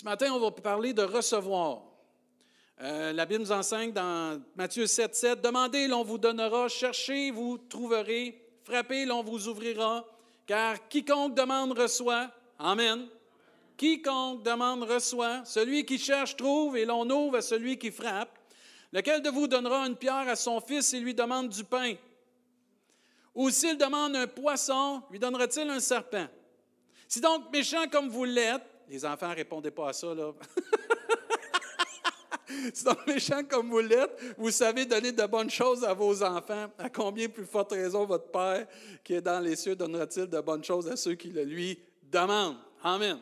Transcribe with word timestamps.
Ce 0.00 0.04
matin, 0.06 0.32
on 0.32 0.40
va 0.40 0.50
parler 0.50 0.94
de 0.94 1.02
recevoir. 1.02 1.82
Euh, 2.80 3.12
la 3.12 3.26
Bible 3.26 3.42
nous 3.42 3.52
enseigne 3.52 3.92
dans 3.92 4.40
Matthieu 4.56 4.86
7, 4.86 5.14
7, 5.14 5.42
Demandez, 5.42 5.88
l'on 5.88 6.04
vous 6.04 6.16
donnera, 6.16 6.68
cherchez, 6.68 7.30
vous 7.30 7.58
trouverez, 7.58 8.42
frappez, 8.64 9.04
l'on 9.04 9.22
vous 9.22 9.46
ouvrira, 9.46 10.06
car 10.46 10.88
quiconque 10.88 11.34
demande 11.34 11.78
reçoit. 11.78 12.30
Amen. 12.58 13.08
Quiconque 13.76 14.42
demande 14.42 14.84
reçoit. 14.84 15.44
Celui 15.44 15.84
qui 15.84 15.98
cherche 15.98 16.34
trouve, 16.34 16.78
et 16.78 16.86
l'on 16.86 17.06
ouvre 17.10 17.36
à 17.36 17.42
celui 17.42 17.76
qui 17.76 17.90
frappe. 17.90 18.38
Lequel 18.94 19.20
de 19.20 19.28
vous 19.28 19.48
donnera 19.48 19.86
une 19.86 19.96
pierre 19.96 20.30
à 20.30 20.36
son 20.36 20.62
fils 20.62 20.94
et 20.94 21.00
lui 21.00 21.12
demande 21.12 21.50
du 21.50 21.62
pain? 21.62 21.92
Ou 23.34 23.50
s'il 23.50 23.76
demande 23.76 24.16
un 24.16 24.26
poisson, 24.26 25.02
lui 25.10 25.18
donnera-t-il 25.18 25.68
un 25.68 25.78
serpent? 25.78 26.26
Si 27.06 27.20
donc 27.20 27.52
méchant 27.52 27.86
comme 27.92 28.08
vous 28.08 28.24
l'êtes, 28.24 28.69
les 28.90 29.04
enfants 29.04 29.28
ne 29.28 29.36
répondaient 29.36 29.70
pas 29.70 29.90
à 29.90 29.92
ça, 29.92 30.14
là. 30.14 30.32
si 32.74 32.84
donc 32.84 33.06
méchant 33.06 33.42
comme 33.48 33.70
vous 33.70 33.78
l'êtes, 33.78 34.10
vous 34.36 34.50
savez 34.50 34.84
donner 34.84 35.12
de 35.12 35.24
bonnes 35.26 35.50
choses 35.50 35.84
à 35.84 35.94
vos 35.94 36.22
enfants, 36.24 36.66
à 36.76 36.90
combien 36.90 37.28
plus 37.28 37.46
forte 37.46 37.70
raison 37.70 38.04
votre 38.04 38.30
Père 38.30 38.66
qui 39.04 39.14
est 39.14 39.20
dans 39.20 39.38
les 39.38 39.54
cieux 39.54 39.76
donnera-t-il 39.76 40.26
de 40.26 40.40
bonnes 40.40 40.64
choses 40.64 40.88
à 40.88 40.96
ceux 40.96 41.14
qui 41.14 41.28
le 41.28 41.44
lui 41.44 41.78
demandent? 42.10 42.56
Amen. 42.82 43.20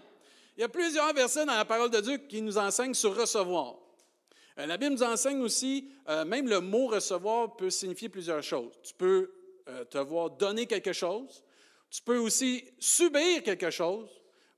Il 0.57 0.63
y 0.63 0.65
a 0.65 0.69
plusieurs 0.69 1.13
versets 1.13 1.45
dans 1.45 1.55
la 1.55 1.67
parole 1.67 1.91
de 1.91 2.01
Dieu 2.01 2.17
qui 2.17 2.41
nous 2.41 2.57
enseignent 2.57 2.95
sur 2.95 3.15
recevoir. 3.15 3.77
Euh, 4.59 4.67
la 4.67 4.77
Bible 4.79 4.95
nous 4.95 5.03
enseigne 5.03 5.41
aussi, 5.43 5.91
euh, 6.09 6.25
même 6.25 6.49
le 6.49 6.61
mot 6.61 6.87
recevoir 6.87 7.57
peut 7.57 7.71
signifier 7.71 8.09
plusieurs 8.09 8.43
choses. 8.43 8.73
Tu 8.83 8.95
peux 8.95 9.31
euh, 9.69 9.85
te 9.85 9.99
voir 9.99 10.31
donner 10.31 10.67
quelque 10.67 10.93
chose, 10.95 11.45
tu 11.91 12.03
peux 12.03 12.19
aussi 12.19 12.65
subir 12.79 13.43
quelque 13.43 13.71
chose, 13.71 14.09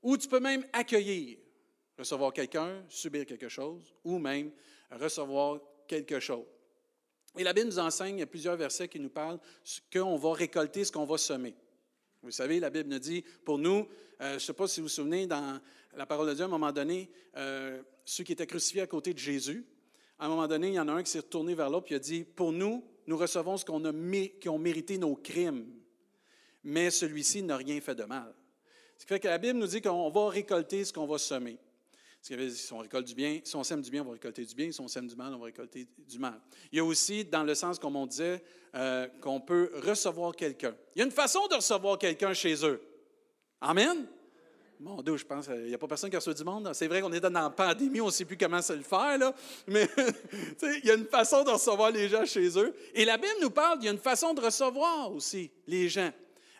ou 0.01 0.17
tu 0.17 0.27
peux 0.27 0.39
même 0.39 0.65
accueillir, 0.73 1.37
recevoir 1.97 2.33
quelqu'un, 2.33 2.83
subir 2.89 3.25
quelque 3.25 3.49
chose, 3.49 3.93
ou 4.03 4.17
même 4.17 4.51
recevoir 4.91 5.59
quelque 5.87 6.19
chose. 6.19 6.45
Et 7.37 7.43
la 7.43 7.53
Bible 7.53 7.67
nous 7.67 7.79
enseigne, 7.79 8.17
il 8.17 8.19
y 8.19 8.23
a 8.23 8.27
plusieurs 8.27 8.57
versets 8.57 8.87
qui 8.87 8.99
nous 8.99 9.09
parlent 9.09 9.39
qu'on 9.91 10.17
va 10.17 10.33
récolter 10.33 10.83
ce 10.83 10.91
qu'on 10.91 11.05
va 11.05 11.17
semer. 11.17 11.55
Vous 12.21 12.31
savez, 12.31 12.59
la 12.59 12.69
Bible 12.69 12.89
nous 12.89 12.99
dit, 12.99 13.23
pour 13.45 13.57
nous, 13.57 13.87
je 14.19 14.33
ne 14.33 14.39
sais 14.39 14.53
pas 14.53 14.67
si 14.67 14.79
vous 14.79 14.85
vous 14.85 14.89
souvenez, 14.89 15.27
dans 15.27 15.59
la 15.95 16.05
parole 16.05 16.27
de 16.27 16.33
Dieu, 16.33 16.43
à 16.43 16.47
un 16.47 16.49
moment 16.49 16.71
donné, 16.71 17.09
ceux 18.05 18.23
qui 18.23 18.33
étaient 18.33 18.47
crucifiés 18.47 18.81
à 18.81 18.87
côté 18.87 19.13
de 19.13 19.19
Jésus, 19.19 19.65
à 20.19 20.25
un 20.25 20.29
moment 20.29 20.47
donné, 20.47 20.67
il 20.67 20.73
y 20.73 20.79
en 20.79 20.87
a 20.87 20.93
un 20.93 21.03
qui 21.03 21.09
s'est 21.09 21.19
retourné 21.19 21.55
vers 21.55 21.69
l'autre 21.69 21.91
et 21.91 21.95
a 21.95 21.99
dit, 21.99 22.23
pour 22.23 22.51
nous, 22.51 22.85
nous 23.07 23.17
recevons 23.17 23.57
ce 23.57 23.65
qu'on 23.65 23.83
a, 23.85 23.93
qui 24.39 24.49
ont 24.49 24.59
mérité 24.59 24.97
nos 24.97 25.15
crimes, 25.15 25.67
mais 26.63 26.91
celui-ci 26.91 27.41
n'a 27.43 27.57
rien 27.57 27.81
fait 27.81 27.95
de 27.95 28.03
mal. 28.03 28.35
Ce 29.01 29.05
qui 29.07 29.13
fait 29.15 29.19
que 29.19 29.27
la 29.27 29.39
Bible 29.39 29.57
nous 29.57 29.65
dit 29.65 29.81
qu'on 29.81 30.11
va 30.11 30.29
récolter 30.29 30.85
ce 30.85 30.93
qu'on 30.93 31.07
va 31.07 31.17
semer. 31.17 31.57
Si 32.21 32.35
on 32.71 32.77
récolte 32.77 33.07
du 33.07 33.15
bien, 33.15 33.39
si 33.43 33.55
on 33.55 33.63
sème 33.63 33.81
du 33.81 33.89
bien, 33.89 34.03
on 34.03 34.05
va 34.05 34.11
récolter 34.11 34.45
du 34.45 34.53
bien. 34.53 34.71
Si 34.71 34.79
on 34.79 34.87
sème 34.87 35.07
du 35.07 35.15
mal, 35.15 35.33
on 35.33 35.39
va 35.39 35.45
récolter 35.45 35.87
du 36.07 36.19
mal. 36.19 36.39
Il 36.71 36.77
y 36.77 36.79
a 36.79 36.85
aussi, 36.85 37.25
dans 37.25 37.41
le 37.41 37.55
sens, 37.55 37.79
comme 37.79 37.95
on 37.95 38.05
disait, 38.05 38.43
euh, 38.75 39.07
qu'on 39.19 39.41
peut 39.41 39.71
recevoir 39.87 40.35
quelqu'un. 40.35 40.75
Il 40.95 40.99
y 40.99 41.01
a 41.01 41.05
une 41.05 41.11
façon 41.11 41.47
de 41.47 41.55
recevoir 41.55 41.97
quelqu'un 41.97 42.35
chez 42.35 42.63
eux. 42.63 42.79
Amen? 43.59 44.05
Mon 44.79 45.01
Dieu, 45.01 45.17
je 45.17 45.25
pense, 45.25 45.47
il 45.47 45.69
n'y 45.69 45.73
a 45.73 45.79
pas 45.79 45.87
personne 45.87 46.11
qui 46.11 46.17
reçu 46.17 46.35
du 46.35 46.43
monde. 46.43 46.69
C'est 46.75 46.87
vrai 46.87 47.01
qu'on 47.01 47.11
est 47.11 47.19
dans 47.19 47.31
la 47.31 47.49
pandémie, 47.49 48.01
on 48.01 48.05
ne 48.05 48.11
sait 48.11 48.25
plus 48.25 48.37
comment 48.37 48.61
se 48.61 48.73
le 48.73 48.83
faire, 48.83 49.33
mais 49.65 49.89
il 50.61 50.85
y 50.85 50.91
a 50.91 50.93
une 50.93 51.07
façon 51.07 51.43
de 51.43 51.49
recevoir 51.49 51.89
les 51.89 52.07
gens 52.07 52.25
chez 52.25 52.55
eux. 52.55 52.75
Et 52.93 53.03
la 53.03 53.17
Bible 53.17 53.33
nous 53.41 53.49
parle, 53.49 53.79
il 53.81 53.85
y 53.85 53.89
a 53.89 53.91
une 53.93 53.97
façon 53.97 54.35
de 54.35 54.41
recevoir 54.41 55.11
aussi 55.11 55.49
les 55.65 55.89
gens. 55.89 56.11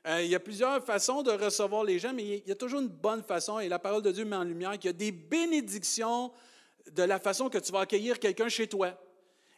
Euh, 0.08 0.24
il 0.24 0.32
y 0.32 0.36
a 0.36 0.40
plusieurs 0.40 0.84
façons 0.84 1.22
de 1.22 1.32
recevoir 1.32 1.84
les 1.84 2.00
gens, 2.00 2.14
mais 2.14 2.24
il 2.24 2.48
y 2.48 2.52
a 2.52 2.56
toujours 2.56 2.82
une 2.82 2.88
bonne 2.88 3.22
façon. 3.22 3.60
Et 3.60 3.70
la 3.70 3.78
parole 3.78 4.02
de 4.02 4.12
Dieu 4.12 4.26
met 4.26 4.36
en 4.36 4.44
lumière 4.44 4.72
qu'il 4.74 4.86
y 4.86 4.90
a 4.90 4.94
des 4.94 5.12
bénédictions 5.12 6.32
de 6.92 7.04
la 7.04 7.20
façon 7.20 7.50
que 7.50 7.60
tu 7.60 7.72
vas 7.72 7.82
accueillir 7.82 8.20
quelqu'un 8.20 8.50
chez 8.50 8.68
toi. 8.68 8.98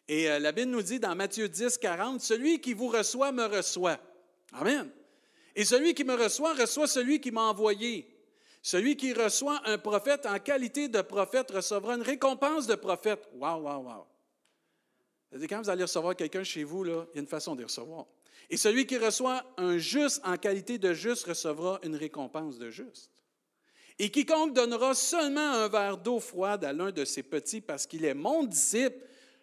Et 0.08 0.30
euh, 0.30 0.40
la 0.40 0.52
Bible 0.52 0.72
nous 0.72 0.82
dit 0.82 1.00
dans 1.00 1.16
Matthieu 1.16 1.48
10, 1.48 1.78
40, 1.78 2.20
Celui 2.20 2.60
qui 2.60 2.74
vous 2.74 2.90
reçoit 2.90 3.32
me 3.32 3.46
reçoit. 3.46 3.98
Amen. 4.52 4.90
Et 5.56 5.64
celui 5.64 5.94
qui 5.94 6.04
me 6.04 6.16
reçoit 6.16 6.54
reçoit 6.54 6.88
celui 6.88 7.22
qui 7.22 7.32
m'a 7.32 7.44
envoyé. 7.44 8.10
Celui 8.62 8.98
qui 8.98 9.14
reçoit 9.14 9.62
un 9.66 9.78
prophète 9.78 10.26
en 10.26 10.40
qualité 10.40 10.88
de 10.88 11.02
prophète 11.02 11.52
recevra 11.52 11.96
une 11.96 12.02
récompense 12.02 12.68
de 12.68 12.76
prophète. 12.76 13.30
Waouh, 13.36 13.62
waouh, 13.62 13.84
waouh. 13.84 14.06
Quand 15.50 15.62
vous 15.62 15.70
allez 15.70 15.84
recevoir 15.84 16.16
quelqu'un 16.16 16.44
chez 16.44 16.64
vous, 16.64 16.86
il 16.86 16.92
y 16.92 17.18
a 17.18 17.22
une 17.22 17.28
façon 17.28 17.56
de 17.56 17.64
recevoir. 17.64 18.06
Et 18.50 18.58
celui 18.58 18.86
qui 18.86 18.98
reçoit 18.98 19.44
un 19.58 19.78
juste 19.78 20.22
en 20.26 20.38
qualité 20.38 20.78
de 20.78 20.94
juste 20.94 21.26
recevra 21.26 21.80
une 21.84 21.96
récompense 21.96 22.58
de 22.58 22.70
juste. 22.70 23.12
Et 24.00 24.10
quiconque 24.10 24.54
donnera 24.54 24.94
seulement 24.96 25.52
un 25.52 25.68
verre 25.68 25.98
d'eau 25.98 26.20
froide 26.20 26.66
à 26.66 26.74
l'un 26.74 26.92
de 26.92 27.06
ses 27.06 27.24
petits 27.24 27.62
parce 27.62 27.86
qu'il 27.86 28.06
est 28.06 28.14
mon 28.14 28.44
disciple, 28.44 28.98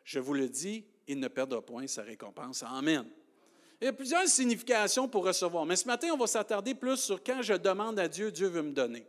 je 0.04 0.18
vous 0.18 0.34
le 0.34 0.48
dis, 0.48 0.84
il 1.06 1.20
ne 1.20 1.28
perdra 1.28 1.62
point 1.62 1.86
sa 1.86 2.02
récompense. 2.02 2.62
Amen. 2.64 3.06
Il 3.80 3.84
y 3.84 3.88
a 3.88 3.92
plusieurs 3.92 4.26
significations 4.26 5.08
pour 5.08 5.24
recevoir, 5.24 5.64
mais 5.64 5.76
ce 5.76 5.86
matin, 5.86 6.08
on 6.12 6.16
va 6.16 6.26
s'attarder 6.26 6.74
plus 6.74 6.98
sur 6.98 7.22
quand 7.22 7.40
je 7.42 7.54
demande 7.54 7.98
à 7.98 8.08
Dieu, 8.08 8.30
Dieu 8.30 8.48
veut 8.48 8.62
me 8.62 8.72
donner. 8.72 9.06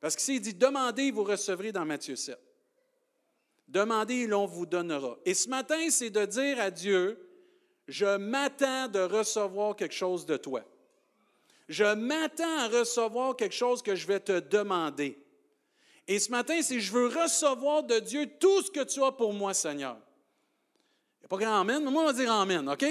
Parce 0.00 0.16
que 0.16 0.22
s'il 0.22 0.40
dit 0.40 0.54
demandez, 0.54 1.10
vous 1.10 1.24
recevrez 1.24 1.72
dans 1.72 1.84
Matthieu 1.84 2.16
7. 2.16 2.38
Demandez 3.68 4.14
et 4.14 4.26
l'on 4.26 4.46
vous 4.46 4.66
donnera. 4.66 5.16
Et 5.24 5.32
ce 5.32 5.48
matin, 5.48 5.88
c'est 5.90 6.10
de 6.10 6.24
dire 6.26 6.60
à 6.60 6.70
Dieu, 6.70 7.18
je 7.90 8.16
m'attends 8.16 8.86
de 8.86 9.00
recevoir 9.00 9.74
quelque 9.74 9.94
chose 9.94 10.24
de 10.24 10.36
toi. 10.36 10.62
Je 11.68 11.84
m'attends 11.84 12.58
à 12.58 12.68
recevoir 12.68 13.36
quelque 13.36 13.54
chose 13.54 13.82
que 13.82 13.96
je 13.96 14.06
vais 14.06 14.20
te 14.20 14.38
demander. 14.38 15.18
Et 16.06 16.18
ce 16.18 16.30
matin, 16.30 16.62
c'est 16.62 16.80
je 16.80 16.92
veux 16.92 17.08
recevoir 17.08 17.82
de 17.82 17.98
Dieu 17.98 18.26
tout 18.38 18.62
ce 18.62 18.70
que 18.70 18.84
tu 18.84 19.02
as 19.02 19.10
pour 19.12 19.32
moi, 19.32 19.54
Seigneur. 19.54 19.96
Il 19.96 21.20
n'y 21.20 21.24
a 21.26 21.28
pas 21.28 21.36
grand 21.36 21.60
Amen, 21.60 21.84
mais 21.84 21.90
moi, 21.90 22.02
on 22.04 22.06
va 22.06 22.12
dire 22.12 22.32
Amen, 22.32 22.68
OK? 22.68 22.84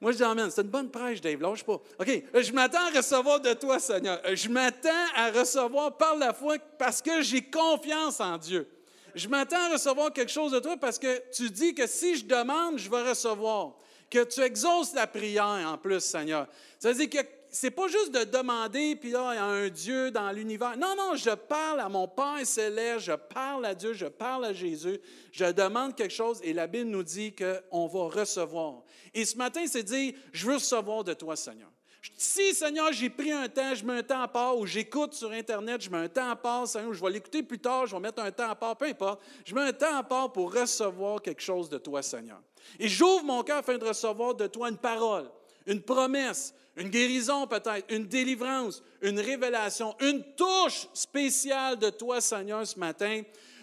Moi, 0.00 0.12
je 0.12 0.16
dis 0.16 0.24
Amen. 0.24 0.50
C'est 0.50 0.62
une 0.62 0.68
bonne 0.68 0.90
prêche, 0.90 1.20
Dave, 1.20 1.40
lâche 1.40 1.62
pas. 1.62 1.74
OK, 1.98 2.22
je 2.34 2.52
m'attends 2.52 2.86
à 2.86 2.96
recevoir 2.96 3.40
de 3.40 3.52
toi, 3.52 3.78
Seigneur. 3.78 4.18
Je 4.32 4.48
m'attends 4.48 4.88
à 5.14 5.30
recevoir 5.30 5.96
par 5.96 6.16
la 6.16 6.32
foi 6.32 6.56
parce 6.78 7.02
que 7.02 7.20
j'ai 7.20 7.42
confiance 7.42 8.18
en 8.20 8.38
Dieu. 8.38 8.66
Je 9.14 9.28
m'attends 9.28 9.68
à 9.68 9.72
recevoir 9.72 10.10
quelque 10.12 10.32
chose 10.32 10.52
de 10.52 10.58
toi 10.58 10.76
parce 10.78 10.98
que 10.98 11.22
tu 11.32 11.50
dis 11.50 11.74
que 11.74 11.86
si 11.86 12.16
je 12.16 12.24
demande, 12.24 12.78
je 12.78 12.88
vais 12.88 13.08
recevoir. 13.08 13.74
Que 14.10 14.24
tu 14.24 14.40
exauces 14.40 14.92
la 14.92 15.06
prière 15.06 15.64
en 15.66 15.78
plus, 15.78 16.00
Seigneur. 16.00 16.48
Ça 16.78 16.92
veut 16.92 17.06
dire 17.06 17.22
que 17.22 17.26
c'est 17.52 17.70
pas 17.70 17.88
juste 17.88 18.12
de 18.12 18.24
demander, 18.24 18.96
puis 18.96 19.10
là, 19.10 19.32
il 19.32 19.36
y 19.36 19.38
a 19.38 19.44
un 19.44 19.68
Dieu 19.68 20.10
dans 20.10 20.30
l'univers. 20.30 20.76
Non, 20.76 20.94
non, 20.96 21.16
je 21.16 21.30
parle 21.30 21.80
à 21.80 21.88
mon 21.88 22.06
Père 22.06 22.44
céleste, 22.44 23.06
je 23.06 23.12
parle 23.12 23.66
à 23.66 23.74
Dieu, 23.74 23.92
je 23.92 24.06
parle 24.06 24.44
à 24.44 24.52
Jésus, 24.52 25.00
je 25.32 25.46
demande 25.46 25.96
quelque 25.96 26.14
chose 26.14 26.40
et 26.42 26.52
la 26.52 26.66
Bible 26.66 26.90
nous 26.90 27.02
dit 27.02 27.34
qu'on 27.34 27.86
va 27.86 28.08
recevoir. 28.08 28.82
Et 29.14 29.24
ce 29.24 29.36
matin, 29.36 29.64
c'est 29.66 29.82
dire, 29.82 30.14
je 30.32 30.46
veux 30.46 30.54
recevoir 30.54 31.02
de 31.02 31.12
toi, 31.12 31.34
Seigneur. 31.36 31.70
Si, 32.16 32.54
Seigneur, 32.54 32.92
j'ai 32.92 33.10
pris 33.10 33.30
un 33.30 33.48
temps, 33.48 33.74
je 33.74 33.84
mets 33.84 33.98
un 33.98 34.02
temps 34.02 34.22
à 34.22 34.28
part, 34.28 34.56
ou 34.56 34.66
j'écoute 34.66 35.12
sur 35.12 35.30
Internet, 35.32 35.82
je 35.82 35.90
mets 35.90 35.98
un 35.98 36.08
temps 36.08 36.30
à 36.30 36.36
part, 36.36 36.66
Seigneur, 36.66 36.92
je 36.94 37.04
vais 37.04 37.10
l'écouter 37.10 37.42
plus 37.42 37.58
tard, 37.58 37.86
je 37.86 37.94
vais 37.94 38.00
mettre 38.00 38.22
un 38.22 38.30
temps 38.30 38.48
à 38.48 38.54
part, 38.54 38.76
peu 38.76 38.86
importe. 38.86 39.20
Je 39.44 39.54
mets 39.54 39.62
un 39.62 39.72
temps 39.72 39.96
à 39.96 40.02
part 40.02 40.32
pour 40.32 40.52
recevoir 40.52 41.20
quelque 41.20 41.42
chose 41.42 41.68
de 41.68 41.78
toi, 41.78 42.02
Seigneur. 42.02 42.40
Et 42.78 42.88
j'ouvre 42.88 43.24
mon 43.24 43.42
cœur 43.42 43.58
afin 43.58 43.76
de 43.76 43.84
recevoir 43.84 44.34
de 44.34 44.46
toi 44.46 44.70
une 44.70 44.78
parole, 44.78 45.30
une 45.66 45.82
promesse, 45.82 46.54
une 46.76 46.88
guérison 46.88 47.46
peut-être, 47.46 47.84
une 47.92 48.06
délivrance, 48.06 48.82
une 49.02 49.20
révélation, 49.20 49.94
une 50.00 50.22
touche 50.34 50.88
spéciale 50.94 51.78
de 51.78 51.90
toi, 51.90 52.20
Seigneur, 52.20 52.66
ce 52.66 52.78
matin, 52.78 53.22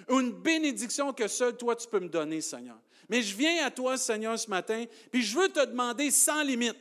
une 0.09 0.31
bénédiction 0.31 1.11
que 1.11 1.27
seul 1.27 1.57
toi 1.57 1.75
tu 1.75 1.87
peux 1.87 1.99
me 1.99 2.09
donner, 2.09 2.41
Seigneur. 2.41 2.77
Mais 3.09 3.21
je 3.21 3.35
viens 3.35 3.65
à 3.65 3.71
toi, 3.71 3.97
Seigneur, 3.97 4.37
ce 4.37 4.49
matin, 4.49 4.85
puis 5.11 5.23
je 5.23 5.37
veux 5.37 5.49
te 5.49 5.65
demander 5.65 6.11
sans 6.11 6.43
limite 6.43 6.75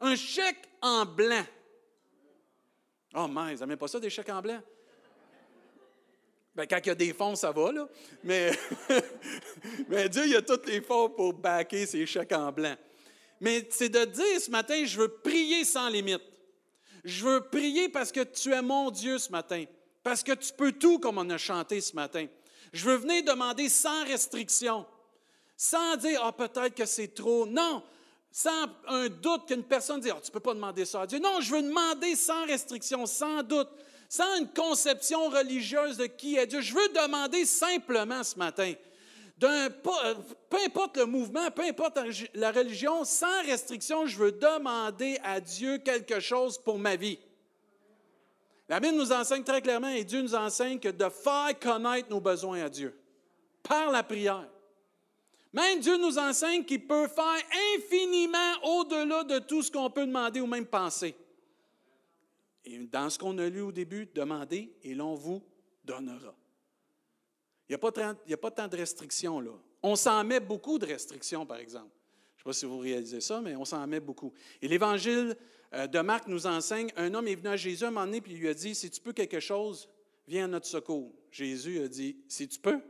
un 0.00 0.16
chèque 0.16 0.68
en 0.80 1.04
blanc. 1.04 1.44
Oh, 3.14 3.26
mais 3.28 3.54
ils 3.54 3.58
n'aiment 3.58 3.76
pas 3.76 3.88
ça, 3.88 3.98
des 3.98 4.10
chèques 4.10 4.28
en 4.28 4.42
blanc? 4.42 4.60
Bien, 6.54 6.66
quand 6.66 6.78
il 6.84 6.86
y 6.88 6.90
a 6.90 6.94
des 6.94 7.12
fonds, 7.12 7.36
ça 7.36 7.52
va, 7.52 7.72
là. 7.72 7.88
Mais, 8.24 8.50
Dieu, 10.08 10.26
il 10.26 10.36
a 10.36 10.42
tous 10.42 10.66
les 10.66 10.80
fonds 10.80 11.10
pour 11.10 11.32
baquer 11.32 11.86
ces 11.86 12.04
chèques 12.06 12.32
en 12.32 12.52
blanc 12.52 12.76
mais 13.40 13.66
c'est 13.70 13.88
de 13.88 14.04
dire 14.04 14.40
ce 14.40 14.50
matin, 14.50 14.84
je 14.84 14.98
veux 14.98 15.08
prier 15.08 15.64
sans 15.64 15.88
limite. 15.88 16.22
Je 17.04 17.24
veux 17.24 17.40
prier 17.40 17.88
parce 17.88 18.10
que 18.10 18.22
tu 18.22 18.52
es 18.52 18.62
mon 18.62 18.90
Dieu 18.90 19.18
ce 19.18 19.30
matin, 19.30 19.64
parce 20.02 20.22
que 20.22 20.32
tu 20.32 20.52
peux 20.52 20.72
tout 20.72 20.98
comme 20.98 21.18
on 21.18 21.30
a 21.30 21.38
chanté 21.38 21.80
ce 21.80 21.94
matin. 21.94 22.26
Je 22.72 22.84
veux 22.84 22.96
venir 22.96 23.24
demander 23.24 23.68
sans 23.68 24.04
restriction, 24.04 24.84
sans 25.56 25.96
dire, 25.96 26.20
ah, 26.22 26.32
peut-être 26.32 26.74
que 26.74 26.84
c'est 26.84 27.14
trop. 27.14 27.46
Non, 27.46 27.82
sans 28.30 28.66
un 28.86 29.08
doute 29.08 29.46
qu'une 29.46 29.64
personne 29.64 30.00
dise, 30.00 30.12
ah, 30.14 30.20
tu 30.22 30.30
ne 30.30 30.32
peux 30.32 30.40
pas 30.40 30.54
demander 30.54 30.84
ça 30.84 31.02
à 31.02 31.06
Dieu. 31.06 31.18
Non, 31.18 31.40
je 31.40 31.54
veux 31.54 31.62
demander 31.62 32.14
sans 32.14 32.44
restriction, 32.46 33.06
sans 33.06 33.42
doute, 33.42 33.68
sans 34.08 34.38
une 34.38 34.48
conception 34.48 35.28
religieuse 35.28 35.96
de 35.96 36.06
qui 36.06 36.36
est 36.36 36.46
Dieu. 36.46 36.60
Je 36.60 36.74
veux 36.74 36.88
demander 36.88 37.44
simplement 37.44 38.22
ce 38.22 38.38
matin, 38.38 38.74
euh, 39.42 39.68
peu 40.50 40.56
importe 40.64 40.96
le 40.96 41.06
mouvement, 41.06 41.50
peu 41.50 41.62
importe 41.62 41.98
la 42.34 42.50
religion, 42.50 43.04
sans 43.04 43.42
restriction, 43.44 44.06
je 44.06 44.18
veux 44.18 44.32
demander 44.32 45.18
à 45.22 45.40
Dieu 45.40 45.78
quelque 45.78 46.20
chose 46.20 46.58
pour 46.58 46.78
ma 46.78 46.96
vie. 46.96 47.18
La 48.68 48.80
Bible 48.80 48.96
nous 48.96 49.12
enseigne 49.12 49.44
très 49.44 49.62
clairement, 49.62 49.88
et 49.88 50.04
Dieu 50.04 50.20
nous 50.20 50.34
enseigne 50.34 50.78
que 50.78 50.88
de 50.88 51.08
faire 51.08 51.58
connaître 51.60 52.10
nos 52.10 52.20
besoins 52.20 52.64
à 52.64 52.68
Dieu 52.68 52.98
par 53.62 53.90
la 53.90 54.02
prière. 54.02 54.46
Même 55.52 55.80
Dieu 55.80 55.96
nous 55.96 56.18
enseigne 56.18 56.64
qu'il 56.64 56.86
peut 56.86 57.08
faire 57.08 57.42
infiniment 57.76 58.52
au-delà 58.64 59.24
de 59.24 59.38
tout 59.38 59.62
ce 59.62 59.70
qu'on 59.70 59.90
peut 59.90 60.06
demander 60.06 60.40
ou 60.40 60.46
même 60.46 60.66
penser. 60.66 61.14
Et 62.64 62.78
dans 62.78 63.08
ce 63.08 63.18
qu'on 63.18 63.38
a 63.38 63.48
lu 63.48 63.62
au 63.62 63.72
début, 63.72 64.06
demandez 64.14 64.74
et 64.82 64.94
l'on 64.94 65.14
vous 65.14 65.42
donnera. 65.84 66.34
Il 67.68 67.72
n'y 67.72 68.34
a, 68.34 68.36
pas 68.36 68.50
tant 68.50 68.68
de 68.68 68.76
restrictions 68.76 69.40
là. 69.40 69.52
On 69.82 69.94
s'en 69.94 70.24
met 70.24 70.40
beaucoup 70.40 70.78
de 70.78 70.86
restrictions, 70.86 71.46
par 71.46 71.58
exemple. 71.58 71.90
Je 72.36 72.40
ne 72.40 72.44
sais 72.44 72.44
pas 72.44 72.52
si 72.52 72.66
vous 72.66 72.78
réalisez 72.78 73.20
ça, 73.20 73.40
mais 73.40 73.54
on 73.56 73.64
s'en 73.64 73.86
met 73.86 74.00
beaucoup. 74.00 74.32
Et 74.60 74.68
l'Évangile 74.68 75.36
euh, 75.74 75.86
de 75.86 76.00
Marc 76.00 76.26
nous 76.28 76.46
enseigne, 76.46 76.90
un 76.96 77.12
homme 77.14 77.28
est 77.28 77.34
venu 77.34 77.48
à 77.48 77.56
Jésus 77.56 77.84
un 77.84 77.90
moment 77.90 78.06
donné, 78.06 78.20
puis 78.20 78.32
il 78.32 78.38
lui 78.38 78.48
a 78.48 78.54
dit, 78.54 78.74
si 78.74 78.90
tu 78.90 79.00
peux 79.00 79.12
quelque 79.12 79.40
chose, 79.40 79.88
viens 80.26 80.44
à 80.44 80.48
notre 80.48 80.66
secours. 80.66 81.12
Jésus 81.30 81.80
a 81.80 81.88
dit, 81.88 82.16
si 82.26 82.48
tu 82.48 82.58
peux, 82.58 82.80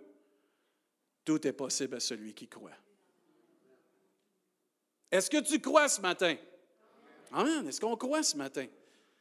tout 1.28 1.46
est 1.46 1.52
possible 1.52 1.94
à 1.94 2.00
celui 2.00 2.32
qui 2.32 2.48
croit. 2.48 2.70
Est-ce 5.10 5.28
que 5.28 5.42
tu 5.42 5.60
crois 5.60 5.86
ce 5.86 6.00
matin? 6.00 6.34
Amen. 7.32 7.68
Est-ce 7.68 7.82
qu'on 7.82 7.98
croit 7.98 8.22
ce 8.22 8.34
matin? 8.34 8.66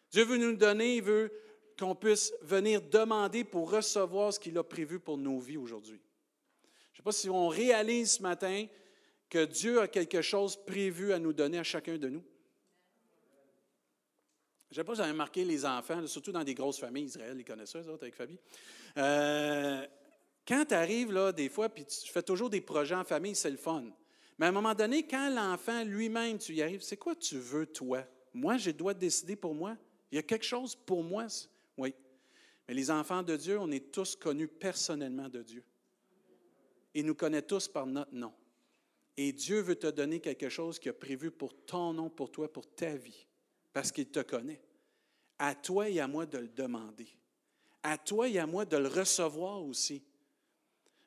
Dieu 0.09 0.23
veut 0.23 0.37
nous 0.37 0.55
donner, 0.55 0.95
il 0.95 1.03
veut 1.03 1.29
qu'on 1.77 1.95
puisse 1.95 2.33
venir 2.43 2.81
demander 2.81 3.43
pour 3.43 3.69
recevoir 3.71 4.33
ce 4.33 4.39
qu'il 4.39 4.57
a 4.57 4.63
prévu 4.63 5.01
pour 5.01 5.17
nos 5.17 5.37
vies 5.37 5.57
aujourd'hui. 5.57 5.99
Je 6.93 6.93
ne 6.93 6.95
sais 6.95 7.03
pas 7.03 7.11
si 7.11 7.29
on 7.29 7.49
réalise 7.49 8.13
ce 8.13 8.21
matin 8.21 8.67
que 9.29 9.43
Dieu 9.43 9.81
a 9.81 9.89
quelque 9.89 10.21
chose 10.21 10.55
prévu 10.55 11.11
à 11.11 11.19
nous 11.19 11.33
donner 11.33 11.59
à 11.59 11.63
chacun 11.63 11.97
de 11.97 12.07
nous. 12.07 12.23
Je 14.71 14.79
ne 14.79 14.81
sais 14.81 14.83
pas 14.85 14.95
si 14.95 15.01
vous 15.01 15.07
avez 15.07 15.17
marqué 15.17 15.43
les 15.43 15.65
enfants, 15.65 16.07
surtout 16.07 16.31
dans 16.31 16.45
des 16.45 16.53
grosses 16.53 16.79
familles, 16.79 17.03
Israël, 17.03 17.35
ils 17.37 17.43
connaissent 17.43 17.71
ça, 17.71 17.79
avec 17.79 18.15
Fabie. 18.15 18.39
Euh, 18.97 19.85
quand 20.47 20.65
tu 20.65 20.73
arrives, 20.73 21.11
là, 21.11 21.31
des 21.31 21.49
fois, 21.49 21.67
puis 21.67 21.85
tu 21.85 22.11
fais 22.11 22.23
toujours 22.23 22.49
des 22.49 22.61
projets 22.61 22.95
en 22.95 23.03
famille, 23.03 23.35
c'est 23.35 23.51
le 23.51 23.57
fun. 23.57 23.83
Mais 24.37 24.45
à 24.45 24.49
un 24.49 24.53
moment 24.53 24.73
donné, 24.73 25.05
quand 25.05 25.29
l'enfant 25.29 25.83
lui-même, 25.83 26.37
tu 26.37 26.53
y 26.53 26.61
arrives, 26.61 26.81
c'est 26.81 26.97
quoi 26.97 27.15
tu 27.15 27.37
veux, 27.37 27.65
toi? 27.65 28.03
Moi, 28.33 28.57
je 28.57 28.71
dois 28.71 28.93
décider 28.93 29.35
pour 29.35 29.53
moi? 29.53 29.75
Il 30.11 30.15
y 30.15 30.19
a 30.19 30.23
quelque 30.23 30.45
chose 30.45 30.75
pour 30.75 31.03
moi? 31.03 31.27
Oui. 31.77 31.93
Mais 32.67 32.73
les 32.73 32.91
enfants 32.91 33.23
de 33.23 33.35
Dieu, 33.35 33.59
on 33.59 33.71
est 33.71 33.91
tous 33.91 34.15
connus 34.15 34.47
personnellement 34.47 35.27
de 35.27 35.41
Dieu. 35.41 35.63
Il 36.93 37.05
nous 37.05 37.15
connaît 37.15 37.41
tous 37.41 37.67
par 37.67 37.85
notre 37.85 38.13
nom. 38.13 38.33
Et 39.17 39.33
Dieu 39.33 39.59
veut 39.61 39.75
te 39.75 39.87
donner 39.87 40.19
quelque 40.19 40.49
chose 40.49 40.79
qu'il 40.79 40.91
a 40.91 40.93
prévu 40.93 41.31
pour 41.31 41.53
ton 41.65 41.91
nom, 41.93 42.09
pour 42.09 42.31
toi, 42.31 42.51
pour 42.51 42.67
ta 42.73 42.95
vie, 42.95 43.25
parce 43.73 43.91
qu'il 43.91 44.07
te 44.07 44.19
connaît. 44.19 44.61
À 45.39 45.55
toi 45.55 45.89
et 45.89 45.99
à 45.99 46.07
moi 46.07 46.25
de 46.25 46.37
le 46.37 46.47
demander. 46.47 47.09
À 47.83 47.97
toi 47.97 48.29
et 48.29 48.37
à 48.37 48.45
moi 48.45 48.65
de 48.65 48.77
le 48.77 48.87
recevoir 48.87 49.63
aussi. 49.63 50.03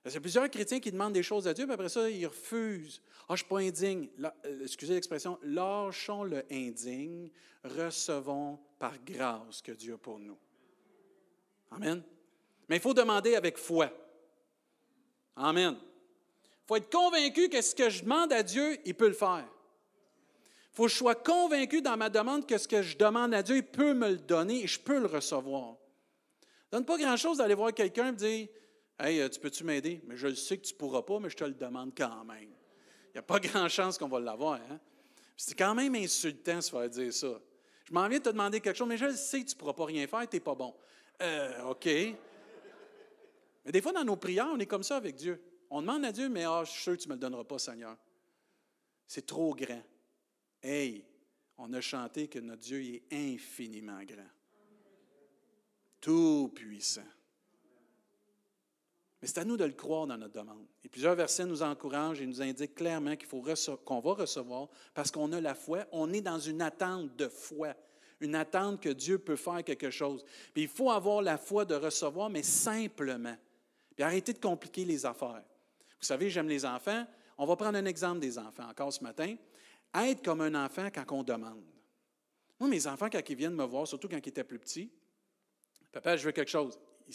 Il 0.04 0.12
y 0.12 0.16
a 0.16 0.20
plusieurs 0.20 0.50
chrétiens 0.50 0.80
qui 0.80 0.90
demandent 0.90 1.12
des 1.12 1.22
choses 1.22 1.46
à 1.46 1.52
Dieu, 1.52 1.66
puis 1.66 1.74
après 1.74 1.88
ça, 1.90 2.08
ils 2.08 2.26
refusent. 2.26 3.02
Ah, 3.22 3.24
je 3.28 3.32
ne 3.32 3.36
suis 3.36 3.46
pas 3.46 3.58
indigne. 3.58 4.08
Euh, 4.46 4.62
excusez 4.62 4.94
l'expression, 4.94 5.38
lâchons 5.42 6.24
le 6.24 6.44
indigne, 6.50 7.30
recevons 7.62 8.58
par 8.78 8.94
grâce 9.04 9.58
ce 9.58 9.62
que 9.62 9.72
Dieu 9.72 9.94
a 9.94 9.98
pour 9.98 10.18
nous. 10.18 10.38
Amen. 11.70 12.02
Mais 12.68 12.76
il 12.76 12.82
faut 12.82 12.94
demander 12.94 13.34
avec 13.34 13.58
foi. 13.58 13.90
Amen. 15.36 15.76
Il 15.78 16.66
faut 16.66 16.76
être 16.76 16.90
convaincu 16.90 17.48
que 17.48 17.60
ce 17.60 17.74
que 17.74 17.90
je 17.90 18.02
demande 18.02 18.32
à 18.32 18.42
Dieu, 18.42 18.78
il 18.86 18.94
peut 18.94 19.08
le 19.08 19.14
faire. 19.14 19.46
Il 20.72 20.76
faut 20.76 20.84
que 20.84 20.90
je 20.90 20.96
sois 20.96 21.14
convaincu 21.14 21.82
dans 21.82 21.96
ma 21.96 22.08
demande 22.08 22.46
que 22.46 22.56
ce 22.56 22.66
que 22.66 22.80
je 22.80 22.96
demande 22.96 23.34
à 23.34 23.42
Dieu, 23.42 23.56
il 23.56 23.66
peut 23.66 23.92
me 23.92 24.10
le 24.10 24.18
donner 24.18 24.62
et 24.62 24.66
je 24.66 24.80
peux 24.80 24.98
le 24.98 25.06
recevoir. 25.06 25.76
Ça 26.70 26.78
donne 26.78 26.86
pas 26.86 26.96
grand-chose 26.96 27.38
d'aller 27.38 27.54
voir 27.54 27.74
quelqu'un 27.74 28.08
et 28.08 28.12
dire 28.12 28.48
Hey, 29.02 29.18
euh, 29.20 29.30
tu 29.30 29.40
peux-tu 29.40 29.64
m'aider? 29.64 30.02
Mais 30.04 30.14
je 30.18 30.26
le 30.26 30.34
sais 30.34 30.58
que 30.58 30.62
tu 30.66 30.74
ne 30.74 30.78
pourras 30.78 31.00
pas, 31.00 31.18
mais 31.18 31.30
je 31.30 31.36
te 31.36 31.44
le 31.44 31.54
demande 31.54 31.92
quand 31.96 32.22
même. 32.24 32.50
Il 33.08 33.12
n'y 33.14 33.18
a 33.18 33.22
pas 33.22 33.40
grand 33.40 33.66
chance 33.70 33.96
qu'on 33.96 34.08
va 34.08 34.20
l'avoir. 34.20 34.60
Hein? 34.60 34.78
C'est 35.38 35.56
quand 35.56 35.74
même 35.74 35.94
insultant 35.94 36.60
se 36.60 36.70
faire 36.70 36.88
dire 36.90 37.14
ça. 37.14 37.40
Je 37.84 37.94
m'en 37.94 38.06
viens 38.08 38.18
de 38.18 38.24
te 38.24 38.28
demander 38.28 38.60
quelque 38.60 38.76
chose, 38.76 38.88
mais 38.88 38.98
je 38.98 39.06
le 39.06 39.16
sais 39.16 39.40
que 39.40 39.48
tu 39.48 39.54
ne 39.54 39.58
pourras 39.58 39.72
pas 39.72 39.86
rien 39.86 40.06
faire, 40.06 40.28
tu 40.28 40.36
n'es 40.36 40.40
pas 40.40 40.54
bon. 40.54 40.74
Euh, 41.22 41.70
OK. 41.70 41.86
Mais 41.86 43.72
des 43.72 43.80
fois, 43.80 43.92
dans 43.92 44.04
nos 44.04 44.16
prières, 44.16 44.50
on 44.52 44.58
est 44.58 44.66
comme 44.66 44.82
ça 44.82 44.96
avec 44.96 45.16
Dieu. 45.16 45.42
On 45.70 45.80
demande 45.80 46.04
à 46.04 46.12
Dieu, 46.12 46.28
mais 46.28 46.44
ah, 46.44 46.62
je 46.64 46.70
suis 46.70 46.82
sûr 46.82 46.92
que 46.96 47.02
tu 47.02 47.08
ne 47.08 47.14
me 47.14 47.16
le 47.16 47.20
donneras 47.20 47.44
pas, 47.44 47.58
Seigneur. 47.58 47.96
C'est 49.06 49.24
trop 49.24 49.54
grand. 49.54 49.82
Hey, 50.62 51.06
on 51.56 51.72
a 51.72 51.80
chanté 51.80 52.28
que 52.28 52.38
notre 52.38 52.62
Dieu 52.62 52.82
est 52.82 53.02
infiniment 53.10 54.02
grand. 54.04 54.28
Tout 56.02 56.52
puissant. 56.54 57.00
Mais 59.20 59.28
c'est 59.28 59.38
à 59.38 59.44
nous 59.44 59.56
de 59.56 59.64
le 59.64 59.72
croire 59.72 60.06
dans 60.06 60.16
notre 60.16 60.32
demande. 60.32 60.66
Et 60.82 60.88
plusieurs 60.88 61.14
versets 61.14 61.44
nous 61.44 61.62
encouragent 61.62 62.20
et 62.20 62.26
nous 62.26 62.40
indiquent 62.40 62.74
clairement 62.74 63.16
qu'il 63.16 63.28
faut 63.28 63.44
qu'on 63.84 64.00
va 64.00 64.12
recevoir 64.14 64.68
parce 64.94 65.10
qu'on 65.10 65.32
a 65.32 65.40
la 65.40 65.54
foi. 65.54 65.86
On 65.92 66.12
est 66.12 66.22
dans 66.22 66.38
une 66.38 66.62
attente 66.62 67.14
de 67.16 67.28
foi, 67.28 67.74
une 68.20 68.34
attente 68.34 68.80
que 68.80 68.88
Dieu 68.88 69.18
peut 69.18 69.36
faire 69.36 69.62
quelque 69.62 69.90
chose. 69.90 70.24
Puis 70.54 70.62
il 70.62 70.68
faut 70.68 70.90
avoir 70.90 71.20
la 71.20 71.36
foi 71.36 71.66
de 71.66 71.74
recevoir, 71.74 72.30
mais 72.30 72.42
simplement. 72.42 73.36
Puis 73.94 74.04
arrêter 74.04 74.32
de 74.32 74.38
compliquer 74.38 74.86
les 74.86 75.04
affaires. 75.04 75.42
Vous 76.00 76.06
savez, 76.06 76.30
j'aime 76.30 76.48
les 76.48 76.64
enfants. 76.64 77.06
On 77.36 77.44
va 77.44 77.56
prendre 77.56 77.76
un 77.76 77.84
exemple 77.84 78.20
des 78.20 78.38
enfants 78.38 78.68
encore 78.68 78.92
ce 78.92 79.02
matin. 79.02 79.36
Être 79.94 80.24
comme 80.24 80.40
un 80.40 80.64
enfant 80.64 80.88
quand 80.94 81.04
on 81.12 81.22
demande. 81.22 81.62
Moi, 82.58 82.68
mes 82.68 82.86
enfants, 82.86 83.08
quand 83.10 83.28
ils 83.28 83.36
viennent 83.36 83.54
me 83.54 83.64
voir, 83.64 83.86
surtout 83.86 84.08
quand 84.08 84.18
ils 84.24 84.28
étaient 84.28 84.44
plus 84.44 84.58
petits, 84.58 84.90
Papa, 85.92 86.16
je 86.16 86.24
veux 86.24 86.32
quelque 86.32 86.50
chose. 86.50 86.78
Il 87.08 87.14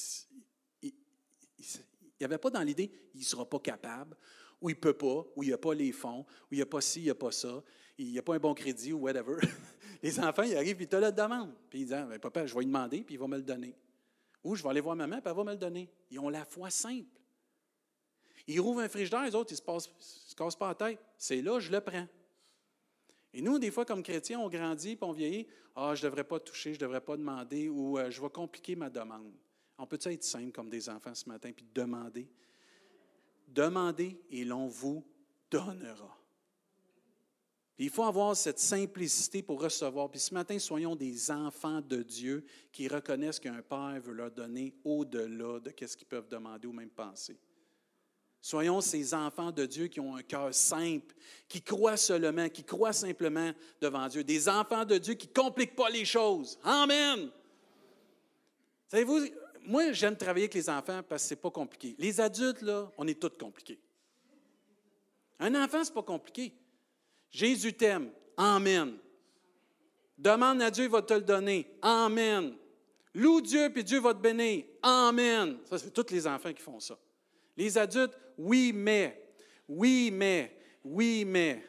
n'y 2.21 2.25
avait 2.25 2.37
pas 2.37 2.49
dans 2.49 2.61
l'idée, 2.61 2.91
il 3.13 3.19
ne 3.19 3.25
sera 3.25 3.47
pas 3.47 3.59
capable, 3.59 4.15
ou 4.61 4.69
il 4.69 4.75
ne 4.75 4.79
peut 4.79 4.93
pas, 4.93 5.25
ou 5.35 5.43
il 5.43 5.47
n'y 5.47 5.53
a 5.53 5.57
pas 5.57 5.73
les 5.73 5.91
fonds, 5.91 6.25
ou 6.43 6.53
il 6.53 6.57
n'y 6.57 6.61
a 6.61 6.65
pas 6.65 6.81
ci, 6.81 7.01
il 7.01 7.03
n'y 7.05 7.09
a 7.09 7.15
pas 7.15 7.31
ça, 7.31 7.63
il 7.97 8.11
n'y 8.11 8.19
a 8.19 8.21
pas 8.21 8.35
un 8.35 8.39
bon 8.39 8.53
crédit, 8.53 8.93
ou 8.93 8.99
whatever. 8.99 9.35
les 10.03 10.19
enfants, 10.19 10.43
ils 10.43 10.55
arrivent, 10.55 10.81
ils 10.81 10.87
te 10.87 10.95
le 10.95 11.11
demandent. 11.11 11.53
Puis 11.69 11.81
ils 11.81 11.85
disent, 11.85 12.05
ben, 12.09 12.19
papa, 12.19 12.45
je 12.45 12.53
vais 12.53 12.61
lui 12.61 12.67
demander, 12.67 13.03
puis 13.03 13.15
il 13.15 13.17
va 13.19 13.27
me 13.27 13.37
le 13.37 13.43
donner. 13.43 13.75
Ou 14.43 14.55
je 14.55 14.63
vais 14.63 14.69
aller 14.69 14.81
voir 14.81 14.95
maman, 14.95 15.19
puis 15.21 15.29
elle 15.29 15.35
va 15.35 15.43
me 15.43 15.51
le 15.51 15.57
donner. 15.57 15.89
Ils 16.11 16.19
ont 16.19 16.29
la 16.29 16.45
foi 16.45 16.69
simple. 16.69 17.19
Ils 18.47 18.59
rouvrent 18.59 18.81
un 18.81 18.89
frigidaire, 18.89 19.23
les 19.23 19.33
autres, 19.33 19.51
ils 19.51 19.73
ne 19.73 19.79
se, 19.79 19.89
se, 19.99 20.35
cassent 20.35 20.55
pas 20.55 20.67
la 20.67 20.75
tête. 20.75 20.99
C'est 21.17 21.41
là, 21.41 21.59
je 21.59 21.71
le 21.71 21.81
prends. 21.81 22.07
Et 23.33 23.41
nous, 23.41 23.59
des 23.59 23.71
fois, 23.71 23.85
comme 23.85 24.03
chrétiens, 24.03 24.39
on 24.39 24.49
grandit, 24.49 24.95
puis 24.95 25.09
on 25.09 25.11
vieillit. 25.11 25.47
Ah, 25.75 25.93
je 25.95 26.05
ne 26.05 26.09
devrais 26.09 26.23
pas 26.23 26.39
toucher, 26.39 26.73
je 26.73 26.79
ne 26.79 26.81
devrais 26.81 27.01
pas 27.01 27.17
demander, 27.17 27.67
ou 27.67 27.97
euh, 27.97 28.09
je 28.09 28.21
vais 28.21 28.29
compliquer 28.29 28.75
ma 28.75 28.89
demande. 28.89 29.33
On 29.77 29.85
peut 29.85 29.99
être 30.03 30.23
simple 30.23 30.51
comme 30.51 30.69
des 30.69 30.89
enfants 30.89 31.13
ce 31.13 31.27
matin, 31.27 31.51
puis 31.51 31.67
demander? 31.73 32.27
Demandez 33.47 34.19
et 34.31 34.43
l'on 34.43 34.67
vous 34.67 35.03
donnera. 35.51 36.17
il 37.77 37.89
faut 37.89 38.03
avoir 38.03 38.35
cette 38.35 38.59
simplicité 38.59 39.43
pour 39.43 39.61
recevoir. 39.61 40.09
Puis 40.09 40.19
ce 40.19 40.33
matin, 40.33 40.57
soyons 40.59 40.95
des 40.95 41.29
enfants 41.29 41.81
de 41.81 42.01
Dieu 42.01 42.45
qui 42.71 42.87
reconnaissent 42.87 43.39
qu'un 43.39 43.61
Père 43.61 43.99
veut 44.01 44.13
leur 44.13 44.31
donner 44.31 44.73
au-delà 44.83 45.59
de 45.59 45.71
ce 45.85 45.95
qu'ils 45.95 46.07
peuvent 46.07 46.27
demander 46.27 46.67
ou 46.67 46.73
même 46.73 46.89
penser. 46.89 47.37
Soyons 48.41 48.79
ces 48.79 49.13
enfants 49.13 49.51
de 49.51 49.65
Dieu 49.65 49.87
qui 49.87 49.99
ont 49.99 50.15
un 50.15 50.21
cœur 50.21 50.53
simple, 50.53 51.15
qui 51.47 51.61
croient 51.61 51.97
seulement, 51.97 52.47
qui 52.47 52.63
croient 52.63 52.93
simplement 52.93 53.51
devant 53.81 54.07
Dieu. 54.07 54.23
Des 54.23 54.47
enfants 54.47 54.85
de 54.85 54.99
Dieu 54.99 55.15
qui 55.15 55.27
ne 55.27 55.33
compliquent 55.33 55.75
pas 55.75 55.89
les 55.89 56.05
choses. 56.05 56.59
Amen. 56.63 57.31
Savez-vous, 58.87 59.25
moi, 59.65 59.91
j'aime 59.91 60.15
travailler 60.15 60.45
avec 60.45 60.53
les 60.53 60.69
enfants 60.69 61.01
parce 61.07 61.23
que 61.23 61.29
ce 61.29 61.33
n'est 61.33 61.41
pas 61.41 61.51
compliqué. 61.51 61.95
Les 61.97 62.19
adultes, 62.19 62.61
là, 62.61 62.91
on 62.97 63.07
est 63.07 63.19
tous 63.19 63.37
compliqués. 63.37 63.79
Un 65.39 65.53
enfant, 65.55 65.83
ce 65.83 65.89
n'est 65.89 65.95
pas 65.95 66.03
compliqué. 66.03 66.53
Jésus 67.29 67.73
t'aime. 67.73 68.11
Amen. 68.37 68.97
Demande 70.17 70.61
à 70.61 70.71
Dieu, 70.71 70.85
il 70.85 70.89
va 70.89 71.01
te 71.01 71.13
le 71.13 71.21
donner. 71.21 71.77
Amen. 71.81 72.55
Loue 73.13 73.41
Dieu, 73.41 73.69
puis 73.73 73.83
Dieu 73.83 73.99
va 73.99 74.13
te 74.13 74.19
bénir. 74.19 74.65
Amen. 74.81 75.57
Ça, 75.65 75.77
c'est 75.77 75.91
tous 75.91 76.11
les 76.11 76.27
enfants 76.27 76.53
qui 76.53 76.61
font 76.61 76.79
ça. 76.79 76.97
Les 77.57 77.77
adultes, 77.77 78.17
oui, 78.37 78.71
mais. 78.73 79.33
Oui, 79.67 80.09
mais. 80.11 80.57
Oui, 80.83 81.25
mais. 81.25 81.63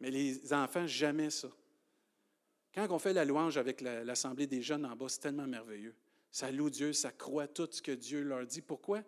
Mais 0.00 0.10
les 0.10 0.52
enfants, 0.52 0.86
jamais 0.86 1.30
ça. 1.30 1.48
Quand 2.74 2.86
on 2.90 2.98
fait 2.98 3.12
la 3.12 3.24
louange 3.24 3.56
avec 3.56 3.80
l'Assemblée 3.80 4.46
des 4.46 4.62
jeunes 4.62 4.86
en 4.86 4.94
bas, 4.94 5.08
c'est 5.08 5.20
tellement 5.20 5.46
merveilleux. 5.46 5.94
Ça 6.30 6.50
loue 6.50 6.70
Dieu, 6.70 6.92
ça 6.92 7.10
croit 7.10 7.48
tout 7.48 7.68
ce 7.70 7.82
que 7.82 7.92
Dieu 7.92 8.22
leur 8.22 8.46
dit. 8.46 8.60
Pourquoi? 8.60 9.02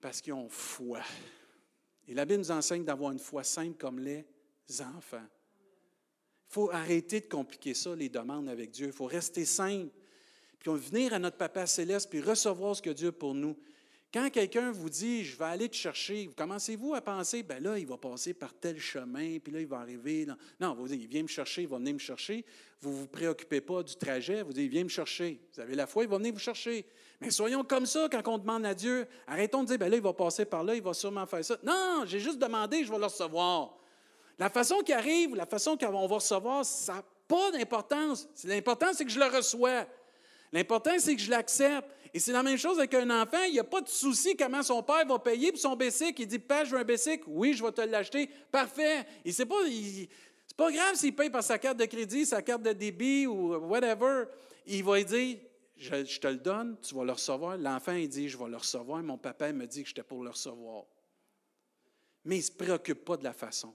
Parce 0.00 0.20
qu'ils 0.20 0.32
ont 0.32 0.48
foi. 0.48 1.00
Et 2.08 2.14
la 2.14 2.24
Bible 2.24 2.40
nous 2.40 2.50
enseigne 2.50 2.84
d'avoir 2.84 3.12
une 3.12 3.18
foi 3.18 3.44
simple 3.44 3.78
comme 3.78 3.98
les 3.98 4.24
enfants. 4.80 5.26
Il 6.48 6.54
faut 6.54 6.70
arrêter 6.70 7.20
de 7.20 7.26
compliquer 7.26 7.74
ça, 7.74 7.96
les 7.96 8.08
demandes 8.08 8.48
avec 8.48 8.70
Dieu. 8.70 8.86
Il 8.88 8.92
faut 8.92 9.06
rester 9.06 9.44
simple. 9.44 9.90
Puis 10.58 10.68
on 10.68 10.74
venir 10.74 11.14
à 11.14 11.18
notre 11.18 11.38
Papa 11.38 11.66
céleste, 11.66 12.10
puis 12.10 12.20
recevoir 12.20 12.76
ce 12.76 12.82
que 12.82 12.90
Dieu 12.90 13.08
a 13.08 13.12
pour 13.12 13.34
nous. 13.34 13.56
Quand 14.12 14.28
quelqu'un 14.28 14.72
vous 14.72 14.90
dit, 14.90 15.24
je 15.24 15.38
vais 15.38 15.46
aller 15.46 15.68
te 15.70 15.74
chercher, 15.74 16.28
commencez-vous 16.36 16.92
à 16.92 17.00
penser, 17.00 17.42
ben 17.42 17.62
là, 17.62 17.78
il 17.78 17.86
va 17.86 17.96
passer 17.96 18.34
par 18.34 18.52
tel 18.52 18.78
chemin, 18.78 19.38
puis 19.38 19.50
là, 19.50 19.60
il 19.60 19.66
va 19.66 19.78
arriver. 19.78 20.26
Non, 20.60 20.74
vous 20.74 20.86
dites, 20.86 21.00
il 21.00 21.08
vient 21.08 21.22
me 21.22 21.28
chercher, 21.28 21.62
il 21.62 21.68
va 21.68 21.78
venir 21.78 21.94
me 21.94 21.98
chercher. 21.98 22.44
Vous 22.82 22.90
ne 22.90 22.96
vous 22.96 23.06
préoccupez 23.06 23.62
pas 23.62 23.82
du 23.82 23.96
trajet, 23.96 24.42
vous 24.42 24.52
dites, 24.52 24.64
il 24.64 24.68
vient 24.68 24.84
me 24.84 24.90
chercher. 24.90 25.40
Vous 25.54 25.60
avez 25.60 25.74
la 25.74 25.86
foi, 25.86 26.04
il 26.04 26.10
va 26.10 26.18
venir 26.18 26.34
vous 26.34 26.38
chercher. 26.38 26.84
Mais 27.22 27.30
soyons 27.30 27.64
comme 27.64 27.86
ça 27.86 28.06
quand 28.10 28.28
on 28.28 28.36
demande 28.36 28.66
à 28.66 28.74
Dieu. 28.74 29.06
Arrêtons 29.26 29.62
de 29.62 29.68
dire, 29.68 29.78
ben 29.78 29.88
là, 29.88 29.96
il 29.96 30.02
va 30.02 30.12
passer 30.12 30.44
par 30.44 30.62
là, 30.62 30.74
il 30.74 30.82
va 30.82 30.92
sûrement 30.92 31.24
faire 31.24 31.42
ça. 31.42 31.56
Non, 31.62 32.02
j'ai 32.04 32.20
juste 32.20 32.38
demandé, 32.38 32.84
je 32.84 32.92
vais 32.92 32.98
le 32.98 33.04
recevoir. 33.04 33.78
La 34.38 34.50
façon 34.50 34.80
qui 34.80 34.92
arrive, 34.92 35.34
la 35.34 35.46
façon 35.46 35.78
qu'on 35.78 35.90
va 35.90 36.14
recevoir, 36.16 36.66
ça 36.66 36.96
n'a 36.96 37.04
pas 37.26 37.50
d'importance. 37.52 38.28
L'important, 38.44 38.92
c'est 38.92 39.06
que 39.06 39.10
je 39.10 39.20
le 39.20 39.34
reçois. 39.34 39.86
L'important, 40.52 40.92
c'est 40.98 41.16
que 41.16 41.22
je 41.22 41.30
l'accepte. 41.30 41.88
Et 42.14 42.20
c'est 42.20 42.32
la 42.32 42.42
même 42.42 42.58
chose 42.58 42.78
avec 42.78 42.92
un 42.92 43.08
enfant. 43.22 43.42
Il 43.44 43.52
n'y 43.52 43.58
a 43.58 43.64
pas 43.64 43.80
de 43.80 43.88
souci 43.88 44.36
comment 44.36 44.62
son 44.62 44.82
père 44.82 45.06
va 45.06 45.18
payer 45.18 45.50
pour 45.50 45.60
son 45.60 45.74
basic. 45.74 46.18
Il 46.18 46.26
dit 46.26 46.38
Père, 46.38 46.66
je 46.66 46.72
veux 46.72 46.80
un 46.80 46.84
basic. 46.84 47.22
Oui, 47.26 47.54
je 47.54 47.64
vais 47.64 47.72
te 47.72 47.80
l'acheter. 47.80 48.28
Parfait. 48.50 49.06
Il 49.24 49.32
sait 49.32 49.46
pas. 49.46 49.56
grave 50.70 50.94
s'il 50.94 51.16
paye 51.16 51.30
par 51.30 51.42
sa 51.42 51.58
carte 51.58 51.78
de 51.78 51.86
crédit, 51.86 52.26
sa 52.26 52.42
carte 52.42 52.62
de 52.62 52.72
débit 52.72 53.26
ou 53.26 53.54
whatever. 53.54 54.24
Il 54.66 54.84
va 54.84 55.02
dire 55.02 55.38
je, 55.78 56.20
te 56.20 56.28
le 56.28 56.36
donne, 56.36 56.76
tu 56.80 56.94
vas 56.94 57.04
le 57.04 57.12
recevoir. 57.12 57.56
L'enfant, 57.56 57.92
il 57.92 58.08
dit 58.08 58.28
Je 58.28 58.36
vais 58.36 58.48
le 58.48 58.58
recevoir. 58.58 59.02
Mon 59.02 59.16
papa 59.16 59.50
me 59.52 59.66
dit 59.66 59.82
que 59.82 59.88
j'étais 59.88 60.02
pour 60.02 60.22
le 60.22 60.30
recevoir. 60.30 60.84
Mais 62.24 62.36
il 62.36 62.40
ne 62.40 62.44
se 62.44 62.52
préoccupe 62.52 63.04
pas 63.04 63.16
de 63.16 63.24
la 63.24 63.32
façon. 63.32 63.74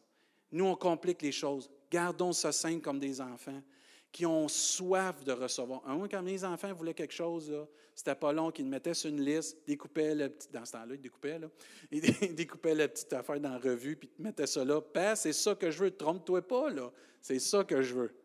Nous, 0.51 0.63
on 0.63 0.75
complique 0.75 1.23
les 1.23 1.31
choses. 1.31 1.69
Gardons 1.91 2.33
ça 2.33 2.51
simple 2.51 2.81
comme 2.81 2.99
des 2.99 3.19
enfants 3.19 3.61
qui 4.11 4.25
ont 4.25 4.47
soif 4.47 5.23
de 5.23 5.31
recevoir. 5.31 5.87
Un, 5.87 6.07
quand 6.07 6.21
mes 6.21 6.43
enfants 6.43 6.73
voulaient 6.73 6.93
quelque 6.93 7.13
chose, 7.13 7.53
c'était 7.93 8.15
pas 8.15 8.31
long 8.31 8.51
qu'ils 8.51 8.67
mettaient 8.67 8.93
sur 8.93 9.09
une 9.09 9.21
liste, 9.21 9.57
découpaient 9.65 10.15
le 10.15 10.29
petit, 10.29 10.49
dans 10.51 10.65
ce 10.65 10.73
temps-là, 10.73 10.95
ils 10.95 11.01
découpaient, 11.01 11.39
ils 11.91 12.35
découpaient 12.35 12.75
la 12.75 12.87
petite 12.87 13.11
affaire 13.13 13.39
dans 13.39 13.51
la 13.51 13.59
revue, 13.59 13.95
puis 13.95 14.09
ils 14.17 14.23
mettaient 14.23 14.47
ça 14.47 14.63
là. 14.63 14.81
Père, 14.81 15.17
c'est 15.17 15.33
ça 15.33 15.55
que 15.55 15.71
je 15.71 15.83
veux, 15.83 15.91
trompe-toi 15.91 16.47
pas, 16.47 16.69
là. 16.69 16.91
C'est 17.21 17.39
ça 17.39 17.63
que 17.63 17.81
je 17.81 17.93
veux. 17.93 18.15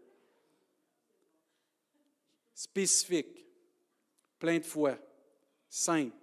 Spécifique, 2.54 3.46
plein 4.38 4.58
de 4.58 4.64
fois, 4.64 4.98
simple. 5.68 6.16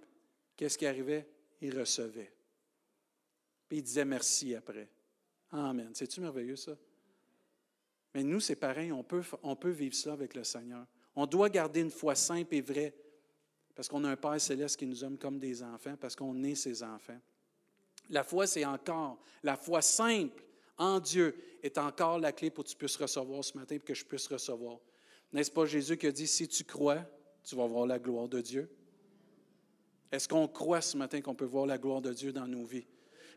Qu'est-ce 0.56 0.78
qui 0.78 0.86
arrivait? 0.86 1.28
Il 1.62 1.78
recevait. 1.78 2.32
Puis 3.68 3.80
il 3.80 3.84
disait 3.84 4.06
merci 4.06 4.56
après. 4.56 4.90
Amen. 5.52 5.92
C'est-tu 5.94 6.22
merveilleux, 6.22 6.56
ça? 6.56 6.78
Mais 8.14 8.24
nous, 8.24 8.40
c'est 8.40 8.56
pareil, 8.56 8.92
on 8.92 9.04
peut, 9.04 9.24
on 9.44 9.56
peut 9.56 9.70
vivre 9.70 9.96
ça 9.96 10.14
avec 10.14 10.34
le 10.34 10.44
Seigneur. 10.44 10.86
On 11.16 11.26
doit 11.26 11.50
garder 11.50 11.82
une 11.82 11.92
foi 11.92 12.16
simple 12.16 12.56
et 12.56 12.62
vraie, 12.62 12.94
parce 13.76 13.88
qu'on 13.88 14.04
a 14.04 14.10
un 14.10 14.16
Père 14.16 14.40
céleste 14.42 14.78
qui 14.78 14.86
nous 14.86 15.04
aime 15.04 15.18
comme 15.18 15.40
des 15.40 15.62
enfants, 15.64 15.96
parce 16.00 16.16
qu'on 16.16 16.44
est 16.44 16.56
ses 16.56 16.84
enfants. 16.84 17.20
La 18.10 18.24
foi, 18.24 18.48
c'est 18.48 18.66
encore, 18.66 19.22
la 19.44 19.56
foi 19.56 19.82
simple 19.82 20.44
en 20.78 21.00
Dieu 21.00 21.36
est 21.62 21.78
encore 21.78 22.20
la 22.20 22.32
clé 22.32 22.50
pour 22.50 22.64
que 22.64 22.70
tu 22.70 22.76
puisses 22.76 22.96
recevoir 22.96 23.44
ce 23.44 23.56
matin, 23.58 23.78
pour 23.78 23.86
que 23.86 23.94
je 23.94 24.06
puisse 24.06 24.28
recevoir. 24.28 24.80
N'est-ce 25.32 25.52
pas 25.52 25.66
Jésus 25.66 25.98
qui 25.98 26.08
a 26.08 26.12
dit, 26.12 26.26
si 26.26 26.48
tu 26.48 26.64
crois, 26.64 27.06
tu 27.44 27.56
vas 27.56 27.68
voir 27.68 27.86
la 27.86 28.00
gloire 28.00 28.28
de 28.28 28.42
Dieu? 28.42 28.70
Est-ce 30.12 30.28
qu'on 30.28 30.48
croit 30.48 30.82
ce 30.82 30.98
matin 30.98 31.22
qu'on 31.22 31.36
peut 31.36 31.46
voir 31.46 31.68
la 31.68 31.78
gloire 31.78 32.02
de 32.02 32.12
Dieu 32.12 32.34
dans 32.34 32.48
nos 32.48 32.66
vies? 32.66 32.88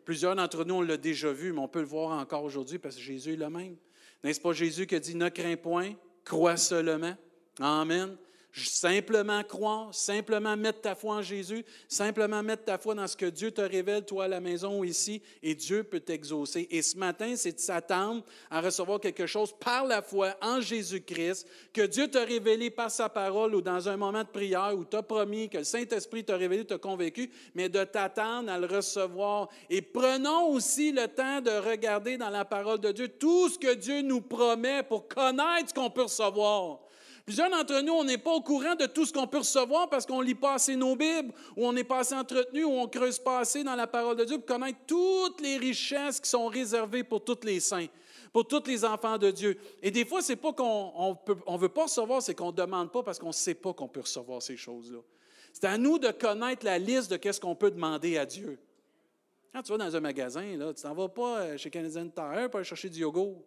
Plusieurs 0.04 0.34
d'entre 0.34 0.64
nous, 0.64 0.76
on 0.76 0.80
l'a 0.80 0.96
déjà 0.96 1.32
vu, 1.32 1.52
mais 1.52 1.60
on 1.60 1.68
peut 1.68 1.80
le 1.80 1.86
voir 1.86 2.18
encore 2.18 2.44
aujourd'hui 2.44 2.78
parce 2.78 2.96
que 2.96 3.02
Jésus 3.02 3.34
est 3.34 3.36
le 3.36 3.50
même. 3.50 3.76
N'est-ce 4.22 4.40
pas 4.40 4.52
Jésus 4.52 4.86
qui 4.86 4.94
a 4.94 5.00
dit, 5.00 5.14
ne 5.14 5.28
crains 5.28 5.56
point, 5.56 5.92
crois 6.24 6.56
seulement. 6.56 7.14
Amen. 7.60 8.16
Simplement 8.54 9.42
croire, 9.44 9.94
simplement 9.94 10.58
mettre 10.58 10.82
ta 10.82 10.94
foi 10.94 11.16
en 11.16 11.22
Jésus, 11.22 11.64
simplement 11.88 12.42
mettre 12.42 12.64
ta 12.64 12.76
foi 12.76 12.94
dans 12.94 13.06
ce 13.06 13.16
que 13.16 13.24
Dieu 13.24 13.50
te 13.50 13.62
révèle, 13.62 14.04
toi 14.04 14.24
à 14.24 14.28
la 14.28 14.40
maison 14.40 14.80
ou 14.80 14.84
ici, 14.84 15.22
et 15.42 15.54
Dieu 15.54 15.84
peut 15.84 16.00
t'exaucer. 16.00 16.68
Et 16.70 16.82
ce 16.82 16.98
matin, 16.98 17.34
c'est 17.34 17.52
de 17.52 17.60
s'attendre 17.60 18.22
à 18.50 18.60
recevoir 18.60 19.00
quelque 19.00 19.26
chose 19.26 19.54
par 19.58 19.86
la 19.86 20.02
foi 20.02 20.36
en 20.42 20.60
Jésus-Christ, 20.60 21.46
que 21.72 21.80
Dieu 21.86 22.08
t'a 22.08 22.24
révélé 22.24 22.68
par 22.68 22.90
sa 22.90 23.08
parole 23.08 23.54
ou 23.54 23.62
dans 23.62 23.88
un 23.88 23.96
moment 23.96 24.22
de 24.22 24.28
prière 24.28 24.74
où 24.76 24.84
t'a 24.84 25.02
promis, 25.02 25.48
que 25.48 25.58
le 25.58 25.64
Saint-Esprit 25.64 26.22
t'a 26.22 26.36
révélé, 26.36 26.66
t'a 26.66 26.76
convaincu, 26.76 27.30
mais 27.54 27.70
de 27.70 27.82
t'attendre 27.84 28.52
à 28.52 28.58
le 28.58 28.66
recevoir. 28.66 29.48
Et 29.70 29.80
prenons 29.80 30.48
aussi 30.48 30.92
le 30.92 31.08
temps 31.08 31.40
de 31.40 31.70
regarder 31.70 32.18
dans 32.18 32.30
la 32.30 32.44
parole 32.44 32.80
de 32.80 32.92
Dieu 32.92 33.08
tout 33.08 33.48
ce 33.48 33.58
que 33.58 33.72
Dieu 33.72 34.02
nous 34.02 34.20
promet 34.20 34.82
pour 34.82 35.08
connaître 35.08 35.70
ce 35.70 35.74
qu'on 35.74 35.88
peut 35.88 36.02
recevoir. 36.02 36.80
Plusieurs 37.24 37.50
d'entre 37.50 37.80
nous, 37.82 37.92
on 37.92 38.04
n'est 38.04 38.18
pas 38.18 38.32
au 38.32 38.40
courant 38.40 38.74
de 38.74 38.86
tout 38.86 39.04
ce 39.04 39.12
qu'on 39.12 39.28
peut 39.28 39.38
recevoir 39.38 39.88
parce 39.88 40.06
qu'on 40.06 40.20
lit 40.20 40.34
pas 40.34 40.54
assez 40.54 40.74
nos 40.74 40.96
Bibles, 40.96 41.32
ou 41.56 41.66
on 41.66 41.72
n'est 41.72 41.84
pas 41.84 42.00
assez 42.00 42.14
entretenu, 42.14 42.64
ou 42.64 42.72
on 42.72 42.88
creuse 42.88 43.18
pas 43.18 43.40
assez 43.40 43.62
dans 43.62 43.76
la 43.76 43.86
parole 43.86 44.16
de 44.16 44.24
Dieu 44.24 44.38
pour 44.38 44.46
connaître 44.46 44.80
toutes 44.86 45.40
les 45.40 45.56
richesses 45.56 46.18
qui 46.18 46.28
sont 46.28 46.48
réservées 46.48 47.04
pour 47.04 47.22
tous 47.22 47.38
les 47.44 47.60
saints, 47.60 47.86
pour 48.32 48.46
tous 48.48 48.66
les 48.66 48.84
enfants 48.84 49.18
de 49.18 49.30
Dieu. 49.30 49.56
Et 49.82 49.92
des 49.92 50.04
fois, 50.04 50.20
c'est 50.20 50.36
pas 50.36 50.52
qu'on 50.52 51.16
ne 51.48 51.58
veut 51.58 51.68
pas 51.68 51.84
recevoir, 51.84 52.20
c'est 52.22 52.34
qu'on 52.34 52.50
ne 52.50 52.56
demande 52.56 52.90
pas 52.90 53.04
parce 53.04 53.20
qu'on 53.20 53.28
ne 53.28 53.32
sait 53.32 53.54
pas 53.54 53.72
qu'on 53.72 53.88
peut 53.88 54.00
recevoir 54.00 54.42
ces 54.42 54.56
choses-là. 54.56 54.98
C'est 55.52 55.66
à 55.66 55.78
nous 55.78 55.98
de 55.98 56.10
connaître 56.10 56.64
la 56.64 56.78
liste 56.78 57.10
de 57.10 57.16
qu'est-ce 57.18 57.40
qu'on 57.40 57.54
peut 57.54 57.70
demander 57.70 58.18
à 58.18 58.26
Dieu. 58.26 58.58
Quand 59.52 59.62
tu 59.62 59.70
vas 59.70 59.78
dans 59.78 59.94
un 59.94 60.00
magasin, 60.00 60.56
là, 60.56 60.72
tu 60.72 60.82
t'en 60.82 60.94
vas 60.94 61.08
pas 61.08 61.40
euh, 61.40 61.56
chez 61.58 61.68
Canadian 61.70 62.08
Tire 62.08 62.48
pour 62.48 62.56
aller 62.56 62.64
chercher 62.64 62.88
du 62.88 63.00
yogourt. 63.00 63.44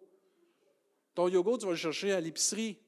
Ton 1.14 1.28
yogourt, 1.28 1.58
tu 1.58 1.64
vas 1.66 1.72
le 1.72 1.76
chercher 1.76 2.12
à 2.12 2.20
l'épicerie. 2.20 2.78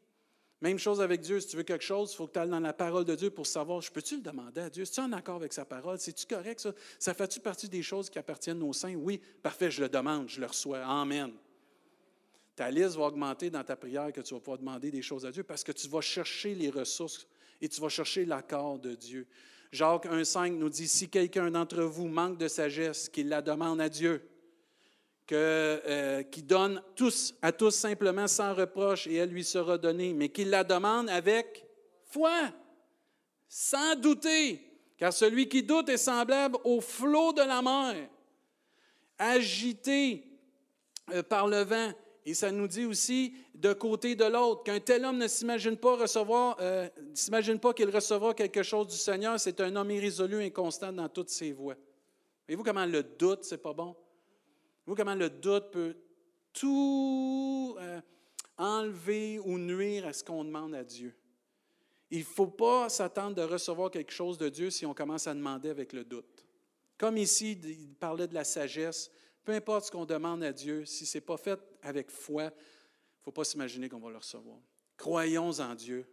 Même 0.60 0.78
chose 0.78 1.00
avec 1.00 1.20
Dieu. 1.20 1.38
Si 1.40 1.48
tu 1.48 1.56
veux 1.56 1.62
quelque 1.62 1.84
chose, 1.84 2.12
il 2.12 2.16
faut 2.16 2.26
que 2.26 2.32
tu 2.32 2.38
ailles 2.38 2.48
dans 2.48 2.58
la 2.58 2.72
parole 2.72 3.04
de 3.04 3.14
Dieu 3.14 3.30
pour 3.30 3.46
savoir, 3.46 3.80
je 3.80 3.92
peux-tu 3.92 4.16
le 4.16 4.22
demander 4.22 4.60
à 4.60 4.70
Dieu? 4.70 4.82
Es-tu 4.82 5.00
en 5.00 5.12
accord 5.12 5.36
avec 5.36 5.52
sa 5.52 5.64
parole? 5.64 5.98
C'est-tu 5.98 6.26
correct, 6.26 6.60
ça? 6.60 6.72
Ça 6.98 7.14
fait-tu 7.14 7.38
partie 7.38 7.68
des 7.68 7.82
choses 7.82 8.10
qui 8.10 8.18
appartiennent 8.18 8.62
aux 8.62 8.72
saints? 8.72 8.96
Oui, 8.96 9.20
parfait, 9.42 9.70
je 9.70 9.82
le 9.82 9.88
demande, 9.88 10.28
je 10.28 10.40
le 10.40 10.46
reçois. 10.46 10.84
Amen. 10.84 11.32
Ta 12.56 12.72
liste 12.72 12.96
va 12.96 13.04
augmenter 13.04 13.50
dans 13.50 13.62
ta 13.62 13.76
prière 13.76 14.12
que 14.12 14.20
tu 14.20 14.34
vas 14.34 14.40
pouvoir 14.40 14.58
demander 14.58 14.90
des 14.90 15.02
choses 15.02 15.24
à 15.24 15.30
Dieu 15.30 15.44
parce 15.44 15.62
que 15.62 15.70
tu 15.70 15.86
vas 15.88 16.00
chercher 16.00 16.56
les 16.56 16.70
ressources 16.70 17.28
et 17.60 17.68
tu 17.68 17.80
vas 17.80 17.88
chercher 17.88 18.24
l'accord 18.24 18.80
de 18.80 18.96
Dieu. 18.96 19.28
Jacques 19.70 20.06
1,5 20.06 20.56
nous 20.56 20.68
dit 20.68 20.88
Si 20.88 21.08
quelqu'un 21.08 21.52
d'entre 21.52 21.82
vous 21.82 22.08
manque 22.08 22.36
de 22.36 22.48
sagesse, 22.48 23.08
qu'il 23.08 23.28
la 23.28 23.42
demande 23.42 23.80
à 23.80 23.88
Dieu 23.88 24.28
euh, 25.36 26.22
qui 26.22 26.42
donne 26.42 26.82
tous, 26.94 27.34
à 27.42 27.52
tous 27.52 27.70
simplement 27.70 28.26
sans 28.26 28.54
reproche 28.54 29.06
et 29.06 29.16
elle 29.16 29.30
lui 29.30 29.44
sera 29.44 29.76
donnée, 29.76 30.14
mais 30.14 30.30
qu'il 30.30 30.50
la 30.50 30.64
demande 30.64 31.10
avec 31.10 31.66
foi, 32.06 32.34
sans 33.48 33.94
douter, 33.96 34.60
car 34.96 35.12
celui 35.12 35.48
qui 35.48 35.62
doute 35.62 35.88
est 35.88 35.98
semblable 35.98 36.56
au 36.64 36.80
flot 36.80 37.32
de 37.32 37.42
la 37.42 37.62
mer, 37.62 38.08
agité 39.18 40.24
euh, 41.12 41.22
par 41.22 41.46
le 41.46 41.62
vent. 41.62 41.92
Et 42.24 42.34
ça 42.34 42.50
nous 42.50 42.68
dit 42.68 42.84
aussi 42.84 43.34
de 43.54 43.72
côté 43.72 44.14
de 44.14 44.24
l'autre 44.24 44.62
qu'un 44.62 44.80
tel 44.80 45.04
homme 45.04 45.18
ne 45.18 45.28
s'imagine 45.28 45.76
pas 45.76 45.96
recevoir, 45.96 46.56
euh, 46.60 46.88
s'imagine 47.14 47.58
pas 47.58 47.72
qu'il 47.72 47.88
recevra 47.88 48.34
quelque 48.34 48.62
chose 48.62 48.88
du 48.88 48.96
Seigneur. 48.96 49.40
C'est 49.40 49.60
un 49.60 49.74
homme 49.76 49.90
irrésolu, 49.90 50.44
inconstant 50.44 50.92
dans 50.92 51.08
toutes 51.08 51.30
ses 51.30 51.52
voies. 51.52 51.76
Voyez-vous 52.46 52.64
comment 52.64 52.86
le 52.86 53.02
doute, 53.02 53.44
c'est 53.44 53.62
pas 53.62 53.72
bon? 53.72 53.96
Vous 54.88 54.94
comment 54.94 55.14
le 55.14 55.28
doute 55.28 55.70
peut 55.70 55.94
tout 56.54 57.76
euh, 57.78 58.00
enlever 58.56 59.38
ou 59.38 59.58
nuire 59.58 60.06
à 60.06 60.14
ce 60.14 60.24
qu'on 60.24 60.42
demande 60.42 60.74
à 60.74 60.82
Dieu. 60.82 61.14
Il 62.10 62.20
ne 62.20 62.24
faut 62.24 62.46
pas 62.46 62.88
s'attendre 62.88 63.36
de 63.36 63.42
recevoir 63.42 63.90
quelque 63.90 64.12
chose 64.12 64.38
de 64.38 64.48
Dieu 64.48 64.70
si 64.70 64.86
on 64.86 64.94
commence 64.94 65.26
à 65.26 65.34
demander 65.34 65.68
avec 65.68 65.92
le 65.92 66.04
doute. 66.04 66.46
Comme 66.96 67.18
ici, 67.18 67.52
il 67.52 67.96
parlait 67.96 68.26
de 68.26 68.32
la 68.32 68.44
sagesse. 68.44 69.10
Peu 69.44 69.52
importe 69.52 69.84
ce 69.84 69.90
qu'on 69.90 70.06
demande 70.06 70.42
à 70.42 70.54
Dieu, 70.54 70.86
si 70.86 71.04
ce 71.04 71.18
n'est 71.18 71.22
pas 71.22 71.36
fait 71.36 71.60
avec 71.82 72.10
foi, 72.10 72.44
il 72.44 72.46
ne 72.46 73.24
faut 73.24 73.32
pas 73.32 73.44
s'imaginer 73.44 73.90
qu'on 73.90 74.00
va 74.00 74.08
le 74.08 74.16
recevoir. 74.16 74.56
Croyons 74.96 75.60
en 75.60 75.74
Dieu. 75.74 76.06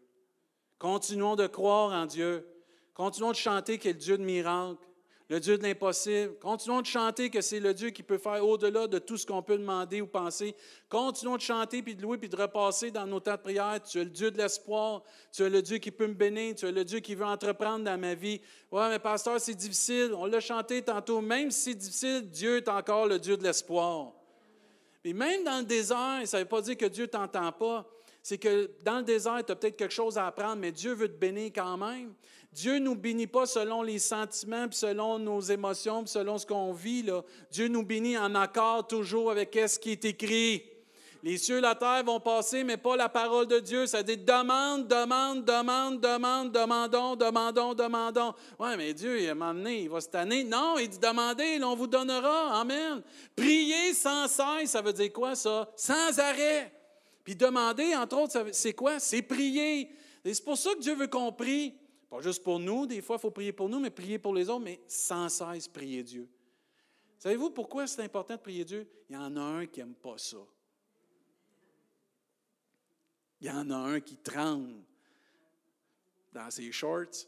Continuons 0.79 1.37
de 1.37 1.47
croire 1.47 1.93
en 1.93 2.05
Dieu. 2.05 2.45
Continuons 2.93 3.31
de 3.31 3.37
chanter 3.37 3.79
qu'il 3.79 3.91
est 3.91 3.93
le 3.93 3.99
Dieu 3.99 4.17
de 4.17 4.25
miracles 4.25 4.85
le 5.29 5.39
Dieu 5.39 5.57
de 5.57 5.63
l'impossible. 5.63 6.35
Continuons 6.39 6.81
de 6.81 6.85
chanter 6.85 7.29
que 7.29 7.41
c'est 7.41 7.59
le 7.59 7.73
Dieu 7.73 7.89
qui 7.89 8.03
peut 8.03 8.17
faire 8.17 8.45
au-delà 8.45 8.87
de 8.87 8.99
tout 8.99 9.17
ce 9.17 9.25
qu'on 9.25 9.41
peut 9.41 9.57
demander 9.57 10.01
ou 10.01 10.07
penser. 10.07 10.55
Continuons 10.87 11.37
de 11.37 11.41
chanter, 11.41 11.81
puis 11.81 11.95
de 11.95 12.01
louer, 12.01 12.17
puis 12.17 12.29
de 12.29 12.35
repasser 12.35 12.91
dans 12.91 13.07
nos 13.07 13.19
temps 13.19 13.33
de 13.33 13.37
prière. 13.37 13.81
Tu 13.81 13.99
es 13.99 14.03
le 14.03 14.11
Dieu 14.11 14.29
de 14.29 14.37
l'espoir. 14.37 15.01
Tu 15.31 15.41
es 15.41 15.49
le 15.49 15.61
Dieu 15.61 15.79
qui 15.79 15.89
peut 15.89 16.07
me 16.07 16.13
bénir. 16.13 16.55
Tu 16.55 16.67
es 16.67 16.71
le 16.71 16.85
Dieu 16.85 16.99
qui 16.99 17.15
veut 17.15 17.25
entreprendre 17.25 17.83
dans 17.83 17.99
ma 17.99 18.13
vie. 18.13 18.39
Ouais, 18.71 18.89
mais 18.89 18.99
pasteur, 18.99 19.39
c'est 19.39 19.55
difficile. 19.55 20.11
On 20.15 20.25
l'a 20.25 20.39
chanté 20.39 20.81
tantôt. 20.83 21.21
Même 21.21 21.49
si 21.49 21.71
c'est 21.71 21.75
difficile, 21.75 22.29
Dieu 22.29 22.57
est 22.57 22.69
encore 22.69 23.07
le 23.07 23.17
Dieu 23.17 23.35
de 23.35 23.43
l'espoir. 23.43 24.11
Et 25.03 25.13
même 25.13 25.43
dans 25.43 25.59
le 25.59 25.65
désert, 25.65 26.21
ça 26.25 26.37
ne 26.37 26.43
veut 26.43 26.49
pas 26.49 26.61
dire 26.61 26.77
que 26.77 26.85
Dieu 26.85 27.05
ne 27.05 27.09
t'entend 27.09 27.51
pas. 27.51 27.87
C'est 28.21 28.39
que 28.39 28.71
dans 28.83 28.97
le 28.97 29.03
désert, 29.03 29.43
tu 29.45 29.51
as 29.51 29.55
peut-être 29.55 29.77
quelque 29.77 29.93
chose 29.93 30.17
à 30.17 30.25
apprendre, 30.25 30.55
mais 30.55 30.71
Dieu 30.71 30.93
veut 30.93 31.07
te 31.07 31.17
bénir 31.17 31.51
quand 31.53 31.77
même. 31.77 32.11
Dieu 32.55 32.79
nous 32.79 32.95
bénit 32.95 33.27
pas 33.27 33.45
selon 33.45 33.81
les 33.81 33.99
sentiments, 33.99 34.67
selon 34.71 35.19
nos 35.19 35.41
émotions, 35.41 36.05
selon 36.05 36.37
ce 36.37 36.45
qu'on 36.45 36.71
vit. 36.71 37.05
Dieu 37.51 37.67
nous 37.67 37.83
bénit 37.83 38.17
en 38.17 38.33
accord 38.33 38.87
toujours 38.87 39.29
avec 39.29 39.59
ce 39.67 39.77
qui 39.77 39.91
est 39.91 40.05
écrit. 40.05 40.63
Les 41.21 41.37
cieux 41.37 41.57
et 41.57 41.61
la 41.61 41.75
terre 41.75 42.05
vont 42.05 42.21
passer, 42.21 42.63
mais 42.63 42.77
pas 42.77 42.95
la 42.95 43.09
parole 43.09 43.45
de 43.45 43.59
Dieu. 43.59 43.87
Ça 43.87 44.03
dit 44.03 44.15
demande, 44.15 44.87
demande, 44.87 45.43
demande, 45.43 45.99
demande, 45.99 46.51
demandons, 46.53 47.17
demandons, 47.17 47.73
demandons. 47.73 48.33
Oui, 48.57 48.69
mais 48.77 48.93
Dieu, 48.93 49.21
il 49.21 49.33
m'a 49.33 49.49
amené, 49.49 49.81
il 49.81 49.89
va 49.89 49.99
se 49.99 50.07
tanner. 50.07 50.45
Non, 50.45 50.77
il 50.79 50.87
dit 50.87 50.99
demandez, 50.99 51.61
on 51.61 51.75
vous 51.75 51.87
donnera. 51.87 52.61
Amen. 52.61 53.01
Priez 53.35 53.93
sans 53.93 54.29
cesse, 54.29 54.69
ça 54.69 54.81
veut 54.81 54.93
dire 54.93 55.11
quoi 55.11 55.35
ça? 55.35 55.69
Sans 55.75 56.17
arrêt. 56.19 56.71
Puis 57.25 57.35
demander, 57.35 57.97
entre 57.97 58.17
autres, 58.17 58.45
c'est 58.53 58.73
quoi? 58.73 58.99
C'est 58.99 59.23
prier. 59.23 59.89
C'est 60.23 60.45
pour 60.45 60.57
ça 60.57 60.73
que 60.73 60.79
Dieu 60.79 60.95
veut 60.95 61.07
qu'on 61.07 61.33
prie. 61.33 61.73
Pas 62.09 62.21
juste 62.21 62.43
pour 62.43 62.59
nous, 62.59 62.85
des 62.85 63.01
fois, 63.01 63.17
il 63.17 63.21
faut 63.21 63.31
prier 63.31 63.51
pour 63.51 63.67
nous, 63.67 63.79
mais 63.79 63.89
prier 63.89 64.19
pour 64.19 64.33
les 64.33 64.49
autres, 64.49 64.63
mais 64.63 64.81
sans 64.87 65.29
cesse 65.29 65.67
prier 65.67 66.03
Dieu. 66.03 66.29
Savez-vous 67.17 67.49
pourquoi 67.49 67.87
c'est 67.87 68.03
important 68.03 68.35
de 68.35 68.41
prier 68.41 68.63
Dieu? 68.63 68.87
Il 69.09 69.15
y 69.15 69.17
en 69.17 69.35
a 69.37 69.41
un 69.41 69.65
qui 69.65 69.79
n'aime 69.79 69.95
pas 69.95 70.17
ça. 70.17 70.37
Il 73.41 73.47
y 73.47 73.49
en 73.51 73.69
a 73.69 73.75
un 73.75 73.99
qui 73.99 74.17
tremble 74.17 74.83
dans 76.31 76.49
ses 76.51 76.71
shorts 76.71 77.27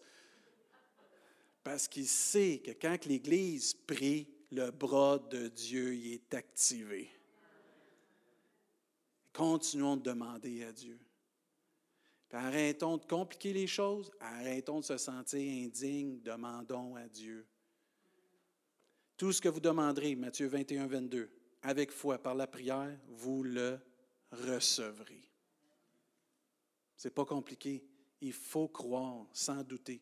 parce 1.63 1.87
qu'il 1.87 2.07
sait 2.07 2.61
que 2.63 2.71
quand 2.71 3.05
l'Église 3.05 3.73
prie, 3.73 4.27
le 4.51 4.71
bras 4.71 5.19
de 5.19 5.47
Dieu 5.49 5.95
y 5.95 6.13
est 6.13 6.33
activé. 6.33 7.09
Continuons 9.33 9.97
de 9.97 10.03
demander 10.03 10.63
à 10.63 10.71
Dieu. 10.71 10.97
Arrêtons 12.31 12.97
de 12.97 13.05
compliquer 13.05 13.53
les 13.53 13.67
choses, 13.67 14.11
arrêtons 14.19 14.79
de 14.79 14.85
se 14.85 14.97
sentir 14.97 15.39
indignes, 15.39 16.21
demandons 16.21 16.95
à 16.95 17.07
Dieu. 17.07 17.47
Tout 19.15 19.31
ce 19.31 19.41
que 19.41 19.49
vous 19.49 19.59
demanderez, 19.59 20.15
Matthieu 20.15 20.47
21, 20.47 20.87
22, 20.87 21.29
avec 21.63 21.91
foi, 21.91 22.17
par 22.17 22.35
la 22.35 22.47
prière, 22.47 22.99
vous 23.07 23.43
le 23.43 23.79
recevrez. 24.31 25.27
Ce 26.95 27.07
n'est 27.07 27.13
pas 27.13 27.25
compliqué. 27.25 27.83
Il 28.21 28.33
faut 28.33 28.67
croire 28.67 29.25
sans 29.31 29.63
douter. 29.63 30.01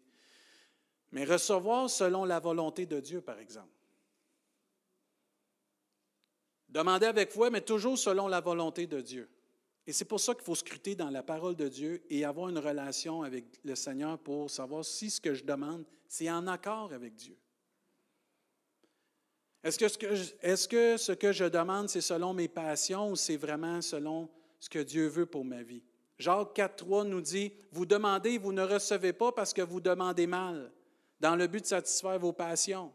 Mais 1.11 1.25
recevoir 1.25 1.89
selon 1.89 2.25
la 2.25 2.39
volonté 2.39 2.85
de 2.85 2.99
Dieu, 2.99 3.21
par 3.21 3.39
exemple. 3.39 3.69
Demander 6.69 7.05
avec 7.05 7.31
foi, 7.31 7.49
mais 7.49 7.61
toujours 7.61 7.97
selon 7.97 8.27
la 8.27 8.41
volonté 8.41 8.87
de 8.87 8.99
Dieu. 8.99 9.29
Et 9.87 9.93
c'est 9.93 10.05
pour 10.05 10.19
ça 10.19 10.33
qu'il 10.33 10.43
faut 10.43 10.55
scruter 10.55 10.95
dans 10.95 11.09
la 11.09 11.21
parole 11.21 11.55
de 11.55 11.67
Dieu 11.67 12.03
et 12.09 12.25
avoir 12.25 12.49
une 12.49 12.57
relation 12.57 13.21
avec 13.21 13.45
le 13.63 13.75
Seigneur 13.75 14.17
pour 14.17 14.49
savoir 14.49 14.83
si 14.83 15.11
ce 15.11 15.21
que 15.21 15.33
je 15.33 15.43
demande, 15.43 15.85
c'est 16.07 16.29
en 16.29 16.47
accord 16.47 16.91
avec 16.91 17.15
Dieu. 17.15 17.37
Est-ce 19.63 19.79
que, 19.79 19.87
ce 19.87 19.97
que, 19.97 20.05
est-ce 20.41 20.67
que 20.67 20.97
ce 20.97 21.11
que 21.11 21.31
je 21.31 21.45
demande, 21.45 21.89
c'est 21.89 22.01
selon 22.01 22.33
mes 22.33 22.47
passions 22.47 23.11
ou 23.11 23.15
c'est 23.15 23.37
vraiment 23.37 23.81
selon 23.81 24.29
ce 24.59 24.69
que 24.69 24.79
Dieu 24.79 25.07
veut 25.07 25.25
pour 25.25 25.45
ma 25.45 25.63
vie? 25.63 25.83
Jacques 26.17 26.55
4.3 26.55 27.07
nous 27.07 27.21
dit, 27.21 27.51
vous 27.71 27.85
demandez, 27.85 28.37
vous 28.37 28.53
ne 28.53 28.61
recevez 28.61 29.13
pas 29.13 29.31
parce 29.31 29.53
que 29.53 29.61
vous 29.61 29.81
demandez 29.81 30.27
mal, 30.27 30.71
dans 31.19 31.35
le 31.35 31.47
but 31.47 31.61
de 31.61 31.65
satisfaire 31.65 32.19
vos 32.19 32.33
passions. 32.33 32.93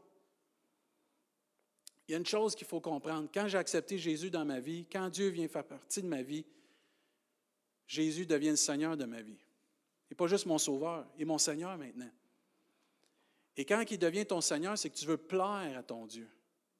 Il 2.08 2.12
y 2.12 2.14
a 2.14 2.18
une 2.18 2.26
chose 2.26 2.54
qu'il 2.54 2.66
faut 2.66 2.80
comprendre. 2.80 3.28
Quand 3.32 3.46
j'ai 3.46 3.58
accepté 3.58 3.98
Jésus 3.98 4.30
dans 4.30 4.44
ma 4.44 4.58
vie, 4.58 4.86
quand 4.90 5.08
Dieu 5.10 5.28
vient 5.28 5.48
faire 5.48 5.64
partie 5.64 6.02
de 6.02 6.08
ma 6.08 6.22
vie, 6.22 6.44
Jésus 7.90 8.24
devient 8.24 8.50
le 8.50 8.56
Seigneur 8.56 8.96
de 8.96 9.04
ma 9.04 9.20
vie. 9.20 9.40
N'est 10.08 10.16
pas 10.16 10.28
juste 10.28 10.46
mon 10.46 10.58
Sauveur, 10.58 11.04
il 11.16 11.22
est 11.22 11.24
mon 11.24 11.38
Seigneur 11.38 11.76
maintenant. 11.76 12.10
Et 13.56 13.64
quand 13.64 13.82
il 13.90 13.98
devient 13.98 14.24
ton 14.24 14.40
Seigneur, 14.40 14.78
c'est 14.78 14.90
que 14.90 14.96
tu 14.96 15.06
veux 15.06 15.16
plaire 15.16 15.76
à 15.76 15.82
ton 15.82 16.06
Dieu. 16.06 16.28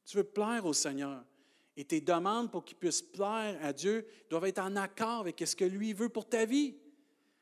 Tu 0.06 0.18
veux 0.18 0.24
plaire 0.24 0.64
au 0.64 0.72
Seigneur. 0.72 1.24
Et 1.76 1.84
tes 1.84 2.00
demandes 2.00 2.52
pour 2.52 2.64
qu'il 2.64 2.76
puisse 2.76 3.02
plaire 3.02 3.58
à 3.60 3.72
Dieu 3.72 4.06
doivent 4.28 4.44
être 4.44 4.60
en 4.60 4.76
accord 4.76 5.22
avec 5.22 5.42
ce 5.44 5.56
que 5.56 5.64
lui 5.64 5.94
veut 5.94 6.10
pour 6.10 6.28
ta 6.28 6.44
vie. 6.44 6.76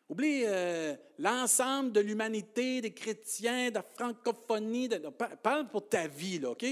Oublie 0.08 0.44
euh, 0.46 0.96
l'ensemble 1.18 1.92
de 1.92 2.00
l'humanité, 2.00 2.80
des 2.80 2.94
chrétiens, 2.94 3.68
de 3.68 3.74
la 3.74 3.82
francophonie. 3.82 4.88
parle 5.42 5.68
pour 5.68 5.90
ta 5.90 6.08
vie, 6.08 6.38
là, 6.38 6.52
OK? 6.52 6.64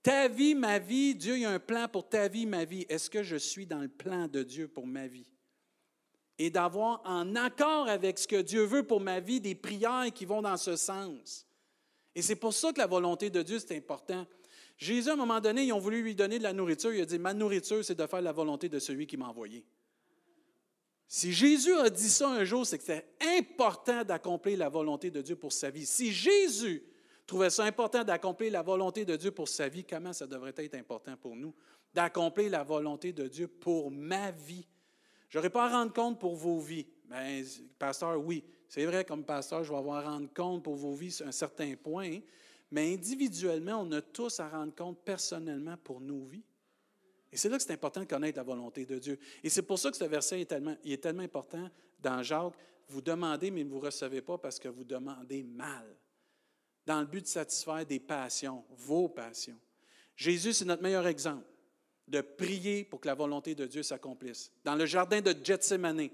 Ta 0.00 0.28
vie, 0.28 0.54
ma 0.54 0.78
vie, 0.78 1.16
Dieu, 1.16 1.34
il 1.34 1.42
y 1.42 1.44
a 1.44 1.50
un 1.50 1.58
plan 1.58 1.88
pour 1.88 2.08
ta 2.08 2.28
vie, 2.28 2.46
ma 2.46 2.64
vie. 2.64 2.86
Est-ce 2.88 3.10
que 3.10 3.24
je 3.24 3.36
suis 3.36 3.66
dans 3.66 3.80
le 3.80 3.88
plan 3.88 4.28
de 4.28 4.44
Dieu 4.44 4.68
pour 4.68 4.86
ma 4.86 5.08
vie? 5.08 5.26
Et 6.42 6.48
d'avoir 6.48 7.02
en 7.04 7.36
accord 7.36 7.86
avec 7.86 8.18
ce 8.18 8.26
que 8.26 8.40
Dieu 8.40 8.64
veut 8.64 8.82
pour 8.82 8.98
ma 8.98 9.20
vie 9.20 9.42
des 9.42 9.54
prières 9.54 10.06
qui 10.14 10.24
vont 10.24 10.40
dans 10.40 10.56
ce 10.56 10.74
sens. 10.74 11.46
Et 12.14 12.22
c'est 12.22 12.34
pour 12.34 12.54
ça 12.54 12.72
que 12.72 12.78
la 12.78 12.86
volonté 12.86 13.28
de 13.28 13.42
Dieu, 13.42 13.58
c'est 13.58 13.76
important. 13.76 14.26
Jésus, 14.78 15.10
à 15.10 15.12
un 15.12 15.16
moment 15.16 15.38
donné, 15.38 15.64
ils 15.64 15.72
ont 15.74 15.78
voulu 15.78 16.02
lui 16.02 16.14
donner 16.14 16.38
de 16.38 16.42
la 16.42 16.54
nourriture. 16.54 16.94
Il 16.94 17.02
a 17.02 17.04
dit, 17.04 17.18
ma 17.18 17.34
nourriture, 17.34 17.84
c'est 17.84 17.94
de 17.94 18.06
faire 18.06 18.22
la 18.22 18.32
volonté 18.32 18.70
de 18.70 18.78
celui 18.78 19.06
qui 19.06 19.18
m'a 19.18 19.28
envoyé. 19.28 19.66
Si 21.06 21.30
Jésus 21.30 21.74
a 21.74 21.90
dit 21.90 22.08
ça 22.08 22.30
un 22.30 22.44
jour, 22.44 22.64
c'est 22.64 22.78
que 22.78 22.84
c'est 22.84 23.06
important 23.38 24.02
d'accomplir 24.02 24.56
la 24.56 24.70
volonté 24.70 25.10
de 25.10 25.20
Dieu 25.20 25.36
pour 25.36 25.52
sa 25.52 25.68
vie. 25.68 25.84
Si 25.84 26.10
Jésus 26.10 26.82
trouvait 27.26 27.50
ça 27.50 27.64
important 27.64 28.02
d'accomplir 28.02 28.50
la 28.50 28.62
volonté 28.62 29.04
de 29.04 29.14
Dieu 29.14 29.30
pour 29.30 29.46
sa 29.46 29.68
vie, 29.68 29.84
comment 29.84 30.14
ça 30.14 30.26
devrait 30.26 30.54
être 30.56 30.74
important 30.74 31.18
pour 31.18 31.36
nous 31.36 31.54
d'accomplir 31.92 32.48
la 32.48 32.62
volonté 32.64 33.12
de 33.12 33.28
Dieu 33.28 33.46
pour 33.46 33.90
ma 33.90 34.30
vie? 34.30 34.66
Je 35.30 35.38
n'aurais 35.38 35.50
pas 35.50 35.66
à 35.66 35.68
rendre 35.68 35.92
compte 35.92 36.18
pour 36.18 36.34
vos 36.34 36.58
vies. 36.58 36.86
Mais, 37.08 37.42
ben, 37.42 37.48
pasteur, 37.78 38.20
oui, 38.20 38.44
c'est 38.68 38.84
vrai, 38.84 39.04
comme 39.04 39.24
pasteur, 39.24 39.64
je 39.64 39.70
vais 39.70 39.78
avoir 39.78 40.06
à 40.06 40.10
rendre 40.10 40.28
compte 40.34 40.64
pour 40.64 40.74
vos 40.74 40.92
vies 40.92 41.16
à 41.24 41.28
un 41.28 41.32
certain 41.32 41.74
point. 41.76 42.18
Mais 42.72 42.92
individuellement, 42.92 43.80
on 43.80 43.92
a 43.92 44.02
tous 44.02 44.40
à 44.40 44.48
rendre 44.48 44.74
compte 44.74 44.98
personnellement 45.04 45.76
pour 45.82 46.00
nos 46.00 46.24
vies. 46.24 46.44
Et 47.32 47.36
c'est 47.36 47.48
là 47.48 47.56
que 47.56 47.62
c'est 47.62 47.72
important 47.72 48.00
de 48.00 48.06
connaître 48.06 48.38
la 48.38 48.42
volonté 48.42 48.84
de 48.84 48.98
Dieu. 48.98 49.18
Et 49.42 49.48
c'est 49.48 49.62
pour 49.62 49.78
ça 49.78 49.90
que 49.90 49.96
ce 49.96 50.04
verset 50.04 50.40
est 50.40 50.46
tellement, 50.46 50.76
il 50.82 50.92
est 50.92 50.98
tellement 51.02 51.22
important 51.22 51.70
dans 52.00 52.22
Jacques. 52.24 52.54
Vous 52.88 53.00
demandez, 53.00 53.52
mais 53.52 53.62
vous 53.62 53.78
recevez 53.78 54.20
pas 54.22 54.36
parce 54.36 54.58
que 54.58 54.68
vous 54.68 54.84
demandez 54.84 55.44
mal. 55.44 55.96
Dans 56.84 57.00
le 57.00 57.06
but 57.06 57.22
de 57.22 57.28
satisfaire 57.28 57.86
des 57.86 58.00
passions, 58.00 58.64
vos 58.70 59.08
passions. 59.08 59.58
Jésus, 60.16 60.54
c'est 60.54 60.64
notre 60.64 60.82
meilleur 60.82 61.06
exemple 61.06 61.49
de 62.10 62.20
prier 62.20 62.84
pour 62.84 63.00
que 63.00 63.06
la 63.06 63.14
volonté 63.14 63.54
de 63.54 63.66
Dieu 63.66 63.82
s'accomplisse. 63.82 64.52
Dans 64.64 64.74
le 64.74 64.84
jardin 64.84 65.20
de 65.20 65.34
Gethsemane, 65.42 66.10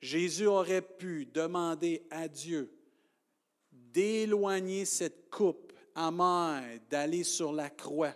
Jésus 0.00 0.46
aurait 0.46 0.82
pu 0.82 1.26
demander 1.26 2.06
à 2.10 2.26
Dieu 2.26 2.72
d'éloigner 3.70 4.86
cette 4.86 5.28
coupe 5.28 5.72
amère, 5.94 6.80
d'aller 6.88 7.24
sur 7.24 7.52
la 7.52 7.68
croix 7.68 8.14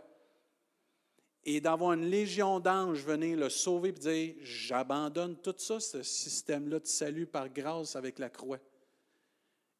et 1.44 1.60
d'avoir 1.60 1.92
une 1.92 2.06
légion 2.06 2.58
d'anges 2.58 3.04
venir 3.04 3.36
le 3.36 3.50
sauver 3.50 3.90
et 3.90 3.92
dire 3.92 4.34
J'abandonne 4.40 5.36
tout 5.36 5.54
ça, 5.58 5.78
ce 5.78 6.02
système-là 6.02 6.80
de 6.80 6.86
salut 6.86 7.26
par 7.26 7.50
grâce 7.50 7.96
avec 7.96 8.18
la 8.18 8.30
croix. 8.30 8.60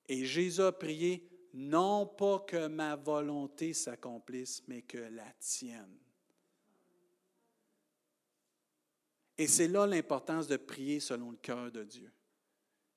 Et 0.06 0.26
Jésus 0.26 0.60
a 0.60 0.72
prié 0.72 1.26
Non 1.54 2.06
pas 2.06 2.40
que 2.40 2.66
ma 2.66 2.96
volonté 2.96 3.72
s'accomplisse, 3.72 4.62
mais 4.68 4.82
que 4.82 4.98
la 4.98 5.32
tienne. 5.40 6.03
Et 9.36 9.46
c'est 9.46 9.68
là 9.68 9.86
l'importance 9.86 10.46
de 10.46 10.56
prier 10.56 11.00
selon 11.00 11.30
le 11.30 11.36
cœur 11.36 11.70
de 11.72 11.82
Dieu. 11.82 12.12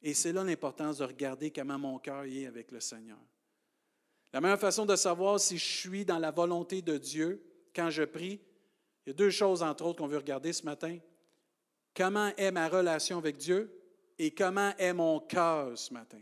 Et 0.02 0.14
c'est 0.14 0.32
là 0.32 0.44
l'importance 0.44 0.98
de 1.00 1.04
regarder 1.04 1.52
comment 1.52 1.80
mon 1.80 1.98
cœur 1.98 2.26
est 2.26 2.46
avec 2.46 2.72
le 2.72 2.80
Seigneur. 2.80 3.18
La 4.34 4.42
meilleure 4.42 4.60
façon 4.60 4.86
de 4.86 4.96
savoir 4.96 5.40
si 5.40 5.58
je 5.58 5.66
suis 5.66 6.06
dans 6.06 6.20
la 6.20 6.32
volonté 6.32 6.82
de 6.82 6.98
Dieu 6.98 7.44
quand 7.76 7.90
je 7.90 8.04
prie, 8.04 8.40
il 9.06 9.10
y 9.10 9.12
a 9.12 9.14
deux 9.14 9.30
choses, 9.30 9.64
entre 9.64 9.86
autres, 9.86 10.00
qu'on 10.00 10.08
veut 10.08 10.18
regarder 10.18 10.54
ce 10.54 10.64
matin. 10.64 10.98
Comment 11.96 12.32
est 12.38 12.52
ma 12.52 12.68
relation 12.68 13.18
avec 13.18 13.38
Dieu 13.38 13.72
et 14.20 14.32
comment 14.32 14.74
est 14.78 14.94
mon 14.94 15.20
cœur 15.20 15.78
ce 15.78 15.94
matin? 15.94 16.20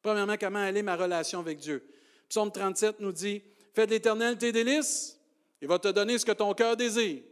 Premièrement, 0.00 0.36
comment 0.38 0.64
est 0.64 0.82
ma 0.82 0.96
relation 0.96 1.40
avec 1.40 1.58
Dieu? 1.58 1.86
Psaume 2.28 2.50
37 2.50 3.00
nous 3.00 3.12
dit, 3.12 3.42
Fais 3.74 3.86
de 3.86 3.90
l'Éternel 3.90 4.38
tes 4.38 4.52
délices, 4.52 5.20
il 5.60 5.68
va 5.68 5.78
te 5.78 5.88
donner 5.88 6.16
ce 6.16 6.24
que 6.24 6.32
ton 6.32 6.54
cœur 6.54 6.76
désire. 6.76 7.22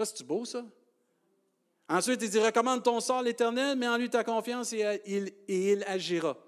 Ça, 0.00 0.12
c'est 0.16 0.26
beau, 0.26 0.46
ça? 0.46 0.64
Ensuite, 1.86 2.22
il 2.22 2.30
dit, 2.30 2.38
recommande 2.38 2.82
ton 2.82 3.00
sort 3.00 3.18
à 3.18 3.22
l'Éternel, 3.22 3.76
mets 3.76 3.86
en 3.86 3.98
lui 3.98 4.08
ta 4.08 4.24
confiance 4.24 4.72
et 4.72 5.34
il, 5.46 5.84
agira. 5.86 6.38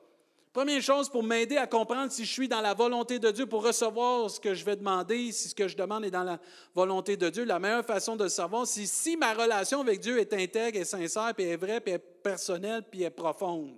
Première 0.55 0.81
chose 0.81 1.11
pour 1.11 1.23
m'aider 1.23 1.59
à 1.59 1.67
comprendre 1.67 2.11
si 2.11 2.25
je 2.25 2.33
suis 2.33 2.49
dans 2.49 2.63
la 2.63 2.73
volonté 2.73 3.19
de 3.19 3.31
Dieu 3.31 3.45
pour 3.45 3.63
recevoir 3.63 4.31
ce 4.31 4.41
que 4.41 4.55
je 4.55 4.65
vais 4.65 4.77
demander, 4.77 5.33
si 5.33 5.51
ce 5.51 5.55
que 5.55 5.69
je 5.69 5.77
demande 5.77 6.03
est 6.07 6.11
dans 6.11 6.23
la 6.23 6.41
volonté 6.75 7.19
de 7.19 7.29
Dieu, 7.29 7.45
la 7.45 7.59
meilleure 7.59 7.85
façon 7.85 8.17
de 8.17 8.27
savoir, 8.27 8.67
c'est 8.67 8.87
si 8.87 9.19
ma 9.19 9.35
relation 9.35 9.83
avec 9.83 10.01
Dieu 10.01 10.19
est 10.19 10.33
intègre, 10.33 10.79
est 10.79 10.85
sincère, 10.85 11.35
puis 11.35 11.45
est 11.45 11.57
vraie, 11.57 11.83
puis 11.83 11.93
est 11.93 11.99
personnelle, 11.99 12.85
puis 12.91 13.03
est 13.03 13.11
profonde. 13.11 13.77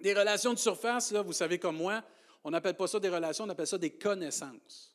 Des 0.00 0.14
relations 0.14 0.54
de 0.54 0.58
surface, 0.58 1.12
là, 1.12 1.20
vous 1.20 1.34
savez 1.34 1.58
comme 1.58 1.76
moi, 1.76 2.02
on 2.42 2.50
n'appelle 2.50 2.74
pas 2.74 2.86
ça 2.86 2.98
des 2.98 3.10
relations, 3.10 3.44
on 3.44 3.50
appelle 3.50 3.66
ça 3.66 3.76
des 3.76 3.90
connaissances. 3.90 4.89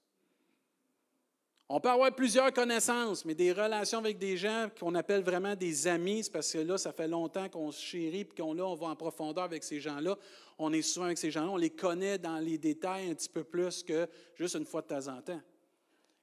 On 1.68 1.80
peut 1.80 1.90
avoir 1.90 2.14
plusieurs 2.14 2.54
connaissances, 2.54 3.26
mais 3.26 3.34
des 3.34 3.52
relations 3.52 3.98
avec 3.98 4.20
des 4.20 4.38
gens 4.38 4.68
qu'on 4.80 4.94
appelle 4.94 5.24
vraiment 5.24 5.56
des 5.56 5.88
amis, 5.88 6.24
c'est 6.24 6.32
parce 6.32 6.52
que 6.52 6.60
là, 6.60 6.78
ça 6.78 6.94
fait 6.94 7.08
longtemps 7.08 7.50
qu'on 7.50 7.72
se 7.72 7.82
chérit, 7.82 8.24
puis 8.24 8.44
qu'on 8.44 8.58
on 8.60 8.76
va 8.76 8.88
en 8.88 8.96
profondeur 8.96 9.44
avec 9.44 9.64
ces 9.64 9.80
gens-là. 9.80 10.16
On 10.60 10.72
est 10.74 10.84
souvent 10.84 11.08
avec 11.08 11.18
ces 11.18 11.32
gens-là, 11.32 11.50
on 11.50 11.58
les 11.58 11.72
connaît 11.72 12.20
dans 12.20 12.38
les 12.38 12.60
détails 12.60 13.10
un 13.10 13.16
petit 13.16 13.30
peu 13.30 13.44
plus 13.44 13.82
que 13.82 14.08
juste 14.36 14.56
une 14.56 14.66
fois 14.66 14.84
de 14.84 14.88
temps 14.88 15.08
en 15.08 15.22
temps. 15.22 15.42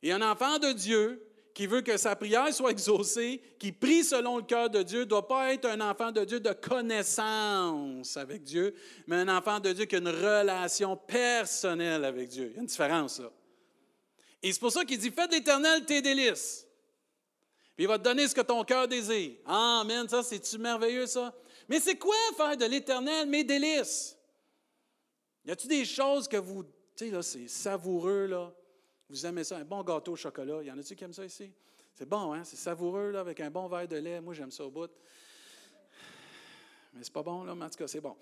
Et 0.00 0.12
un 0.12 0.22
enfant 0.22 0.61
de 0.61 0.72
Dieu 0.72 1.26
qui 1.55 1.66
veut 1.66 1.83
que 1.83 1.96
sa 1.96 2.14
prière 2.14 2.52
soit 2.55 2.70
exaucée, 2.70 3.42
qui 3.59 3.72
prie 3.72 4.05
selon 4.05 4.37
le 4.37 4.44
cœur 4.44 4.70
de 4.70 4.83
Dieu, 4.83 5.00
ne 5.00 5.05
doit 5.05 5.26
pas 5.26 5.52
être 5.52 5.66
un 5.66 5.81
enfant 5.81 6.12
de 6.12 6.24
Dieu 6.24 6.38
de 6.38 6.52
connaissance 6.52 8.16
avec 8.16 8.44
Dieu, 8.44 8.74
mais 9.09 9.16
un 9.16 9.28
enfant 9.28 9.59
de 9.59 9.72
Dieu 9.72 9.87
qui 9.87 9.96
a 9.96 9.98
une 9.98 10.09
relation 10.09 10.96
personnelle 10.96 12.05
avec 12.05 12.28
Dieu. 12.28 12.46
Il 12.50 12.55
y 12.55 12.59
a 12.59 12.61
une 12.61 12.66
différence 12.66 13.18
là. 13.18 13.31
Et 14.42 14.52
c'est 14.52 14.61
pour 14.61 14.72
ça 14.72 14.85
qu'il 14.85 14.98
dit, 14.98 15.11
fais 15.11 15.28
de 15.28 15.33
l'Éternel 15.33 15.85
tes 15.85 16.02
délices. 16.02 16.66
Puis 17.76 17.85
il 17.85 17.88
va 17.88 17.98
te 17.98 18.05
donner 18.05 18.26
ce 18.26 18.35
que 18.35 18.40
ton 18.40 18.64
cœur 18.64 18.88
désire. 18.88 19.37
Amen, 19.46 20.09
ça, 20.09 20.22
c'est-tu 20.22 20.59
merveilleux, 20.59 21.07
ça? 21.07 21.35
Mais 21.68 21.81
c'est 21.81 21.96
quoi 21.96 22.14
faire 22.37 22.57
de 22.57 22.64
l'Éternel 22.64 23.28
mes 23.28 23.44
délices? 23.44 24.16
Y 25.44 25.50
a-t-il 25.52 25.68
des 25.68 25.85
choses 25.85 26.28
que 26.28 26.37
vous, 26.37 26.64
tu 26.64 26.70
sais, 26.96 27.11
là, 27.11 27.22
c'est 27.22 27.48
savoureux, 27.48 28.26
là? 28.26 28.52
Vous 29.09 29.26
aimez 29.26 29.44
ça, 29.44 29.57
un 29.57 29.64
bon 29.64 29.83
gâteau 29.83 30.12
au 30.12 30.16
chocolat. 30.16 30.62
Y 30.62 30.70
en 30.70 30.78
a-t-il 30.78 30.96
qui 30.96 31.05
aiment 31.05 31.12
ça 31.12 31.24
ici? 31.24 31.52
C'est 31.94 32.09
bon, 32.09 32.33
hein? 32.33 32.44
C'est 32.44 32.57
savoureux, 32.57 33.11
là, 33.11 33.20
avec 33.20 33.40
un 33.40 33.50
bon 33.50 33.68
verre 33.68 33.88
de 33.88 33.96
lait. 33.96 34.20
Moi, 34.20 34.35
j'aime 34.35 34.50
ça 34.50 34.64
au 34.64 34.70
bout. 34.70 34.90
Mais 36.92 37.02
c'est 37.02 37.12
pas 37.12 37.22
bon, 37.22 37.44
là, 37.44 37.55
mais 37.55 37.64
en 37.64 37.70
tout 37.70 37.78
cas, 37.78 37.88
c'est 37.88 38.00
bon. 38.00 38.16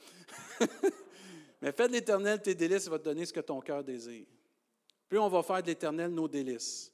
mais 1.61 1.73
fais 1.73 1.89
de 1.89 1.93
l'Éternel 1.93 2.41
tes 2.41 2.55
délices, 2.55 2.85
il 2.85 2.91
va 2.91 2.99
te 2.99 3.05
donner 3.05 3.27
ce 3.27 3.33
que 3.33 3.41
ton 3.41 3.61
cœur 3.61 3.83
désire. 3.83 4.27
Plus 5.11 5.19
on 5.19 5.29
va 5.29 5.43
faire 5.43 5.61
de 5.61 5.67
l'Éternel 5.67 6.15
nos 6.15 6.29
délices, 6.29 6.93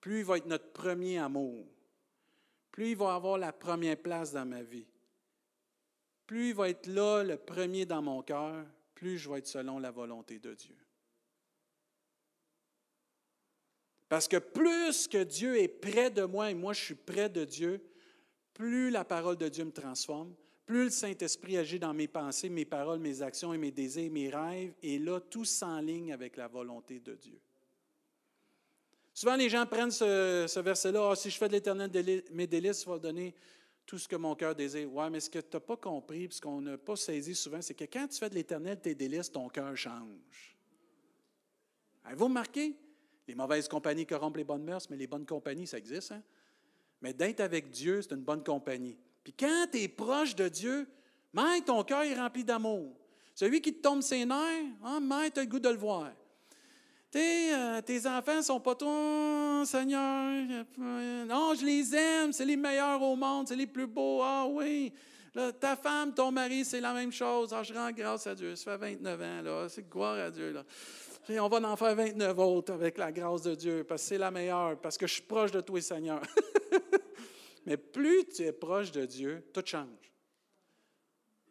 plus 0.00 0.18
il 0.18 0.24
va 0.24 0.38
être 0.38 0.46
notre 0.46 0.72
premier 0.72 1.18
amour, 1.18 1.64
plus 2.72 2.90
il 2.90 2.96
va 2.96 3.14
avoir 3.14 3.38
la 3.38 3.52
première 3.52 3.96
place 3.96 4.32
dans 4.32 4.44
ma 4.44 4.64
vie, 4.64 4.88
plus 6.26 6.48
il 6.48 6.54
va 6.56 6.68
être 6.68 6.88
là, 6.88 7.22
le 7.22 7.36
premier 7.36 7.86
dans 7.86 8.02
mon 8.02 8.22
cœur, 8.22 8.66
plus 8.96 9.18
je 9.18 9.30
vais 9.30 9.38
être 9.38 9.46
selon 9.46 9.78
la 9.78 9.92
volonté 9.92 10.40
de 10.40 10.52
Dieu. 10.52 10.76
Parce 14.08 14.26
que 14.26 14.38
plus 14.38 15.06
que 15.06 15.22
Dieu 15.22 15.56
est 15.56 15.68
près 15.68 16.10
de 16.10 16.24
moi 16.24 16.50
et 16.50 16.54
moi 16.54 16.72
je 16.72 16.82
suis 16.82 16.94
près 16.96 17.28
de 17.28 17.44
Dieu, 17.44 17.80
plus 18.52 18.90
la 18.90 19.04
parole 19.04 19.36
de 19.36 19.48
Dieu 19.48 19.64
me 19.64 19.72
transforme, 19.72 20.34
plus 20.66 20.84
le 20.84 20.90
Saint-Esprit 20.90 21.58
agit 21.58 21.78
dans 21.78 21.92
mes 21.92 22.08
pensées, 22.08 22.48
mes 22.48 22.64
paroles, 22.64 22.98
mes 22.98 23.22
actions 23.22 23.52
et 23.52 23.58
mes 23.58 23.70
désirs, 23.70 24.10
mes 24.10 24.30
rêves, 24.30 24.72
et 24.82 24.98
là, 24.98 25.20
tout 25.20 25.44
s'enligne 25.44 26.12
avec 26.12 26.36
la 26.36 26.48
volonté 26.48 27.00
de 27.00 27.14
Dieu. 27.14 27.38
Souvent, 29.12 29.36
les 29.36 29.48
gens 29.48 29.64
prennent 29.66 29.90
ce, 29.90 30.60
verset-là, 30.60 31.10
ah, 31.12 31.16
si 31.16 31.30
je 31.30 31.38
fais 31.38 31.48
de 31.48 31.52
l'éternel 31.52 31.90
mes 32.32 32.46
délices, 32.46 32.82
ça 32.82 32.90
va 32.90 32.98
donner 32.98 33.34
tout 33.86 33.98
ce 33.98 34.08
que 34.08 34.16
mon 34.16 34.34
cœur 34.34 34.54
désire. 34.54 34.92
Oui, 34.92 35.04
mais 35.10 35.20
ce 35.20 35.30
que 35.30 35.38
tu 35.38 35.48
n'as 35.52 35.60
pas 35.60 35.76
compris, 35.76 36.28
ce 36.30 36.40
qu'on 36.40 36.60
n'a 36.60 36.78
pas 36.78 36.96
saisi 36.96 37.34
souvent, 37.34 37.62
c'est 37.62 37.74
que 37.74 37.84
quand 37.84 38.08
tu 38.08 38.18
fais 38.18 38.30
de 38.30 38.34
l'éternel 38.34 38.80
tes 38.80 38.94
délices, 38.94 39.30
ton 39.30 39.48
cœur 39.48 39.76
change. 39.76 40.56
Avez-vous 42.04 42.24
remarqué? 42.24 42.74
Les 43.28 43.34
mauvaises 43.34 43.68
compagnies 43.68 44.06
corrompent 44.06 44.36
les 44.36 44.44
bonnes 44.44 44.64
mœurs, 44.64 44.88
mais 44.90 44.96
les 44.96 45.06
bonnes 45.06 45.26
compagnies, 45.26 45.66
ça 45.66 45.78
existe. 45.78 46.12
Hein? 46.12 46.22
Mais 47.00 47.12
d'être 47.12 47.40
avec 47.40 47.70
Dieu, 47.70 48.02
c'est 48.02 48.14
une 48.14 48.22
bonne 48.22 48.42
compagnie. 48.42 48.98
Puis 49.24 49.32
quand 49.32 49.66
tu 49.72 49.78
es 49.78 49.88
proche 49.88 50.36
de 50.36 50.48
Dieu, 50.48 50.86
mais 51.32 51.60
ton 51.62 51.82
cœur 51.82 52.02
est 52.02 52.14
rempli 52.14 52.44
d'amour. 52.44 52.92
Celui 53.34 53.60
qui 53.60 53.74
te 53.74 53.82
tombe 53.82 54.02
ses 54.02 54.24
nerfs, 54.24 54.38
hein, 54.84 55.00
tu 55.34 55.40
as 55.40 55.42
le 55.42 55.48
goût 55.48 55.58
de 55.58 55.70
le 55.70 55.76
voir. 55.76 56.12
Euh, 57.16 57.80
tes 57.82 58.06
enfants 58.06 58.36
ne 58.36 58.42
sont 58.42 58.60
pas 58.60 58.74
toi, 58.74 59.62
Seigneur. 59.64 60.66
Non, 60.78 61.54
je 61.54 61.64
les 61.64 61.94
aime, 61.94 62.32
c'est 62.32 62.44
les 62.44 62.56
meilleurs 62.56 63.00
au 63.02 63.14
monde, 63.14 63.46
c'est 63.48 63.56
les 63.56 63.66
plus 63.66 63.86
beaux. 63.86 64.20
Ah 64.22 64.46
oui. 64.48 64.92
ta 65.60 65.76
femme, 65.76 66.12
ton 66.12 66.32
mari, 66.32 66.64
c'est 66.64 66.80
la 66.80 66.92
même 66.92 67.12
chose. 67.12 67.52
Ah, 67.52 67.62
je 67.62 67.72
rends 67.72 67.92
grâce 67.92 68.26
à 68.26 68.34
Dieu. 68.34 68.56
Ça 68.56 68.72
fait 68.78 68.94
29 68.94 69.20
ans, 69.20 69.42
là. 69.42 69.68
C'est 69.68 69.88
gloire 69.88 70.18
à 70.18 70.30
Dieu. 70.30 70.52
Là. 70.52 70.64
on 71.40 71.48
va 71.48 71.68
en 71.68 71.76
faire 71.76 71.94
29 71.94 72.38
autres 72.38 72.72
avec 72.72 72.98
la 72.98 73.12
grâce 73.12 73.42
de 73.42 73.54
Dieu, 73.54 73.84
parce 73.88 74.02
que 74.02 74.08
c'est 74.08 74.18
la 74.18 74.32
meilleure, 74.32 74.76
parce 74.78 74.98
que 74.98 75.06
je 75.06 75.14
suis 75.14 75.22
proche 75.22 75.52
de 75.52 75.60
toi, 75.60 75.80
Seigneur. 75.80 76.20
Mais 77.66 77.76
plus 77.76 78.26
tu 78.26 78.42
es 78.42 78.52
proche 78.52 78.92
de 78.92 79.04
Dieu, 79.06 79.44
tout 79.52 79.62
change. 79.64 80.12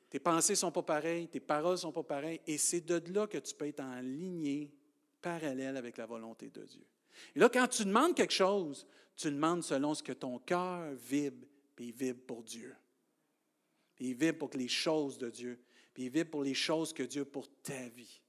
Tes 0.09 0.19
pensées 0.19 0.53
ne 0.53 0.57
sont 0.57 0.71
pas 0.71 0.83
pareilles, 0.83 1.27
tes 1.27 1.39
paroles 1.39 1.73
ne 1.73 1.77
sont 1.77 1.91
pas 1.91 2.03
pareilles, 2.03 2.39
et 2.45 2.57
c'est 2.59 2.81
de 2.81 3.01
là 3.11 3.25
que 3.25 3.39
tu 3.39 3.55
peux 3.55 3.67
être 3.67 3.79
en 3.79 3.99
lignée 3.99 4.71
parallèle 5.21 5.75
avec 5.77 5.97
la 5.97 6.05
volonté 6.05 6.51
de 6.51 6.63
Dieu. 6.63 6.85
Et 7.35 7.39
là, 7.39 7.49
quand 7.49 7.67
tu 7.67 7.85
demandes 7.85 8.15
quelque 8.15 8.33
chose, 8.33 8.85
tu 9.15 9.31
demandes 9.31 9.63
selon 9.63 9.95
ce 9.95 10.03
que 10.03 10.11
ton 10.11 10.37
cœur 10.39 10.93
vibre, 10.93 11.47
puis 11.75 11.87
il 11.87 11.93
vibre 11.93 12.21
pour 12.27 12.43
Dieu. 12.43 12.75
Puis 13.95 14.09
il 14.09 14.13
vibre 14.15 14.37
pour 14.37 14.49
les 14.55 14.67
choses 14.67 15.17
de 15.17 15.29
Dieu, 15.29 15.59
puis 15.93 16.03
il 16.03 16.09
vibre 16.09 16.29
pour 16.29 16.43
les 16.43 16.53
choses 16.53 16.93
que 16.93 17.03
Dieu 17.03 17.25
pour 17.25 17.49
ta 17.63 17.87
vie. 17.89 18.21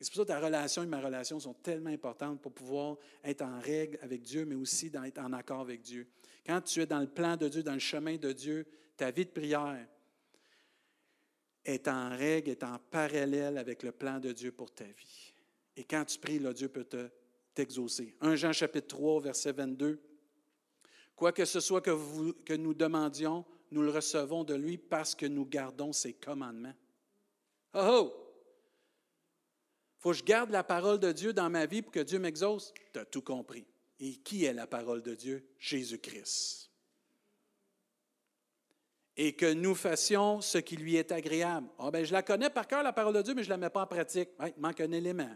Et 0.00 0.04
c'est 0.04 0.10
pour 0.10 0.16
ça 0.16 0.22
que 0.24 0.28
ta 0.28 0.40
relation 0.40 0.82
et 0.82 0.86
ma 0.86 1.00
relation 1.00 1.38
sont 1.38 1.54
tellement 1.54 1.90
importantes 1.90 2.42
pour 2.42 2.52
pouvoir 2.52 2.96
être 3.22 3.42
en 3.42 3.60
règle 3.60 3.98
avec 4.02 4.22
Dieu, 4.22 4.44
mais 4.44 4.56
aussi 4.56 4.90
d'être 4.90 5.18
en 5.18 5.32
accord 5.32 5.60
avec 5.60 5.80
Dieu. 5.80 6.08
Quand 6.44 6.60
tu 6.60 6.80
es 6.80 6.86
dans 6.86 7.00
le 7.00 7.08
plan 7.08 7.36
de 7.36 7.48
Dieu, 7.48 7.62
dans 7.62 7.74
le 7.74 7.78
chemin 7.78 8.16
de 8.16 8.32
Dieu, 8.32 8.66
ta 8.96 9.10
vie 9.10 9.24
de 9.24 9.30
prière 9.30 9.86
est 11.64 11.86
en 11.88 12.10
règle, 12.10 12.50
est 12.50 12.64
en 12.64 12.78
parallèle 12.90 13.58
avec 13.58 13.82
le 13.82 13.92
plan 13.92 14.18
de 14.18 14.32
Dieu 14.32 14.50
pour 14.52 14.72
ta 14.72 14.84
vie. 14.84 15.32
Et 15.76 15.84
quand 15.84 16.04
tu 16.04 16.18
pries, 16.18 16.38
là, 16.38 16.52
Dieu 16.52 16.68
peut 16.68 16.84
te, 16.84 17.08
t'exaucer. 17.54 18.16
1 18.20 18.36
Jean 18.36 18.52
chapitre 18.52 18.88
3, 18.88 19.20
verset 19.20 19.52
22. 19.52 20.00
Quoi 21.14 21.32
que 21.32 21.44
ce 21.44 21.60
soit 21.60 21.80
que, 21.80 22.56
nous 22.56 22.74
demandions, 22.74 23.44
nous 23.70 23.82
le 23.82 23.90
recevons 23.90 24.44
de 24.44 24.54
lui 24.54 24.76
parce 24.76 25.14
que 25.14 25.26
nous 25.26 25.46
gardons 25.46 25.92
ses 25.92 26.14
commandements. 26.14 26.74
Oh 27.74 27.80
oh! 27.82 28.18
faut 29.98 30.10
que 30.10 30.16
je 30.16 30.24
garde 30.24 30.50
la 30.50 30.64
parole 30.64 30.98
de 30.98 31.12
Dieu 31.12 31.32
dans 31.32 31.48
ma 31.48 31.64
vie 31.64 31.80
pour 31.80 31.92
que 31.92 32.00
Dieu 32.00 32.18
m'exauce? 32.18 32.74
Tu 32.92 32.98
as 32.98 33.04
tout 33.04 33.22
compris. 33.22 33.64
Et 34.02 34.16
qui 34.16 34.44
est 34.44 34.52
la 34.52 34.66
parole 34.66 35.00
de 35.00 35.14
Dieu? 35.14 35.48
Jésus-Christ. 35.60 36.72
Et 39.16 39.36
que 39.36 39.52
nous 39.52 39.76
fassions 39.76 40.40
ce 40.40 40.58
qui 40.58 40.76
lui 40.76 40.96
est 40.96 41.12
agréable. 41.12 41.68
Ah, 41.78 41.92
ben, 41.92 42.04
je 42.04 42.12
la 42.12 42.24
connais 42.24 42.50
par 42.50 42.66
cœur, 42.66 42.82
la 42.82 42.92
parole 42.92 43.14
de 43.14 43.22
Dieu, 43.22 43.32
mais 43.32 43.44
je 43.44 43.48
ne 43.48 43.52
la 43.52 43.58
mets 43.58 43.70
pas 43.70 43.82
en 43.82 43.86
pratique. 43.86 44.30
il 44.40 44.60
manque 44.60 44.80
un 44.80 44.90
élément. 44.90 45.30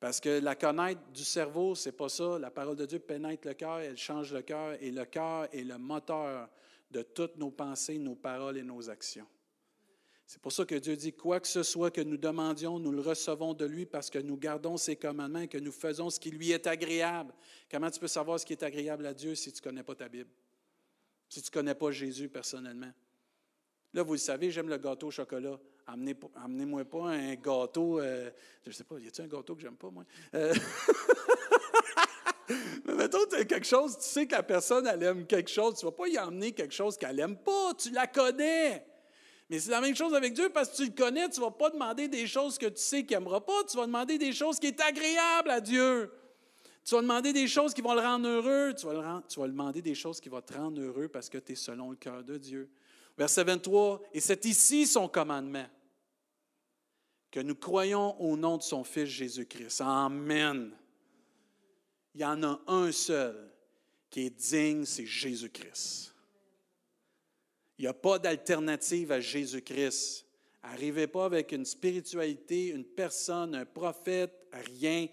Parce 0.00 0.18
que 0.18 0.40
la 0.40 0.56
connaître 0.56 1.00
du 1.12 1.22
cerveau, 1.22 1.76
c'est 1.76 1.92
pas 1.92 2.08
ça. 2.08 2.36
La 2.36 2.50
parole 2.50 2.74
de 2.74 2.84
Dieu 2.84 2.98
pénètre 2.98 3.46
le 3.46 3.54
cœur, 3.54 3.78
elle 3.78 3.96
change 3.96 4.32
le 4.32 4.42
cœur, 4.42 4.76
et 4.82 4.90
le 4.90 5.04
cœur 5.04 5.48
est 5.54 5.62
le 5.62 5.78
moteur 5.78 6.48
de 6.90 7.02
toutes 7.02 7.36
nos 7.36 7.52
pensées, 7.52 7.98
nos 7.98 8.16
paroles 8.16 8.58
et 8.58 8.64
nos 8.64 8.90
actions. 8.90 9.26
C'est 10.28 10.42
pour 10.42 10.52
ça 10.52 10.66
que 10.66 10.74
Dieu 10.74 10.94
dit, 10.94 11.14
quoi 11.14 11.40
que 11.40 11.48
ce 11.48 11.62
soit 11.62 11.90
que 11.90 12.02
nous 12.02 12.18
demandions, 12.18 12.78
nous 12.78 12.92
le 12.92 13.00
recevons 13.00 13.54
de 13.54 13.64
lui 13.64 13.86
parce 13.86 14.10
que 14.10 14.18
nous 14.18 14.36
gardons 14.36 14.76
ses 14.76 14.94
commandements 14.94 15.40
et 15.40 15.48
que 15.48 15.56
nous 15.56 15.72
faisons 15.72 16.10
ce 16.10 16.20
qui 16.20 16.30
lui 16.30 16.50
est 16.50 16.66
agréable. 16.66 17.32
Comment 17.70 17.90
tu 17.90 17.98
peux 17.98 18.08
savoir 18.08 18.38
ce 18.38 18.44
qui 18.44 18.52
est 18.52 18.62
agréable 18.62 19.06
à 19.06 19.14
Dieu 19.14 19.34
si 19.34 19.50
tu 19.50 19.62
ne 19.62 19.64
connais 19.64 19.82
pas 19.82 19.94
ta 19.94 20.06
Bible? 20.06 20.28
Si 21.30 21.40
tu 21.40 21.48
ne 21.48 21.54
connais 21.54 21.74
pas 21.74 21.90
Jésus 21.92 22.28
personnellement? 22.28 22.92
Là, 23.94 24.02
vous 24.02 24.12
le 24.12 24.18
savez, 24.18 24.50
j'aime 24.50 24.68
le 24.68 24.76
gâteau 24.76 25.06
au 25.06 25.10
chocolat. 25.10 25.58
Amenez-moi 25.86 26.84
pas 26.84 27.06
un 27.06 27.34
gâteau. 27.36 27.98
Euh, 27.98 28.30
je 28.64 28.68
ne 28.68 28.74
sais 28.74 28.84
pas, 28.84 28.98
y 28.98 29.08
a-t-il 29.08 29.24
un 29.24 29.28
gâteau 29.28 29.54
que 29.54 29.62
j'aime 29.62 29.78
pas, 29.78 29.88
moi? 29.88 30.04
Euh, 30.34 30.52
mais 32.84 32.94
mettons, 32.96 33.24
tu 33.30 33.36
as 33.36 33.46
quelque 33.46 33.66
chose, 33.66 33.96
tu 33.96 34.04
sais 34.04 34.26
que 34.26 34.32
la 34.32 34.42
personne, 34.42 34.86
elle 34.88 35.02
aime 35.04 35.26
quelque 35.26 35.48
chose. 35.48 35.78
Tu 35.78 35.86
ne 35.86 35.90
vas 35.90 35.96
pas 35.96 36.06
y 36.06 36.18
emmener 36.18 36.52
quelque 36.52 36.74
chose 36.74 36.98
qu'elle 36.98 37.16
n'aime 37.16 37.38
pas. 37.38 37.72
Tu 37.78 37.88
la 37.92 38.06
connais. 38.06 38.84
Mais 39.48 39.60
c'est 39.60 39.70
la 39.70 39.80
même 39.80 39.96
chose 39.96 40.12
avec 40.14 40.34
Dieu 40.34 40.50
parce 40.50 40.68
que 40.68 40.76
tu 40.76 40.84
le 40.84 40.90
connais. 40.90 41.28
Tu 41.30 41.40
ne 41.40 41.44
vas 41.44 41.50
pas 41.50 41.70
demander 41.70 42.06
des 42.08 42.26
choses 42.26 42.58
que 42.58 42.66
tu 42.66 42.82
sais 42.82 43.04
qu'il 43.04 43.16
n'aimera 43.16 43.44
pas. 43.44 43.64
Tu 43.68 43.76
vas 43.76 43.86
demander 43.86 44.18
des 44.18 44.32
choses 44.32 44.58
qui 44.58 44.68
sont 44.68 44.80
agréables 44.86 45.50
à 45.50 45.60
Dieu. 45.60 46.12
Tu 46.84 46.94
vas 46.94 47.00
demander 47.00 47.32
des 47.32 47.48
choses 47.48 47.72
qui 47.72 47.80
vont 47.80 47.94
le 47.94 48.00
rendre 48.00 48.28
heureux. 48.28 48.74
Tu 48.74 48.86
vas, 48.86 49.22
le 49.46 49.52
demander 49.52 49.82
des 49.82 49.94
choses 49.94 50.20
qui 50.20 50.28
vont 50.28 50.40
te 50.40 50.52
rendre 50.52 50.80
heureux 50.80 51.08
parce 51.08 51.28
que 51.28 51.38
tu 51.38 51.52
es 51.52 51.54
selon 51.54 51.90
le 51.90 51.96
cœur 51.96 52.22
de 52.22 52.36
Dieu. 52.36 52.70
Verset 53.16 53.44
23, 53.44 54.02
et 54.14 54.20
c'est 54.20 54.44
ici 54.44 54.86
son 54.86 55.08
commandement 55.08 55.66
que 57.30 57.40
nous 57.40 57.56
croyons 57.56 58.18
au 58.20 58.36
nom 58.36 58.56
de 58.56 58.62
son 58.62 58.84
Fils 58.84 59.06
Jésus-Christ. 59.06 59.80
Amen. 59.80 60.70
Il 62.14 62.20
y 62.20 62.24
en 62.24 62.42
a 62.42 62.60
un 62.66 62.92
seul 62.92 63.52
qui 64.08 64.26
est 64.26 64.30
digne, 64.30 64.84
c'est 64.84 65.06
Jésus-Christ. 65.06 66.14
Il 67.78 67.82
n'y 67.82 67.88
a 67.88 67.94
pas 67.94 68.18
d'alternative 68.18 69.12
à 69.12 69.20
Jésus-Christ. 69.20 70.26
Arrivez 70.62 71.06
pas 71.06 71.24
avec 71.24 71.52
une 71.52 71.64
spiritualité, 71.64 72.68
une 72.68 72.84
personne, 72.84 73.54
un 73.54 73.64
prophète, 73.64 74.32
rien. 74.52 75.06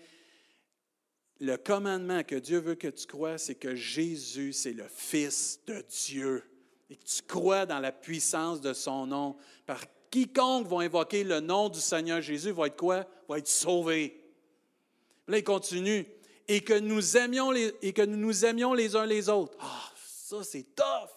Le 1.39 1.57
commandement 1.57 2.23
que 2.23 2.35
Dieu 2.35 2.59
veut 2.59 2.75
que 2.75 2.87
tu 2.87 3.05
crois, 3.05 3.37
c'est 3.37 3.55
que 3.55 3.75
Jésus, 3.75 4.53
c'est 4.53 4.73
le 4.73 4.87
Fils 4.87 5.59
de 5.67 5.83
Dieu 6.07 6.43
et 6.89 6.95
que 6.95 7.03
tu 7.03 7.21
crois 7.23 7.65
dans 7.65 7.79
la 7.79 7.91
puissance 7.91 8.61
de 8.61 8.73
son 8.73 9.07
nom. 9.07 9.35
Par 9.65 9.83
quiconque 10.09 10.67
va 10.67 10.77
invoquer 10.81 11.23
le 11.23 11.39
nom 11.39 11.69
du 11.69 11.79
Seigneur 11.79 12.21
Jésus 12.21 12.51
va 12.51 12.67
être 12.67 12.77
quoi? 12.77 13.05
Va 13.27 13.37
être 13.37 13.47
sauvé. 13.47 14.23
Là, 15.27 15.37
il 15.37 15.43
continue. 15.43 16.05
Et 16.47 16.61
que 16.61 16.77
nous 16.77 17.17
aimions 17.17 17.49
les, 17.49 17.73
et 17.81 17.91
que 17.91 18.03
nous 18.03 18.17
nous 18.17 18.45
aimions 18.45 18.73
les 18.73 18.95
uns 18.95 19.05
les 19.05 19.29
autres. 19.29 19.57
Ah, 19.59 19.91
ça, 20.05 20.43
c'est 20.43 20.75
tough. 20.75 21.14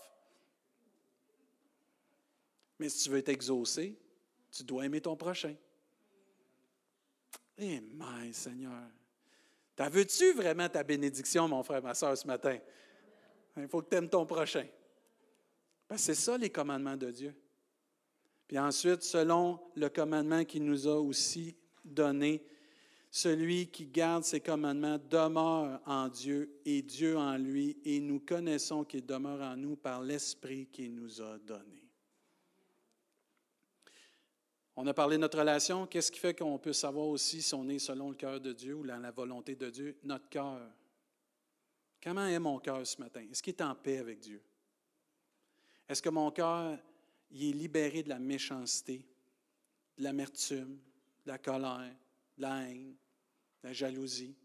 Mais 2.78 2.88
si 2.88 3.04
tu 3.04 3.10
veux 3.10 3.18
être 3.18 3.30
tu 4.50 4.64
dois 4.64 4.86
aimer 4.86 5.00
ton 5.00 5.16
prochain. 5.16 5.54
Eh, 7.58 7.80
my 7.80 8.32
Seigneur. 8.32 8.82
T'as 9.74 9.88
veux-tu 9.88 10.32
vraiment 10.32 10.68
ta 10.68 10.82
bénédiction, 10.82 11.48
mon 11.48 11.62
frère, 11.62 11.82
ma 11.82 11.94
soeur, 11.94 12.16
ce 12.16 12.26
matin? 12.26 12.58
Il 13.56 13.68
faut 13.68 13.82
que 13.82 13.88
tu 13.88 13.96
aimes 13.96 14.08
ton 14.08 14.26
prochain. 14.26 14.66
c'est 15.96 16.14
ça 16.14 16.38
les 16.38 16.50
commandements 16.50 16.96
de 16.96 17.10
Dieu. 17.10 17.34
Puis 18.46 18.58
ensuite, 18.58 19.02
selon 19.02 19.60
le 19.74 19.88
commandement 19.88 20.44
qu'il 20.44 20.64
nous 20.64 20.86
a 20.86 20.98
aussi 20.98 21.56
donné, 21.84 22.42
celui 23.10 23.68
qui 23.68 23.86
garde 23.86 24.24
ses 24.24 24.40
commandements 24.40 24.98
demeure 24.98 25.80
en 25.86 26.08
Dieu 26.08 26.60
et 26.64 26.82
Dieu 26.82 27.16
en 27.16 27.36
lui, 27.36 27.76
et 27.84 28.00
nous 28.00 28.20
connaissons 28.20 28.84
qu'il 28.84 29.04
demeure 29.04 29.40
en 29.40 29.56
nous 29.56 29.76
par 29.76 30.02
l'Esprit 30.02 30.66
qu'il 30.66 30.94
nous 30.94 31.20
a 31.20 31.38
donné. 31.38 31.77
On 34.80 34.86
a 34.86 34.94
parlé 34.94 35.16
de 35.16 35.22
notre 35.22 35.40
relation. 35.40 35.88
Qu'est-ce 35.88 36.12
qui 36.12 36.20
fait 36.20 36.38
qu'on 36.38 36.56
peut 36.56 36.72
savoir 36.72 37.08
aussi 37.08 37.42
si 37.42 37.52
on 37.52 37.68
est 37.68 37.80
selon 37.80 38.10
le 38.10 38.14
cœur 38.14 38.40
de 38.40 38.52
Dieu 38.52 38.76
ou 38.76 38.84
la 38.84 39.10
volonté 39.10 39.56
de 39.56 39.70
Dieu? 39.70 39.98
Notre 40.04 40.28
cœur. 40.28 40.70
Comment 42.00 42.28
est 42.28 42.38
mon 42.38 42.60
cœur 42.60 42.86
ce 42.86 43.00
matin? 43.00 43.26
Est-ce 43.28 43.42
qu'il 43.42 43.54
est 43.54 43.62
en 43.62 43.74
paix 43.74 43.98
avec 43.98 44.20
Dieu? 44.20 44.40
Est-ce 45.88 46.00
que 46.00 46.10
mon 46.10 46.30
cœur 46.30 46.78
est 47.32 47.52
libéré 47.56 48.04
de 48.04 48.08
la 48.08 48.20
méchanceté, 48.20 49.04
de 49.96 50.04
l'amertume, 50.04 50.78
de 51.24 51.28
la 51.28 51.38
colère, 51.38 51.96
de 52.36 52.42
la 52.42 52.62
haine, 52.62 52.94
de 53.62 53.66
la 53.66 53.72
jalousie? 53.72 54.36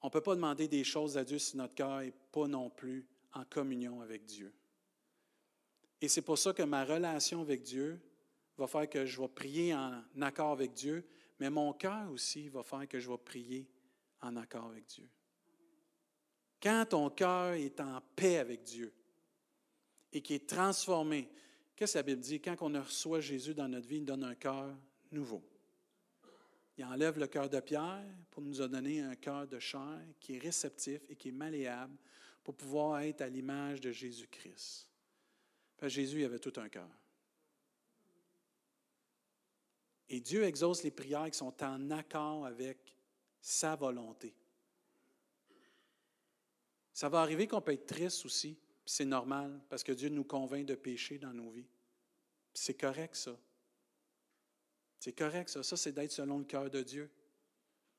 On 0.00 0.06
ne 0.06 0.12
peut 0.12 0.20
pas 0.20 0.36
demander 0.36 0.68
des 0.68 0.84
choses 0.84 1.18
à 1.18 1.24
Dieu 1.24 1.40
si 1.40 1.56
notre 1.56 1.74
cœur 1.74 2.02
n'est 2.02 2.14
pas 2.30 2.46
non 2.46 2.70
plus 2.70 3.04
en 3.32 3.44
communion 3.46 4.00
avec 4.00 4.26
Dieu. 4.26 4.54
Et 6.00 6.06
c'est 6.06 6.22
pour 6.22 6.38
ça 6.38 6.52
que 6.52 6.62
ma 6.62 6.84
relation 6.84 7.40
avec 7.40 7.64
Dieu 7.64 8.00
va 8.56 8.66
faire 8.66 8.88
que 8.88 9.04
je 9.04 9.20
vais 9.20 9.28
prier 9.28 9.74
en 9.74 10.02
accord 10.20 10.52
avec 10.52 10.72
Dieu, 10.72 11.06
mais 11.38 11.50
mon 11.50 11.72
cœur 11.72 12.10
aussi 12.10 12.48
va 12.48 12.62
faire 12.62 12.88
que 12.88 12.98
je 12.98 13.10
vais 13.10 13.18
prier 13.18 13.68
en 14.22 14.36
accord 14.36 14.66
avec 14.66 14.86
Dieu. 14.86 15.08
Quand 16.62 16.86
ton 16.88 17.10
cœur 17.10 17.52
est 17.52 17.80
en 17.80 18.00
paix 18.14 18.38
avec 18.38 18.62
Dieu 18.62 18.92
et 20.12 20.22
qui 20.22 20.34
est 20.34 20.48
transformé, 20.48 21.28
qu'est-ce 21.74 21.92
que 21.94 21.98
la 21.98 22.02
Bible 22.02 22.20
dit? 22.20 22.40
Quand 22.40 22.56
on 22.60 22.80
reçoit 22.80 23.20
Jésus 23.20 23.54
dans 23.54 23.68
notre 23.68 23.86
vie, 23.86 23.98
il 23.98 24.04
donne 24.04 24.24
un 24.24 24.34
cœur 24.34 24.74
nouveau. 25.12 25.42
Il 26.78 26.84
enlève 26.84 27.18
le 27.18 27.26
cœur 27.26 27.48
de 27.48 27.60
pierre 27.60 28.04
pour 28.30 28.42
nous 28.42 28.54
donner 28.54 29.00
un 29.00 29.14
cœur 29.14 29.46
de 29.46 29.58
chair 29.58 29.98
qui 30.20 30.36
est 30.36 30.38
réceptif 30.38 31.00
et 31.08 31.16
qui 31.16 31.28
est 31.28 31.32
malléable 31.32 31.96
pour 32.44 32.54
pouvoir 32.54 33.00
être 33.00 33.22
à 33.22 33.28
l'image 33.28 33.80
de 33.80 33.92
Jésus-Christ. 33.92 34.88
Jésus 35.82 36.24
avait 36.24 36.38
tout 36.38 36.52
un 36.56 36.68
cœur. 36.68 36.88
Et 40.08 40.20
Dieu 40.20 40.44
exauce 40.44 40.82
les 40.82 40.90
prières 40.90 41.30
qui 41.30 41.38
sont 41.38 41.62
en 41.62 41.90
accord 41.90 42.46
avec 42.46 42.96
sa 43.40 43.76
volonté. 43.76 44.34
Ça 46.92 47.08
va 47.08 47.20
arriver 47.20 47.46
qu'on 47.46 47.60
peut 47.60 47.72
être 47.72 47.86
triste 47.86 48.24
aussi, 48.24 48.56
c'est 48.84 49.04
normal, 49.04 49.60
parce 49.68 49.82
que 49.82 49.92
Dieu 49.92 50.08
nous 50.08 50.24
convainc 50.24 50.64
de 50.64 50.74
pécher 50.74 51.18
dans 51.18 51.32
nos 51.32 51.50
vies. 51.50 51.68
C'est 52.54 52.78
correct, 52.78 53.16
ça. 53.16 53.38
C'est 54.98 55.12
correct, 55.12 55.50
ça. 55.50 55.62
Ça, 55.62 55.76
c'est 55.76 55.92
d'être 55.92 56.12
selon 56.12 56.38
le 56.38 56.44
cœur 56.44 56.70
de 56.70 56.82
Dieu. 56.82 57.10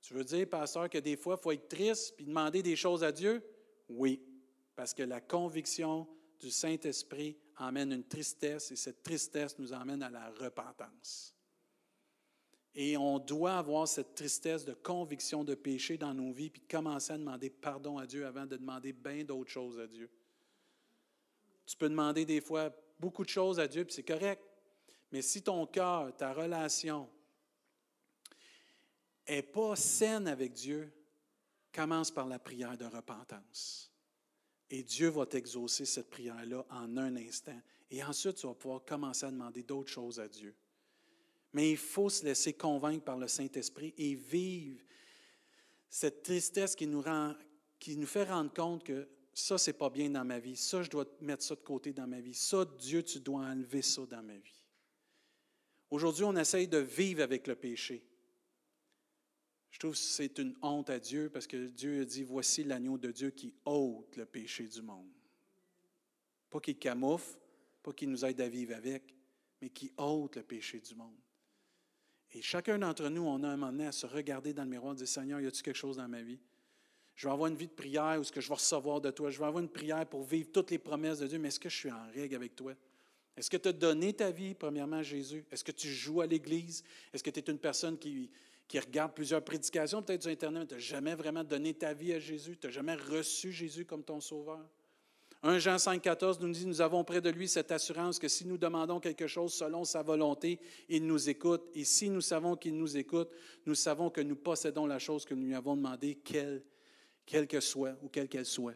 Tu 0.01 0.13
veux 0.13 0.23
dire, 0.23 0.49
pasteur, 0.49 0.89
que 0.89 0.97
des 0.97 1.15
fois, 1.15 1.35
il 1.39 1.43
faut 1.43 1.51
être 1.51 1.67
triste 1.67 2.15
puis 2.15 2.25
demander 2.25 2.63
des 2.63 2.75
choses 2.75 3.03
à 3.03 3.11
Dieu? 3.11 3.43
Oui, 3.89 4.21
parce 4.75 4.93
que 4.93 5.03
la 5.03 5.21
conviction 5.21 6.07
du 6.39 6.49
Saint-Esprit 6.49 7.37
emmène 7.57 7.91
une 7.91 8.07
tristesse 8.07 8.71
et 8.71 8.75
cette 8.75 9.03
tristesse 9.03 9.57
nous 9.59 9.73
emmène 9.73 10.01
à 10.03 10.09
la 10.09 10.29
repentance. 10.31 11.36
Et 12.79 12.95
on 12.95 13.17
doit 13.17 13.57
avoir 13.57 13.87
cette 13.87 14.13
tristesse 14.13 14.63
de 14.63 14.75
conviction 14.75 15.43
de 15.43 15.55
péché 15.55 15.97
dans 15.97 16.13
nos 16.13 16.31
vies, 16.31 16.51
puis 16.51 16.61
commencer 16.61 17.11
à 17.11 17.17
demander 17.17 17.49
pardon 17.49 17.97
à 17.97 18.05
Dieu 18.05 18.23
avant 18.23 18.45
de 18.45 18.55
demander 18.55 18.93
bien 18.93 19.23
d'autres 19.23 19.49
choses 19.49 19.79
à 19.79 19.87
Dieu. 19.87 20.07
Tu 21.65 21.75
peux 21.75 21.89
demander 21.89 22.23
des 22.23 22.39
fois 22.39 22.69
beaucoup 22.99 23.23
de 23.23 23.29
choses 23.29 23.59
à 23.59 23.67
Dieu, 23.67 23.83
puis 23.83 23.95
c'est 23.95 24.03
correct. 24.03 24.43
Mais 25.11 25.23
si 25.23 25.41
ton 25.41 25.65
cœur, 25.65 26.15
ta 26.15 26.33
relation 26.33 27.09
n'est 29.27 29.41
pas 29.41 29.75
saine 29.75 30.27
avec 30.27 30.53
Dieu, 30.53 30.93
commence 31.73 32.11
par 32.11 32.27
la 32.27 32.37
prière 32.37 32.77
de 32.77 32.85
repentance. 32.85 33.91
Et 34.69 34.83
Dieu 34.83 35.09
va 35.09 35.25
t'exaucer 35.25 35.85
cette 35.85 36.11
prière-là 36.11 36.63
en 36.69 36.95
un 36.95 37.15
instant. 37.15 37.59
Et 37.89 38.03
ensuite, 38.03 38.35
tu 38.35 38.45
vas 38.45 38.53
pouvoir 38.53 38.85
commencer 38.85 39.25
à 39.25 39.31
demander 39.31 39.63
d'autres 39.63 39.91
choses 39.91 40.19
à 40.19 40.27
Dieu. 40.27 40.55
Mais 41.57 41.71
il 41.71 41.77
faut 41.77 42.11
se 42.11 42.23
laisser 42.23 42.53
convaincre 42.53 43.03
par 43.03 43.17
le 43.17 43.27
Saint-Esprit 43.27 43.91
et 43.97 44.13
vivre 44.13 44.79
cette 45.89 46.21
tristesse 46.21 46.75
qui 46.75 46.85
nous, 46.85 47.01
rend, 47.01 47.33
qui 47.79 47.97
nous 47.97 48.05
fait 48.05 48.25
rendre 48.25 48.53
compte 48.53 48.83
que 48.83 49.07
ça, 49.33 49.57
c'est 49.57 49.73
pas 49.73 49.89
bien 49.89 50.11
dans 50.11 50.23
ma 50.23 50.37
vie. 50.37 50.55
Ça, 50.55 50.83
je 50.83 50.89
dois 50.91 51.05
mettre 51.19 51.41
ça 51.41 51.55
de 51.55 51.61
côté 51.61 51.93
dans 51.93 52.05
ma 52.05 52.19
vie. 52.19 52.35
Ça, 52.35 52.63
Dieu, 52.77 53.01
tu 53.01 53.19
dois 53.21 53.39
enlever 53.39 53.81
ça 53.81 54.05
dans 54.05 54.21
ma 54.21 54.37
vie. 54.37 54.63
Aujourd'hui, 55.89 56.25
on 56.25 56.35
essaye 56.35 56.67
de 56.67 56.77
vivre 56.77 57.23
avec 57.23 57.47
le 57.47 57.55
péché. 57.55 58.05
Je 59.71 59.79
trouve 59.79 59.93
que 59.93 59.97
c'est 59.97 60.37
une 60.37 60.55
honte 60.61 60.91
à 60.91 60.99
Dieu 60.99 61.31
parce 61.33 61.47
que 61.47 61.69
Dieu 61.69 62.01
a 62.01 62.05
dit 62.05 62.23
Voici 62.23 62.65
l'agneau 62.65 62.99
de 62.99 63.11
Dieu 63.11 63.31
qui 63.31 63.51
ôte 63.65 64.15
le 64.15 64.27
péché 64.27 64.67
du 64.67 64.83
monde. 64.83 65.09
Pas 66.51 66.59
qu'il 66.59 66.77
camoufle, 66.77 67.39
pas 67.81 67.93
qu'il 67.93 68.11
nous 68.11 68.23
aide 68.25 68.41
à 68.41 68.47
vivre 68.47 68.75
avec, 68.75 69.15
mais 69.59 69.71
qui 69.71 69.91
ôte 69.97 70.35
le 70.35 70.43
péché 70.43 70.79
du 70.79 70.93
monde. 70.93 71.17
Et 72.33 72.41
chacun 72.41 72.77
d'entre 72.77 73.09
nous, 73.09 73.23
on 73.23 73.43
a 73.43 73.47
un 73.47 73.57
moment 73.57 73.71
donné 73.71 73.87
à 73.87 73.91
se 73.91 74.05
regarder 74.05 74.53
dans 74.53 74.63
le 74.63 74.69
miroir 74.69 74.93
et 74.93 74.97
dire 74.97 75.07
Seigneur, 75.07 75.39
y 75.39 75.47
a-t-il 75.47 75.63
quelque 75.63 75.77
chose 75.77 75.97
dans 75.97 76.07
ma 76.07 76.21
vie? 76.21 76.39
Je 77.15 77.27
vais 77.27 77.33
avoir 77.33 77.47
une 77.47 77.55
vie 77.55 77.67
de 77.67 77.73
prière 77.73 78.19
où 78.19 78.23
ce 78.23 78.31
que 78.31 78.41
je 78.41 78.47
vais 78.47 78.53
recevoir 78.53 79.01
de 79.01 79.09
toi. 79.09 79.31
Je 79.31 79.39
vais 79.39 79.45
avoir 79.45 79.63
une 79.63 79.69
prière 79.69 80.05
pour 80.05 80.23
vivre 80.23 80.49
toutes 80.51 80.69
les 80.69 80.77
promesses 80.77 81.19
de 81.19 81.27
Dieu, 81.27 81.39
mais 81.39 81.47
est-ce 81.47 81.59
que 81.59 81.69
je 81.69 81.75
suis 81.75 81.91
en 81.91 82.05
règle 82.13 82.35
avec 82.35 82.55
toi? 82.55 82.73
Est-ce 83.35 83.49
que 83.49 83.57
tu 83.57 83.69
as 83.69 83.73
donné 83.73 84.13
ta 84.13 84.29
vie, 84.29 84.53
premièrement, 84.53 84.97
à 84.97 85.03
Jésus? 85.03 85.45
Est-ce 85.51 85.63
que 85.63 85.71
tu 85.71 85.87
joues 85.87 86.21
à 86.21 86.27
l'Église? 86.27 86.83
Est-ce 87.13 87.23
que 87.23 87.29
tu 87.29 87.39
es 87.39 87.43
une 87.51 87.57
personne 87.57 87.97
qui, 87.97 88.29
qui 88.67 88.79
regarde 88.79 89.13
plusieurs 89.13 89.43
prédications, 89.43 90.03
peut-être 90.03 90.23
sur 90.23 90.31
Internet, 90.31 90.61
mais 90.61 90.67
tu 90.67 90.73
n'as 90.75 90.79
jamais 90.79 91.15
vraiment 91.15 91.43
donné 91.43 91.73
ta 91.73 91.93
vie 91.93 92.13
à 92.13 92.19
Jésus? 92.19 92.57
Tu 92.57 92.67
n'as 92.67 92.73
jamais 92.73 92.95
reçu 92.95 93.51
Jésus 93.51 93.85
comme 93.85 94.03
ton 94.03 94.19
Sauveur? 94.19 94.67
1 95.47 95.59
Jean 95.59 95.77
5, 95.77 96.01
14 96.01 96.41
nous 96.41 96.51
dit, 96.51 96.65
nous 96.65 96.81
avons 96.81 97.05
près 97.05 97.21
de 97.21 97.29
lui 97.29 97.47
cette 97.47 97.71
assurance 97.71 98.19
que 98.19 98.27
si 98.27 98.45
nous 98.45 98.57
demandons 98.57 98.99
quelque 98.99 99.27
chose 99.27 99.53
selon 99.53 99.85
sa 99.85 100.03
volonté, 100.03 100.59
il 100.89 101.05
nous 101.05 101.29
écoute. 101.29 101.69
Et 101.73 101.85
si 101.85 102.09
nous 102.09 102.19
savons 102.19 102.57
qu'il 102.57 102.75
nous 102.75 102.97
écoute, 102.97 103.29
nous 103.65 103.73
savons 103.73 104.09
que 104.09 104.19
nous 104.19 104.35
possédons 104.35 104.85
la 104.85 104.99
chose 104.99 105.23
que 105.23 105.33
nous 105.33 105.45
lui 105.45 105.55
avons 105.55 105.77
demandé, 105.77 106.15
quelle, 106.15 107.47
que 107.47 107.61
soit 107.61 107.95
ou 108.01 108.09
quelle 108.09 108.27
qu'elle 108.27 108.45
soit. 108.45 108.73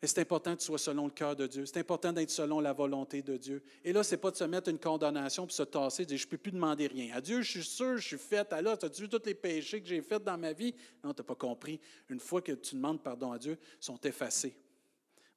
Et 0.00 0.06
c'est 0.06 0.22
important 0.22 0.54
que 0.54 0.60
tu 0.60 0.64
sois 0.64 0.78
selon 0.78 1.04
le 1.04 1.10
cœur 1.10 1.36
de 1.36 1.46
Dieu. 1.46 1.66
C'est 1.66 1.80
important 1.80 2.10
d'être 2.10 2.30
selon 2.30 2.60
la 2.60 2.72
volonté 2.72 3.20
de 3.20 3.36
Dieu. 3.36 3.62
Et 3.84 3.92
là, 3.92 4.02
ce 4.02 4.14
n'est 4.14 4.20
pas 4.20 4.30
de 4.30 4.36
se 4.36 4.44
mettre 4.44 4.70
une 4.70 4.78
condamnation 4.78 5.46
puis 5.46 5.56
se 5.56 5.62
tasser, 5.62 6.04
de 6.04 6.08
dire 6.08 6.18
Je 6.18 6.24
ne 6.24 6.30
peux 6.30 6.38
plus 6.38 6.52
demander 6.52 6.86
rien. 6.86 7.14
À 7.14 7.20
Dieu, 7.20 7.42
je 7.42 7.50
suis 7.50 7.64
sûr, 7.64 7.98
je 7.98 8.06
suis 8.06 8.18
fait. 8.18 8.50
Alors, 8.54 8.78
as-tu 8.82 9.02
vu 9.02 9.08
tous 9.10 9.20
les 9.26 9.34
péchés 9.34 9.82
que 9.82 9.88
j'ai 9.88 10.00
faits 10.00 10.24
dans 10.24 10.38
ma 10.38 10.54
vie? 10.54 10.74
Non, 11.04 11.12
tu 11.12 11.20
n'as 11.20 11.26
pas 11.26 11.34
compris. 11.34 11.78
Une 12.08 12.20
fois 12.20 12.40
que 12.40 12.52
tu 12.52 12.76
demandes 12.76 13.02
pardon 13.02 13.30
à 13.30 13.38
Dieu, 13.38 13.58
ils 13.60 13.84
sont 13.84 14.00
effacés. 14.00 14.56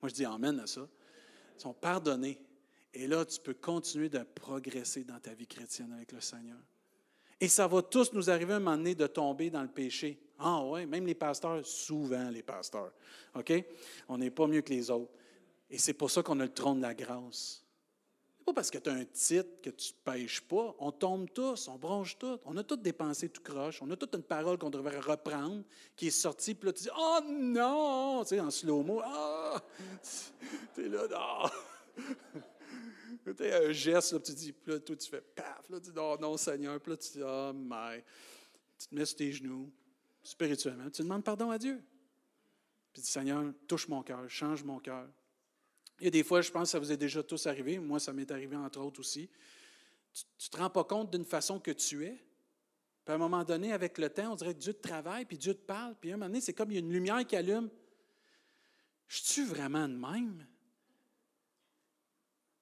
Moi, 0.02 0.10
je 0.10 0.14
dis 0.14 0.26
Amen 0.26 0.60
à 0.60 0.68
ça. 0.68 0.88
Ils 1.58 1.62
sont 1.62 1.74
pardonnés. 1.74 2.40
Et 2.94 3.08
là, 3.08 3.26
tu 3.26 3.40
peux 3.40 3.54
continuer 3.54 4.10
de 4.10 4.20
progresser 4.20 5.04
dans 5.04 5.20
ta 5.20 5.34
vie 5.34 5.46
chrétienne 5.46 5.94
avec 5.94 6.12
le 6.12 6.22
Seigneur. 6.22 6.58
Et 7.40 7.48
ça 7.48 7.68
va 7.68 7.82
tous 7.82 8.12
nous 8.14 8.30
arriver 8.30 8.54
à 8.54 8.56
un 8.58 8.60
moment 8.60 8.78
donné 8.78 8.96
de 8.96 9.08
tomber 9.08 9.50
dans 9.50 9.62
le 9.62 9.70
péché. 9.70 10.20
Ah 10.40 10.64
oui, 10.64 10.86
même 10.86 11.06
les 11.06 11.16
pasteurs, 11.16 11.66
souvent 11.66 12.30
les 12.30 12.44
pasteurs. 12.44 12.92
OK? 13.36 13.54
On 14.08 14.18
n'est 14.18 14.32
pas 14.32 14.48
mieux 14.48 14.62
que 14.62 14.74
les 14.74 14.90
autres. 14.90 15.12
Et 15.70 15.78
c'est 15.78 15.94
pour 15.94 16.10
ça 16.10 16.24
qu'on 16.24 16.40
a 16.40 16.44
le 16.44 16.54
trône 16.54 16.78
de 16.78 16.82
la 16.84 16.94
grâce 16.94 17.64
pas 18.50 18.54
parce 18.54 18.72
que 18.72 18.78
tu 18.80 18.90
as 18.90 18.94
un 18.94 19.06
titre 19.06 19.62
que 19.62 19.70
tu 19.70 19.94
ne 19.94 20.12
pêches 20.12 20.42
pas. 20.42 20.76
On 20.80 20.92
tombe 20.92 21.30
tous, 21.32 21.68
on 21.68 21.78
bronche 21.78 22.18
tous. 22.18 22.40
On 22.46 22.58
a 22.58 22.64
tous 22.64 22.78
dépensé 22.78 23.30
tout 23.30 23.42
croche. 23.42 23.82
On 23.82 23.90
a 23.92 23.96
toute 23.96 24.16
une 24.16 24.24
parole 24.24 24.58
qu'on 24.58 24.70
devrait 24.70 25.00
reprendre 25.00 25.64
qui 25.96 26.08
est 26.08 26.12
sortie. 26.12 26.56
Puis 26.56 26.68
là, 26.68 26.74
tu 26.74 26.84
dis 26.84 26.90
Oh 26.98 27.20
non 27.28 28.24
Tu 28.24 28.30
sais, 28.30 28.40
en 28.40 28.50
slow-mo. 28.50 29.02
Ah 29.04 29.62
Tu 30.74 30.86
es 30.86 30.90
là, 30.90 31.08
non 31.08 31.50
Tu 33.36 33.44
as 33.44 33.58
un 33.58 33.72
geste, 33.72 34.14
là, 34.14 34.20
tu 34.20 34.34
dis, 34.34 34.52
puis 34.52 34.74
là, 34.74 34.80
toi, 34.80 34.96
tu 34.96 35.10
fais 35.10 35.22
paf. 35.22 35.70
Là, 35.70 35.80
tu 35.80 35.92
dis 35.92 36.00
Oh 36.00 36.18
non, 36.20 36.36
Seigneur. 36.38 36.80
Puis 36.80 36.92
là, 36.92 36.98
tu 36.98 37.12
dis 37.12 37.24
Oh, 37.24 37.52
my. 37.54 38.02
Tu 38.80 38.88
te 38.88 38.96
mets 38.96 39.06
sur 39.06 39.18
tes 39.18 39.32
genoux, 39.32 39.72
spirituellement. 40.24 40.90
Tu 40.90 41.04
demandes 41.04 41.24
pardon 41.24 41.52
à 41.52 41.58
Dieu. 41.58 41.82
Puis 42.94 43.02
tu 43.02 43.06
dis 43.06 43.12
Seigneur, 43.12 43.44
touche 43.68 43.88
mon 43.88 44.02
cœur, 44.02 44.28
change 44.30 44.64
mon 44.64 44.80
cœur. 44.80 45.08
Il 46.00 46.06
y 46.06 46.08
a 46.08 46.12
des 46.12 46.24
fois, 46.24 46.42
je 46.42 46.52
pense 46.52 46.64
que 46.64 46.70
ça 46.70 46.80
vous 46.80 46.92
est 46.92 46.98
déjà 46.98 47.22
tous 47.24 47.46
arrivé. 47.48 47.78
Moi, 47.80 48.00
ça 48.00 48.14
m'est 48.14 48.30
arrivé 48.32 48.56
entre 48.56 48.80
autres 48.80 49.00
aussi. 49.00 49.30
Tu 50.14 50.48
ne 50.48 50.52
te 50.52 50.58
rends 50.58 50.70
pas 50.70 50.84
compte 50.84 51.12
d'une 51.12 51.26
façon 51.26 51.60
que 51.60 51.72
tu 51.72 52.06
es. 52.06 52.24
Puis 53.06 53.12
à 53.12 53.16
un 53.16 53.18
moment 53.18 53.44
donné, 53.44 53.74
avec 53.74 53.98
le 53.98 54.10
temps, 54.10 54.34
on 54.34 54.36
dirait 54.36 54.54
que 54.54 54.60
Dieu 54.60 54.74
te 54.74 54.88
travaille, 54.88 55.26
puis 55.26 55.38
Dieu 55.38 55.54
te 55.54 55.66
parle. 55.66 55.96
Puis 56.00 56.12
à 56.12 56.14
un 56.14 56.18
moment 56.18 56.28
donné, 56.28 56.42
c'est 56.42 56.54
comme 56.54 56.72
il 56.72 56.76
y 56.76 56.78
a 56.78 56.82
une 56.82 56.92
lumière 56.92 57.26
qui 57.26 57.36
allume. 57.36 57.70
Je 59.08 59.22
suis 59.22 59.46
vraiment 59.46 59.88
de 59.88 59.96
même? 59.96 60.46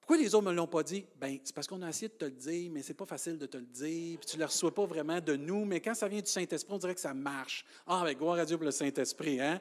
Pourquoi 0.00 0.16
les 0.16 0.34
autres 0.34 0.46
ne 0.46 0.50
me 0.52 0.56
l'ont 0.56 0.66
pas 0.66 0.82
dit? 0.82 1.04
Ben, 1.16 1.38
c'est 1.44 1.54
parce 1.54 1.66
qu'on 1.66 1.82
a 1.82 1.88
essayé 1.90 2.08
de 2.08 2.14
te 2.14 2.24
le 2.24 2.30
dire, 2.30 2.70
mais 2.72 2.82
c'est 2.82 2.94
pas 2.94 3.04
facile 3.04 3.36
de 3.36 3.44
te 3.44 3.58
le 3.58 3.66
dire, 3.66 4.18
puis 4.18 4.26
tu 4.26 4.36
ne 4.36 4.40
le 4.40 4.46
reçois 4.46 4.74
pas 4.74 4.86
vraiment 4.86 5.20
de 5.20 5.36
nous, 5.36 5.66
mais 5.66 5.82
quand 5.82 5.94
ça 5.94 6.08
vient 6.08 6.22
du 6.22 6.30
Saint-Esprit, 6.30 6.72
on 6.72 6.78
dirait 6.78 6.94
que 6.94 7.00
ça 7.02 7.12
marche. 7.12 7.66
Ah, 7.86 8.00
avec 8.00 8.16
gloire 8.16 8.38
à 8.38 8.46
Dieu 8.46 8.56
pour 8.56 8.64
le 8.64 8.70
Saint-Esprit, 8.70 9.38
hein? 9.38 9.60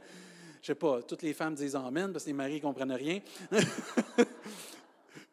Je 0.62 0.68
sais 0.68 0.76
pas, 0.76 1.02
toutes 1.02 1.22
les 1.22 1.34
femmes 1.34 1.56
disent 1.56 1.76
Amen 1.76 2.12
parce 2.12 2.26
que 2.26 2.30
les 2.30 2.34
maris 2.34 2.56
ne 2.56 2.62
comprennent 2.62 2.92
rien. 2.92 3.20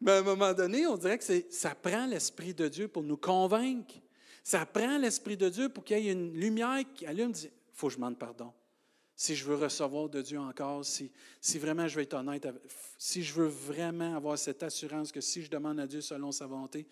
mais 0.01 0.11
à 0.11 0.17
un 0.19 0.21
moment 0.21 0.53
donné, 0.53 0.85
on 0.87 0.97
dirait 0.97 1.17
que 1.17 1.43
ça 1.49 1.75
prend 1.75 2.05
l'Esprit 2.05 2.53
de 2.53 2.67
Dieu 2.67 2.87
pour 2.87 3.03
nous 3.03 3.17
convaincre. 3.17 3.95
Ça 4.43 4.65
prend 4.65 4.97
l'Esprit 4.97 5.37
de 5.37 5.49
Dieu 5.49 5.69
pour 5.69 5.83
qu'il 5.83 5.99
y 5.99 6.09
ait 6.09 6.13
une 6.13 6.33
lumière 6.33 6.83
qui 6.93 7.05
allume, 7.05 7.31
dit, 7.31 7.49
faut 7.73 7.87
que 7.87 7.93
je 7.93 7.97
demande 7.97 8.17
pardon 8.17 8.51
si 9.15 9.35
je 9.35 9.45
veux 9.45 9.55
recevoir 9.55 10.09
de 10.09 10.21
Dieu 10.21 10.39
encore, 10.39 10.83
si, 10.83 11.09
si 11.39 11.57
vraiment 11.57 11.87
je 11.87 11.95
veux 11.95 12.01
être 12.01 12.15
honnête, 12.15 12.47
si 12.97 13.23
je 13.23 13.33
veux 13.33 13.47
vraiment 13.47 14.15
avoir 14.15 14.37
cette 14.37 14.61
assurance 14.61 15.11
que 15.11 15.21
si 15.21 15.41
je 15.41 15.49
demande 15.49 15.79
à 15.79 15.87
Dieu 15.87 16.01
selon 16.01 16.31
sa 16.31 16.47
volonté, 16.47 16.85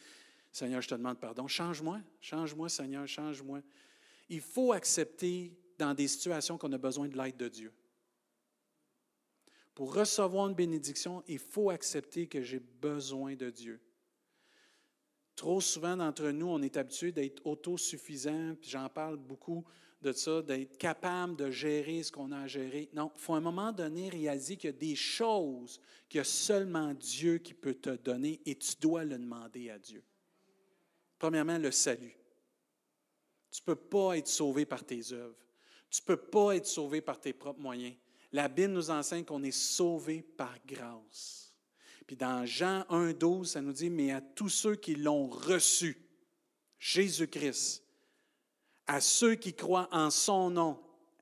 Seigneur, 0.52 0.82
je 0.82 0.88
te 0.88 0.96
demande 0.96 1.20
pardon. 1.20 1.48
Change-moi, 1.48 2.00
change-moi, 2.22 2.70
Seigneur, 2.70 3.08
change-moi. 3.08 3.60
Il 4.30 4.40
faut 4.40 4.72
accepter 4.72 5.52
dans 5.78 5.94
des 5.94 6.08
situations 6.08 6.58
qu'on 6.58 6.72
a 6.72 6.78
besoin 6.78 7.08
de 7.08 7.18
l'aide 7.18 7.38
de 7.38 7.50
Dieu. 7.50 7.74
Pour 9.76 9.96
recevoir 9.96 10.48
une 10.48 10.56
bénédiction, 10.56 11.24
il 11.28 11.40
faut 11.40 11.70
accepter 11.70 12.28
que 12.28 12.42
j'ai 12.42 12.60
besoin 12.60 13.36
de 13.36 13.50
Dieu. 13.50 13.82
Trop 15.36 15.62
souvent 15.62 15.98
d'entre 15.98 16.30
nous, 16.30 16.48
on 16.48 16.62
est 16.62 16.78
habitué 16.78 17.12
d'être 17.12 17.46
autosuffisant, 17.46 18.56
puis 18.60 18.70
j'en 18.70 18.88
parle 18.88 19.18
beaucoup 19.18 19.66
de 20.04 20.12
ça, 20.12 20.42
d'être 20.42 20.78
capable 20.78 21.36
de 21.38 21.50
gérer 21.50 22.04
ce 22.04 22.12
qu'on 22.12 22.32
a 22.32 22.42
à 22.42 22.48
gérer. 22.48 22.90
Non, 22.94 23.12
il 23.16 23.20
faut 23.20 23.34
à 23.34 23.38
un 23.38 23.42
moment 23.42 23.72
donné 23.72 24.10
réaliser 24.10 24.58
qu'il 24.58 24.70
y 24.70 24.74
a 24.74 24.78
des 24.78 24.96
choses 24.96 25.80
que 26.10 26.22
seulement 26.24 26.94
Dieu 26.94 27.40
qui 27.40 27.54
peut 27.54 27.74
te 27.74 27.90
donner 27.90 28.42
et 28.46 28.56
tu 28.56 28.76
dois 28.80 29.06
le 29.06 29.18
demander 29.18 29.72
à 29.72 29.80
Dieu. 29.80 30.04
Premièrement, 31.18 31.58
le 31.58 31.72
salut. 31.72 32.16
Tu 33.50 33.62
ne 33.62 33.74
peux 33.74 33.80
pas 33.80 34.18
être 34.18 34.28
sauvé 34.28 34.66
par 34.66 34.84
tes 34.84 35.14
œuvres. 35.14 35.38
Tu 35.90 36.02
ne 36.02 36.06
peux 36.06 36.18
pas 36.18 36.56
être 36.56 36.66
sauvé 36.66 37.02
par 37.02 37.20
tes 37.20 37.34
propres 37.34 37.62
moyens. 37.62 37.96
La 38.34 38.48
Bible 38.48 38.74
nous 38.74 38.90
enseigne 38.90 39.24
qu'on 39.24 39.44
est 39.44 39.52
sauvé 39.52 40.24
par 40.24 40.58
grâce. 40.68 41.54
Puis 42.08 42.16
dans 42.16 42.46
Jean 42.46 42.84
1, 42.90 43.14
12, 43.14 43.52
ça 43.52 43.62
nous 43.62 43.72
dit, 43.72 43.90
mais 43.90 44.12
à 44.12 44.22
tous 44.22 44.50
ceux 44.50 44.76
qui 44.76 44.96
l'ont 44.96 45.28
reçu, 45.28 45.98
Jésus-Christ, 46.80 47.84
à 48.88 49.00
ceux 49.00 49.36
qui 49.36 49.54
croient 49.54 49.88
en 49.92 50.10
son 50.10 50.50
nom, 50.50 50.80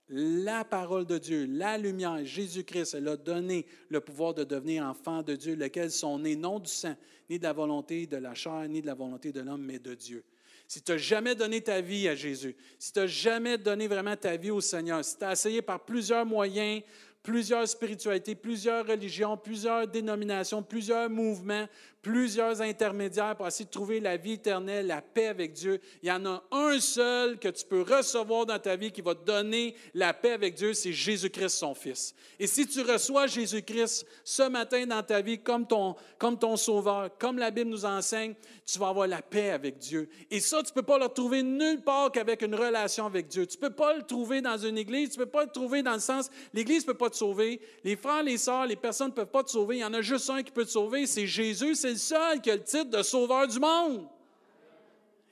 la 0.07 0.65
parole 0.65 1.05
de 1.05 1.17
Dieu, 1.17 1.45
la 1.45 1.77
lumière, 1.77 2.25
Jésus-Christ, 2.25 2.95
elle 2.95 3.07
a 3.07 3.17
donné 3.17 3.65
le 3.89 4.01
pouvoir 4.01 4.33
de 4.33 4.43
devenir 4.43 4.83
enfant 4.83 5.21
de 5.21 5.35
Dieu, 5.35 5.55
lequel 5.55 5.91
sont 5.91 6.19
nés 6.19 6.35
non 6.35 6.59
du 6.59 6.69
sang, 6.69 6.95
ni 7.29 7.37
de 7.37 7.43
la 7.43 7.53
volonté 7.53 8.07
de 8.07 8.17
la 8.17 8.33
chair, 8.33 8.67
ni 8.67 8.81
de 8.81 8.87
la 8.87 8.93
volonté 8.93 9.31
de 9.31 9.39
l'homme, 9.41 9.63
mais 9.63 9.79
de 9.79 9.93
Dieu. 9.95 10.23
Si 10.71 10.81
tu 10.81 10.93
n'as 10.93 10.97
jamais 10.97 11.35
donné 11.35 11.59
ta 11.59 11.81
vie 11.81 12.07
à 12.07 12.15
Jésus, 12.15 12.55
si 12.79 12.93
tu 12.93 12.99
n'as 12.99 13.05
jamais 13.05 13.57
donné 13.57 13.89
vraiment 13.89 14.15
ta 14.15 14.37
vie 14.37 14.51
au 14.51 14.61
Seigneur, 14.61 15.03
si 15.03 15.17
tu 15.17 15.25
as 15.25 15.33
essayé 15.33 15.61
par 15.61 15.81
plusieurs 15.81 16.25
moyens, 16.25 16.81
plusieurs 17.21 17.67
spiritualités, 17.67 18.35
plusieurs 18.35 18.87
religions, 18.87 19.35
plusieurs 19.35 19.85
dénominations, 19.85 20.63
plusieurs 20.63 21.09
mouvements, 21.09 21.67
plusieurs 22.01 22.61
intermédiaires 22.61 23.35
pour 23.35 23.47
essayer 23.47 23.65
de 23.65 23.69
trouver 23.69 23.99
la 23.99 24.17
vie 24.17 24.33
éternelle, 24.33 24.87
la 24.87 25.01
paix 25.01 25.27
avec 25.27 25.53
Dieu. 25.53 25.79
Il 26.01 26.09
y 26.09 26.11
en 26.11 26.25
a 26.25 26.43
un 26.51 26.79
seul 26.79 27.37
que 27.37 27.49
tu 27.49 27.63
peux 27.65 27.81
recevoir 27.81 28.45
dans 28.45 28.57
ta 28.57 28.75
vie 28.75 28.91
qui 28.91 29.01
va 29.01 29.13
te 29.13 29.23
donner 29.23 29.75
la 29.93 30.13
paix 30.13 30.31
avec 30.31 30.55
Dieu, 30.55 30.73
c'est 30.73 30.93
Jésus-Christ, 30.93 31.49
son 31.49 31.75
Fils. 31.75 32.15
Et 32.39 32.47
si 32.47 32.65
tu 32.65 32.81
reçois 32.81 33.27
Jésus-Christ 33.27 34.05
ce 34.23 34.43
matin 34.43 34.85
dans 34.85 35.03
ta 35.03 35.21
vie 35.21 35.39
comme 35.39 35.67
ton, 35.67 35.95
comme 36.17 36.39
ton 36.39 36.57
Sauveur, 36.57 37.09
comme 37.19 37.37
la 37.37 37.51
Bible 37.51 37.69
nous 37.69 37.85
enseigne, 37.85 38.33
tu 38.65 38.79
vas 38.79 38.89
avoir 38.89 39.07
la 39.07 39.21
paix 39.21 39.51
avec 39.51 39.77
Dieu. 39.77 40.09
Et 40.29 40.39
ça, 40.39 40.63
tu 40.63 40.69
ne 40.69 40.73
peux 40.73 40.83
pas 40.83 40.97
le 40.97 41.07
trouver 41.07 41.43
nulle 41.43 41.81
part 41.81 42.11
qu'avec 42.11 42.41
une 42.41 42.55
relation 42.55 43.05
avec 43.05 43.27
Dieu. 43.27 43.45
Tu 43.45 43.57
ne 43.57 43.61
peux 43.61 43.73
pas 43.73 43.95
le 43.95 44.03
trouver 44.03 44.41
dans 44.41 44.57
une 44.57 44.77
église, 44.77 45.11
tu 45.11 45.19
ne 45.19 45.25
peux 45.25 45.29
pas 45.29 45.43
le 45.43 45.51
trouver 45.51 45.83
dans 45.83 45.93
le 45.93 45.99
sens, 45.99 46.29
l'église 46.53 46.83
ne 46.87 46.91
peut 46.93 46.97
pas 46.97 47.09
te 47.09 47.17
sauver, 47.17 47.61
les 47.83 47.95
frères, 47.95 48.23
les 48.23 48.37
sœurs, 48.37 48.65
les 48.65 48.75
personnes 48.75 49.09
ne 49.09 49.13
peuvent 49.13 49.27
pas 49.27 49.43
te 49.43 49.51
sauver. 49.51 49.77
Il 49.77 49.79
y 49.79 49.85
en 49.85 49.93
a 49.93 50.01
juste 50.01 50.29
un 50.29 50.41
qui 50.41 50.51
peut 50.51 50.65
te 50.65 50.71
sauver, 50.71 51.05
c'est 51.05 51.27
Jésus, 51.27 51.75
c'est 51.75 51.90
seul 51.97 52.41
qui 52.41 52.51
a 52.51 52.55
le 52.55 52.63
titre 52.63 52.89
de 52.89 53.03
sauveur 53.03 53.47
du 53.47 53.59
monde. 53.59 54.07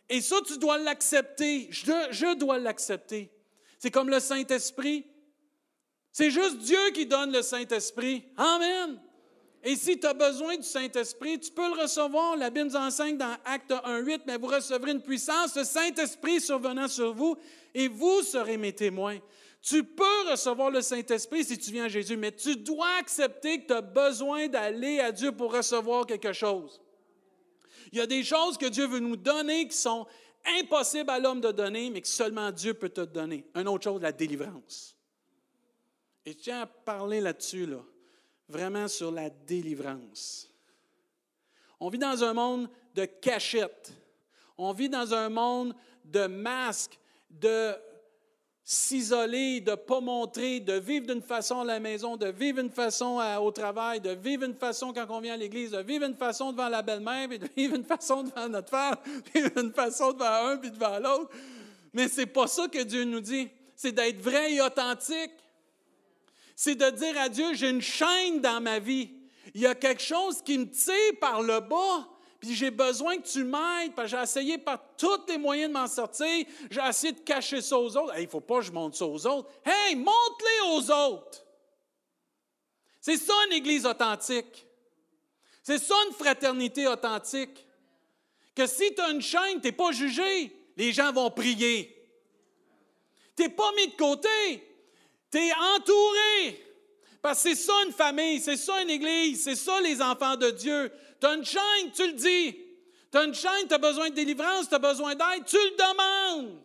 Et 0.10 0.22
ça, 0.22 0.38
tu 0.46 0.58
dois 0.58 0.78
l'accepter. 0.78 1.68
Je, 1.70 2.08
je 2.12 2.36
dois 2.36 2.58
l'accepter. 2.58 3.30
C'est 3.78 3.92
comme 3.92 4.10
le 4.10 4.20
Saint-Esprit. 4.20 5.06
C'est 6.12 6.32
juste 6.32 6.58
Dieu 6.58 6.92
qui 6.94 7.06
donne 7.06 7.32
le 7.32 7.42
Saint-Esprit. 7.42 8.26
Amen. 8.36 9.00
Et 9.64 9.76
si 9.76 10.00
tu 10.00 10.08
as 10.08 10.14
besoin 10.14 10.56
du 10.58 10.64
Saint-Esprit, 10.64 11.40
tu 11.40 11.52
peux 11.52 11.68
le 11.76 11.82
recevoir. 11.82 12.38
La 12.38 12.50
Bible 12.50 12.70
nous 12.70 12.76
enseigne 12.76 13.18
dans 13.18 13.36
Acte 13.46 13.72
1.8, 13.72 14.22
mais 14.26 14.38
vous 14.38 14.48
recevrez 14.48 14.92
une 14.92 15.02
puissance, 15.02 15.56
le 15.56 15.64
Saint-Esprit 15.64 16.40
survenant 16.40 16.88
sur 16.88 17.14
vous, 17.14 17.38
et 17.74 17.88
vous 17.88 18.22
serez 18.22 18.58
mes 18.58 18.74
témoins. 18.74 19.20
Tu 19.62 19.84
peux 19.84 20.30
recevoir 20.30 20.72
le 20.72 20.82
Saint-Esprit 20.82 21.44
si 21.44 21.58
tu 21.58 21.72
viens 21.72 21.86
à 21.86 21.90
Jésus, 21.90 22.16
mais 22.16 22.32
tu 22.32 22.56
dois 22.56 22.96
accepter 23.00 23.62
que 23.62 23.68
tu 23.68 23.74
as 23.74 23.82
besoin 23.82 24.48
d'aller 24.48 25.00
à 25.00 25.12
Dieu 25.12 25.32
pour 25.34 25.54
recevoir 25.54 26.06
quelque 26.06 26.32
chose. 26.32 26.82
Il 27.92 27.98
y 27.98 28.02
a 28.02 28.08
des 28.08 28.24
choses 28.24 28.58
que 28.58 28.68
Dieu 28.68 28.88
veut 28.88 29.00
nous 29.00 29.18
donner 29.18 29.68
qui 29.68 29.76
sont 29.76 30.08
impossibles 30.60 31.10
à 31.10 31.20
l'homme 31.20 31.42
de 31.42 31.52
donner, 31.52 31.90
mais 31.90 32.02
que 32.02 32.08
seulement 32.08 32.52
Dieu 32.52 32.74
peut 32.74 32.90
te 32.90 33.02
donner. 33.02 33.46
Une 33.56 33.68
autre 33.68 33.84
chose, 33.84 34.02
la 34.02 34.12
délivrance. 34.12 34.96
Et 36.26 36.32
je 36.32 36.38
tiens 36.38 36.62
à 36.62 36.66
parler 36.66 37.20
là-dessus, 37.20 37.66
là, 37.66 37.84
vraiment 38.48 38.88
sur 38.88 39.12
la 39.12 39.30
délivrance. 39.30 40.50
On 41.80 41.90
vit 41.90 41.98
dans 41.98 42.24
un 42.24 42.34
monde 42.34 42.70
de 42.96 43.06
cachette. 43.06 43.94
On 44.58 44.72
vit 44.74 44.90
dans 44.90 45.14
un 45.14 45.30
monde 45.30 45.76
de 46.06 46.28
masques, 46.28 47.00
de 47.30 47.76
s'isoler, 48.72 49.62
de 49.62 49.72
ne 49.72 49.76
pas 49.76 50.00
montrer, 50.00 50.60
de 50.60 50.74
vivre 50.74 51.08
d'une 51.08 51.24
façon 51.24 51.62
à 51.62 51.64
la 51.64 51.80
maison, 51.80 52.18
de 52.18 52.28
vivre 52.28 52.62
d'une 52.62 52.70
façon 52.70 53.20
au 53.42 53.50
travail, 53.50 54.00
de 54.00 54.12
vivre 54.12 54.46
d'une 54.46 54.56
façon 54.56 54.94
quand 54.94 55.08
on 55.10 55.20
vient 55.20 55.34
à 55.34 55.38
l'église, 55.38 55.72
de 55.72 55.80
vivre 55.80 56.06
d'une 56.06 56.16
façon 56.16 56.52
devant 56.52 56.70
la 56.70 56.84
belle-mère, 56.84 57.28
puis 57.28 57.40
de 57.40 57.48
vivre 57.58 57.74
d'une 57.74 57.84
façon 57.84 58.22
devant 58.22 58.48
notre 58.48 58.70
femme, 58.70 58.98
puis 59.34 59.42
d'une 59.56 59.74
façon 59.74 60.14
devant 60.14 60.50
un, 60.50 60.58
puis 60.58 60.70
devant 60.70 61.00
l'autre. 61.00 61.32
Mais 61.94 62.08
ce 62.08 62.22
n'est 62.22 62.28
pas 62.28 62.46
ça 62.46 62.68
que 62.68 62.84
Dieu 62.84 63.06
nous 63.06 63.22
dit. 63.22 63.50
C'est 63.76 63.92
d'être 63.92 64.22
vrai 64.22 64.54
et 64.54 64.62
authentique. 64.62 65.32
C'est 66.56 66.76
de 66.76 66.92
dire 66.92 67.20
à 67.20 67.28
Dieu, 67.28 67.56
j'ai 67.56 67.72
une 67.72 67.82
chaîne 67.82 68.40
dans 68.40 68.62
ma 68.62 68.78
vie. 68.78 69.10
Il 69.56 69.62
y 69.62 69.66
a 69.66 69.74
quelque 69.74 70.04
chose 70.04 70.44
qui 70.44 70.60
me 70.60 70.70
tire 70.70 71.20
par 71.20 71.42
le 71.42 71.60
bas 71.60 72.08
puis 72.40 72.56
j'ai 72.56 72.72
besoin 72.72 73.18
que 73.18 73.28
tu 73.28 73.44
m'aides, 73.44 73.94
parce 73.96 74.12
que 74.12 74.18
j'ai 74.18 74.24
essayé 74.24 74.58
par 74.58 74.82
tous 74.98 75.26
les 75.28 75.38
moyens 75.38 75.70
de 75.70 75.78
m'en 75.78 75.88
sortir, 75.88 76.46
j'ai 76.70 76.82
essayé 76.82 77.14
de 77.14 77.20
cacher 77.20 77.62
ça 77.62 77.78
aux 77.78 77.98
autres. 77.98 78.14
Il 78.18 78.24
ne 78.24 78.30
faut 78.30 78.40
pas 78.40 78.60
que 78.60 78.66
je 78.66 78.72
montre 78.72 78.96
ça 78.96 79.06
aux 79.06 79.28
autres. 79.28 79.50
Hey, 79.66 79.96
montre-les 79.96 80.70
aux 80.72 80.92
autres! 80.92 81.46
C'est 83.02 83.18
ça 83.18 83.34
une 83.48 83.54
Église 83.54 83.86
authentique. 83.86 84.66
C'est 85.64 85.80
ça 85.80 85.96
une 86.08 86.14
fraternité 86.14 86.88
authentique. 86.88 87.66
Que 88.56 88.66
si 88.68 88.94
tu 88.94 89.02
as 89.02 89.10
une 89.10 89.22
chaîne, 89.22 89.62
tu 89.62 89.68
n'es 89.68 89.72
pas 89.72 89.92
jugé, 89.92 90.56
les 90.78 90.92
gens 90.92 91.12
vont 91.12 91.30
prier. 91.30 91.96
Tu 93.36 93.44
n'es 93.44 93.50
pas 93.50 93.72
mis 93.74 93.88
de 93.88 93.96
côté, 93.96 94.30
tu 95.32 95.38
es 95.38 95.52
entouré. 95.76 96.69
Parce 97.22 97.44
que 97.44 97.50
c'est 97.50 97.56
ça 97.56 97.74
une 97.86 97.92
famille, 97.92 98.40
c'est 98.40 98.58
ça 98.58 98.82
une 98.82 98.90
Église, 98.90 99.44
c'est 99.44 99.56
ça 99.56 99.82
les 99.82 100.02
enfants 100.02 100.36
de 100.36 100.52
Dieu. 100.52 100.92
Tu 101.20 101.28
as 101.28 101.34
une 101.34 101.46
chaîne, 101.46 101.92
tu 101.94 102.08
le 102.08 102.14
dis. 102.14 102.58
Tu 103.12 103.18
as 103.18 103.24
une 103.24 103.34
chaîne, 103.34 103.68
tu 103.68 103.74
as 103.74 103.78
besoin 103.78 104.10
de 104.10 104.16
délivrance, 104.16 104.70
tu 104.70 104.76
as 104.76 104.80
besoin 104.80 105.16
d'aide, 105.16 105.46
tu 105.46 105.58
le 105.58 105.76
demandes. 105.76 106.60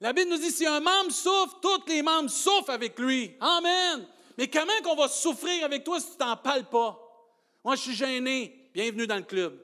La 0.00 0.12
Bible 0.12 0.30
nous 0.30 0.36
dit 0.36 0.52
si 0.52 0.66
un 0.66 0.80
membre 0.80 1.10
souffre, 1.10 1.58
tous 1.60 1.82
les 1.88 2.02
membres 2.02 2.30
souffrent 2.30 2.70
avec 2.70 2.98
lui. 2.98 3.34
Amen. 3.40 4.06
Mais 4.36 4.48
comment 4.48 4.80
qu'on 4.84 4.94
va 4.94 5.08
souffrir 5.08 5.64
avec 5.64 5.82
toi 5.82 5.98
si 5.98 6.12
tu 6.12 6.16
t'en 6.16 6.36
parles 6.36 6.68
pas? 6.68 6.96
Moi, 7.64 7.74
je 7.74 7.82
suis 7.82 7.94
gêné. 7.94 8.70
Bienvenue 8.72 9.08
dans 9.08 9.16
le 9.16 9.22
club. 9.22 9.60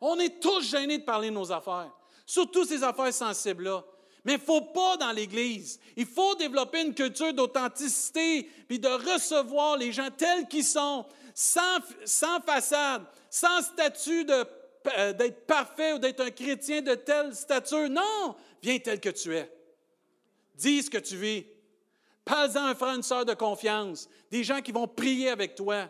On 0.00 0.18
est 0.18 0.40
tous 0.40 0.62
gênés 0.62 0.98
de 0.98 1.04
parler 1.04 1.28
de 1.28 1.34
nos 1.34 1.52
affaires, 1.52 1.90
surtout 2.24 2.64
ces 2.64 2.82
affaires 2.82 3.12
sensibles-là. 3.12 3.84
Mais 4.24 4.34
il 4.34 4.40
ne 4.40 4.44
faut 4.44 4.60
pas 4.60 4.96
dans 4.96 5.12
l'Église. 5.12 5.78
Il 5.96 6.06
faut 6.06 6.34
développer 6.34 6.82
une 6.82 6.94
culture 6.94 7.32
d'authenticité, 7.32 8.48
puis 8.66 8.78
de 8.78 8.88
recevoir 8.88 9.76
les 9.76 9.92
gens 9.92 10.08
tels 10.16 10.46
qu'ils 10.48 10.64
sont, 10.64 11.06
sans, 11.34 11.80
façade, 12.44 13.04
sans 13.30 13.62
statut 13.62 14.26
euh, 14.28 15.12
d'être 15.12 15.46
parfait 15.46 15.92
ou 15.92 15.98
d'être 15.98 16.20
un 16.20 16.30
chrétien 16.30 16.82
de 16.82 16.94
telle 16.94 17.34
stature. 17.34 17.88
Non, 17.88 18.34
viens 18.62 18.78
tel 18.78 19.00
que 19.00 19.10
tu 19.10 19.34
es. 19.36 19.50
Dis 20.54 20.82
ce 20.82 20.90
que 20.90 20.98
tu 20.98 21.16
vis. 21.16 21.46
Parle-en 22.24 22.66
un 22.66 22.74
frère, 22.74 22.94
une 22.94 23.02
sœur 23.02 23.24
de 23.24 23.34
confiance, 23.34 24.08
des 24.30 24.44
gens 24.44 24.60
qui 24.60 24.72
vont 24.72 24.86
prier 24.86 25.30
avec 25.30 25.54
toi. 25.54 25.88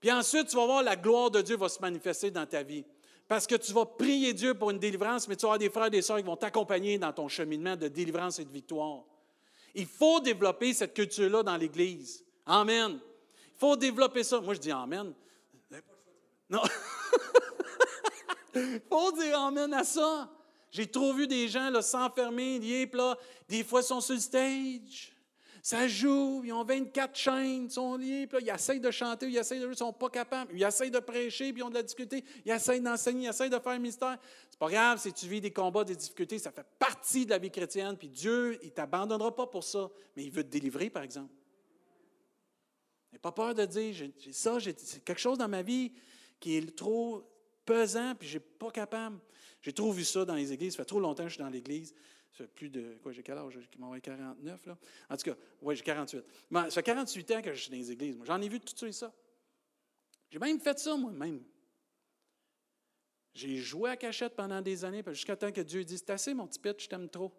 Puis 0.00 0.12
ensuite, 0.12 0.48
tu 0.48 0.56
vas 0.56 0.66
voir 0.66 0.82
la 0.82 0.96
gloire 0.96 1.30
de 1.30 1.40
Dieu 1.40 1.56
va 1.56 1.68
se 1.68 1.80
manifester 1.80 2.30
dans 2.30 2.46
ta 2.46 2.62
vie. 2.62 2.84
Parce 3.26 3.46
que 3.46 3.54
tu 3.54 3.72
vas 3.72 3.86
prier 3.86 4.34
Dieu 4.34 4.54
pour 4.54 4.70
une 4.70 4.78
délivrance, 4.78 5.26
mais 5.28 5.36
tu 5.36 5.46
avoir 5.46 5.58
des 5.58 5.70
frères 5.70 5.86
et 5.86 5.90
des 5.90 6.02
sœurs 6.02 6.18
qui 6.18 6.24
vont 6.24 6.36
t'accompagner 6.36 6.98
dans 6.98 7.12
ton 7.12 7.28
cheminement 7.28 7.76
de 7.76 7.88
délivrance 7.88 8.38
et 8.38 8.44
de 8.44 8.52
victoire. 8.52 9.04
Il 9.74 9.86
faut 9.86 10.20
développer 10.20 10.74
cette 10.74 10.94
culture-là 10.94 11.42
dans 11.42 11.56
l'Église. 11.56 12.24
Amen. 12.46 13.00
Il 13.46 13.58
faut 13.58 13.76
développer 13.76 14.22
ça. 14.22 14.40
Moi, 14.40 14.54
je 14.54 14.60
dis 14.60 14.70
Amen. 14.70 15.14
Non. 16.48 16.62
faut 18.88 19.12
dire 19.12 19.38
amen 19.38 19.72
à 19.72 19.84
ça. 19.84 20.30
J'ai 20.70 20.86
trop 20.86 21.12
vu 21.12 21.26
des 21.26 21.48
gens 21.48 21.70
s'enfermer, 21.80 22.58
liés, 22.58 22.90
là, 22.92 23.16
des 23.48 23.62
fois 23.62 23.80
ils 23.80 23.84
sont 23.84 24.00
sur 24.00 24.14
le 24.14 24.20
stage. 24.20 25.13
Ça 25.64 25.88
joue, 25.88 26.42
ils 26.44 26.52
ont 26.52 26.62
24 26.62 27.16
chaînes, 27.16 27.64
ils 27.64 27.70
sont 27.70 27.96
liés, 27.96 28.26
puis 28.26 28.44
ils 28.44 28.50
essayent 28.50 28.80
de 28.80 28.90
chanter, 28.90 29.30
ils 29.30 29.38
essayent 29.38 29.60
de 29.60 29.64
ils 29.64 29.70
ne 29.70 29.74
sont 29.74 29.94
pas 29.94 30.10
capables, 30.10 30.52
ils 30.54 30.62
essayent 30.62 30.90
de 30.90 30.98
prêcher, 30.98 31.54
puis 31.54 31.62
ils 31.62 31.64
ont 31.64 31.70
de 31.70 31.74
la 31.76 31.82
difficulté, 31.82 32.22
ils 32.44 32.52
essayent 32.52 32.82
d'enseigner, 32.82 33.24
ils 33.24 33.30
essayent 33.30 33.48
de 33.48 33.58
faire 33.58 33.72
un 33.72 33.78
mystère. 33.78 34.18
C'est 34.50 34.58
pas 34.58 34.68
grave 34.68 35.00
si 35.00 35.10
tu 35.14 35.26
vis 35.26 35.40
des 35.40 35.52
combats, 35.52 35.82
des 35.82 35.96
difficultés, 35.96 36.38
ça 36.38 36.52
fait 36.52 36.66
partie 36.78 37.24
de 37.24 37.30
la 37.30 37.38
vie 37.38 37.50
chrétienne, 37.50 37.96
puis 37.96 38.10
Dieu, 38.10 38.58
il 38.60 38.66
ne 38.66 38.72
t'abandonnera 38.72 39.34
pas 39.34 39.46
pour 39.46 39.64
ça, 39.64 39.88
mais 40.14 40.24
il 40.24 40.30
veut 40.30 40.44
te 40.44 40.50
délivrer, 40.50 40.90
par 40.90 41.02
exemple. 41.02 41.32
N'aie 43.10 43.18
pas 43.18 43.32
peur 43.32 43.54
de 43.54 43.64
dire, 43.64 43.94
j'ai, 43.94 44.12
ça, 44.32 44.58
c'est 44.60 45.02
quelque 45.02 45.18
chose 45.18 45.38
dans 45.38 45.48
ma 45.48 45.62
vie 45.62 45.92
qui 46.40 46.58
est 46.58 46.76
trop 46.76 47.22
pesant, 47.64 48.14
puis 48.16 48.28
je 48.28 48.36
n'ai 48.36 48.44
pas 48.44 48.70
capable. 48.70 49.18
J'ai 49.62 49.72
trop 49.72 49.90
vu 49.92 50.04
ça 50.04 50.26
dans 50.26 50.34
les 50.34 50.52
églises, 50.52 50.74
ça 50.74 50.82
fait 50.82 50.84
trop 50.84 51.00
longtemps 51.00 51.22
que 51.22 51.30
je 51.30 51.36
suis 51.36 51.42
dans 51.42 51.48
l'Église. 51.48 51.94
Fait 52.34 52.48
plus 52.48 52.68
de. 52.68 52.98
Quoi, 53.00 53.12
j'ai 53.12 53.22
quel 53.22 53.38
âge? 53.38 53.52
J'ai 53.52 54.00
49, 54.00 54.66
là. 54.66 54.76
En 55.08 55.16
tout 55.16 55.22
cas, 55.22 55.36
oui, 55.62 55.76
j'ai 55.76 55.84
48. 55.84 56.24
ça 56.50 56.70
fait 56.70 56.82
48 56.82 57.30
ans 57.30 57.42
que 57.42 57.54
je 57.54 57.60
suis 57.60 57.70
dans 57.70 57.76
les 57.76 57.92
églises. 57.92 58.18
J'en 58.24 58.42
ai 58.42 58.48
vu 58.48 58.58
tout 58.58 58.76
ça 58.76 58.88
et 58.88 58.92
ça. 58.92 59.14
J'ai 60.30 60.40
même 60.40 60.58
fait 60.58 60.76
ça 60.76 60.96
moi-même. 60.96 61.44
J'ai 63.34 63.56
joué 63.56 63.90
à 63.90 63.96
cachette 63.96 64.34
pendant 64.34 64.60
des 64.60 64.84
années, 64.84 65.04
jusqu'à 65.10 65.36
temps 65.36 65.52
que 65.52 65.60
Dieu 65.60 65.84
dise 65.84 66.02
C'est 66.04 66.10
assez, 66.10 66.34
mon 66.34 66.48
petit 66.48 66.58
pit, 66.58 66.74
je 66.80 66.88
t'aime 66.88 67.08
trop. 67.08 67.32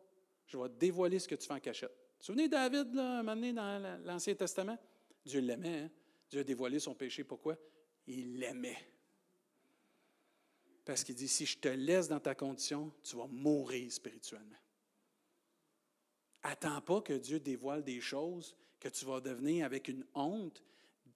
Je 0.47 0.57
vais 0.57 0.69
te 0.69 0.79
dévoiler 0.79 1.19
ce 1.19 1.27
que 1.27 1.35
tu 1.35 1.45
fais 1.45 1.53
en 1.53 1.59
cachette. 1.59 1.91
Vous 1.91 2.17
vous 2.19 2.25
souvenez 2.27 2.47
David, 2.47 2.95
là, 2.95 3.19
un 3.19 3.23
moment 3.23 3.35
donné, 3.35 3.51
dans 3.51 3.99
l'Ancien 4.05 4.35
Testament? 4.35 4.77
Dieu 5.25 5.41
l'aimait. 5.41 5.79
Hein? 5.81 5.91
Dieu 6.29 6.39
a 6.39 6.43
dévoilé 6.45 6.79
son 6.79 6.95
péché. 6.95 7.25
Pourquoi? 7.25 7.57
Il 8.07 8.39
l'aimait. 8.39 8.77
Parce 10.85 11.03
qu'il 11.03 11.15
dit 11.15 11.27
Si 11.27 11.45
je 11.45 11.57
te 11.57 11.67
laisse 11.67 12.07
dans 12.07 12.21
ta 12.21 12.33
condition, 12.33 12.93
tu 13.03 13.17
vas 13.17 13.27
mourir 13.27 13.91
spirituellement. 13.91 14.55
Attends 16.47 16.79
pas 16.79 17.01
que 17.01 17.13
Dieu 17.13 17.39
dévoile 17.39 17.83
des 17.83 17.99
choses 17.99 18.55
que 18.79 18.87
tu 18.87 19.03
vas 19.03 19.19
devenir 19.19 19.65
avec 19.65 19.87
une 19.87 20.05
honte. 20.13 20.61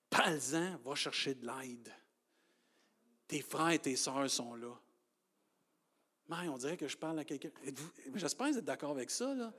Pas-en, 0.10 0.78
va 0.84 0.96
chercher 0.96 1.36
de 1.36 1.46
l'aide. 1.46 1.94
Tes 3.28 3.42
frères 3.42 3.70
et 3.70 3.78
tes 3.78 3.96
sœurs 3.96 4.28
sont 4.28 4.56
là. 4.56 4.74
Mais 6.30 6.50
on 6.50 6.58
dirait 6.58 6.78
que 6.78 6.88
je 6.88 6.98
parle 6.98 7.20
à 7.20 7.24
quelqu'un. 7.24 7.52
J'espère 8.16 8.48
que 8.48 8.54
vous 8.54 8.58
êtes 8.58 8.66
d'accord 8.66 8.90
avec 8.90 9.12
ça. 9.12 9.36
Là. 9.36 9.54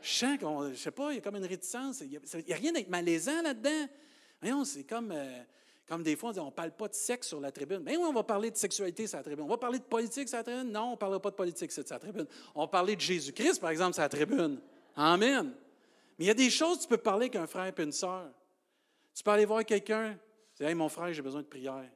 Je 0.00 0.12
sens 0.12 0.38
qu'on, 0.38 0.72
sais 0.76 0.92
pas, 0.92 1.10
il 1.10 1.16
y 1.16 1.18
a 1.18 1.20
comme 1.20 1.34
une 1.34 1.44
réticence. 1.44 2.02
Il 2.02 2.10
n'y 2.10 2.52
a, 2.52 2.56
rien 2.56 2.70
d'être 2.70 2.88
malaisant 2.88 3.42
là-dedans. 3.42 3.88
Voyons, 4.40 4.64
c'est 4.64 4.84
comme, 4.84 5.10
euh, 5.10 5.42
comme 5.88 6.04
des 6.04 6.14
fois, 6.14 6.38
on 6.38 6.46
ne 6.46 6.50
parle 6.50 6.70
pas 6.70 6.86
de 6.86 6.94
sexe 6.94 7.26
sur 7.26 7.40
la 7.40 7.50
tribune. 7.50 7.80
Mais 7.80 7.96
oui, 7.96 8.04
on 8.06 8.12
va 8.12 8.22
parler 8.22 8.52
de 8.52 8.56
sexualité 8.56 9.08
sur 9.08 9.16
la 9.16 9.24
tribune. 9.24 9.44
On 9.44 9.48
va 9.48 9.58
parler 9.58 9.80
de 9.80 9.84
politique 9.84 10.28
sur 10.28 10.38
la 10.38 10.44
tribune. 10.44 10.70
Non, 10.70 10.82
on 10.82 10.90
ne 10.92 10.96
parlera 10.96 11.20
pas 11.20 11.30
de 11.30 11.36
politique 11.36 11.72
sur 11.72 11.82
la 11.90 11.98
tribune. 11.98 12.28
On 12.54 12.60
va 12.60 12.68
parler 12.68 12.94
de 12.94 13.00
Jésus-Christ, 13.00 13.58
par 13.58 13.70
exemple, 13.70 13.94
sur 13.94 14.02
la 14.02 14.08
tribune. 14.08 14.60
Amen. 14.96 15.54
Mais 16.18 16.24
il 16.24 16.28
y 16.28 16.30
a 16.30 16.34
des 16.34 16.50
choses, 16.50 16.80
tu 16.80 16.88
peux 16.88 16.96
parler 16.96 17.26
avec 17.26 17.36
un 17.36 17.46
frère 17.46 17.66
et 17.66 17.82
une 17.82 17.92
sœur. 17.92 18.32
Tu 19.14 19.22
peux 19.22 19.30
aller 19.30 19.44
voir 19.44 19.64
quelqu'un, 19.64 20.18
tu 20.54 20.62
dis 20.62 20.68
Hey, 20.68 20.74
mon 20.74 20.88
frère, 20.88 21.12
j'ai 21.12 21.22
besoin 21.22 21.42
de 21.42 21.46
prière. 21.46 21.90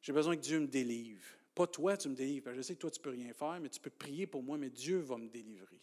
J'ai 0.00 0.12
besoin 0.12 0.36
que 0.36 0.40
Dieu 0.40 0.60
me 0.60 0.68
délivre. 0.68 1.24
Pas 1.54 1.66
toi, 1.66 1.96
tu 1.96 2.08
me 2.08 2.14
délivres. 2.14 2.54
Je 2.54 2.62
sais 2.62 2.74
que 2.74 2.80
toi, 2.80 2.90
tu 2.90 3.00
ne 3.00 3.02
peux 3.02 3.10
rien 3.10 3.32
faire, 3.32 3.58
mais 3.60 3.68
tu 3.68 3.80
peux 3.80 3.90
prier 3.90 4.28
pour 4.28 4.42
moi, 4.44 4.56
mais 4.56 4.70
Dieu 4.70 4.98
va 5.00 5.16
me 5.16 5.28
délivrer. 5.28 5.80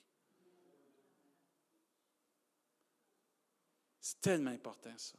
C'est 4.00 4.22
tellement 4.22 4.52
important, 4.52 4.94
ça. 4.98 5.18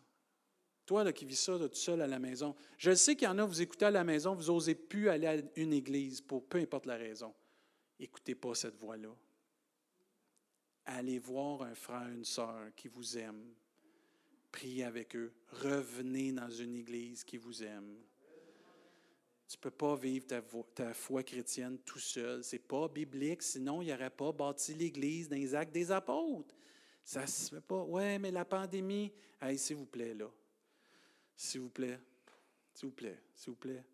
Toi 0.86 1.02
là, 1.02 1.12
qui 1.12 1.24
vis 1.24 1.34
ça 1.36 1.58
tout 1.58 1.74
seul 1.74 2.00
à 2.00 2.06
la 2.06 2.20
maison, 2.20 2.54
je 2.78 2.94
sais 2.94 3.16
qu'il 3.16 3.26
y 3.26 3.30
en 3.30 3.38
a, 3.38 3.44
vous 3.44 3.60
écoutez 3.60 3.86
à 3.86 3.90
la 3.90 4.04
maison, 4.04 4.36
vous 4.36 4.52
n'osez 4.52 4.76
plus 4.76 5.08
aller 5.08 5.26
à 5.26 5.36
une 5.56 5.72
église 5.72 6.20
pour 6.20 6.46
peu 6.46 6.58
importe 6.58 6.86
la 6.86 6.94
raison. 6.94 7.34
Écoutez 7.98 8.36
pas 8.36 8.54
cette 8.54 8.76
voix-là 8.76 9.12
allez 10.86 11.18
voir 11.18 11.62
un 11.62 11.74
frère, 11.74 12.08
une 12.08 12.24
sœur 12.24 12.70
qui 12.74 12.88
vous 12.88 13.18
aime. 13.18 13.52
Priez 14.50 14.84
avec 14.84 15.14
eux. 15.16 15.32
Revenez 15.50 16.32
dans 16.32 16.50
une 16.50 16.74
église 16.76 17.24
qui 17.24 17.36
vous 17.36 17.62
aime. 17.62 17.96
Tu 19.48 19.56
ne 19.56 19.60
peux 19.60 19.70
pas 19.70 19.94
vivre 19.94 20.26
ta, 20.74 20.94
foi 20.94 21.22
chrétienne 21.22 21.78
tout 21.84 21.98
seul. 21.98 22.42
Ce 22.42 22.56
n'est 22.56 22.62
pas 22.62 22.88
biblique, 22.88 23.42
sinon 23.42 23.82
il 23.82 23.86
n'y 23.86 23.92
aurait 23.92 24.10
pas 24.10 24.32
bâti 24.32 24.74
l'Église 24.74 25.28
dans 25.28 25.36
les 25.36 25.54
actes 25.54 25.72
des 25.72 25.92
apôtres. 25.92 26.54
Ça 27.04 27.22
ne 27.22 27.26
se 27.26 27.54
fait 27.54 27.60
pas. 27.60 27.82
Ouais, 27.84 28.18
mais 28.18 28.32
la 28.32 28.44
pandémie. 28.44 29.12
Hey, 29.40 29.58
s'il 29.58 29.76
vous 29.76 29.86
plaît, 29.86 30.14
là. 30.14 30.28
S'il 31.36 31.60
vous 31.60 31.68
plaît. 31.68 32.00
S'il 32.74 32.88
vous 32.88 32.94
plaît. 32.94 33.20
S'il 33.34 33.50
vous 33.50 33.56
plaît. 33.56 33.84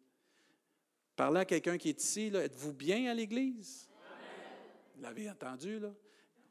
Parlez 1.15 1.41
à 1.41 1.45
quelqu'un 1.45 1.77
qui 1.77 1.91
est 1.91 2.03
ici. 2.03 2.31
Êtes-vous 2.35 2.73
bien 2.73 3.11
à 3.11 3.15
l'Église? 3.15 3.89
Vous 4.95 5.03
l'avez 5.03 5.29
entendu, 5.29 5.79
là? 5.79 5.93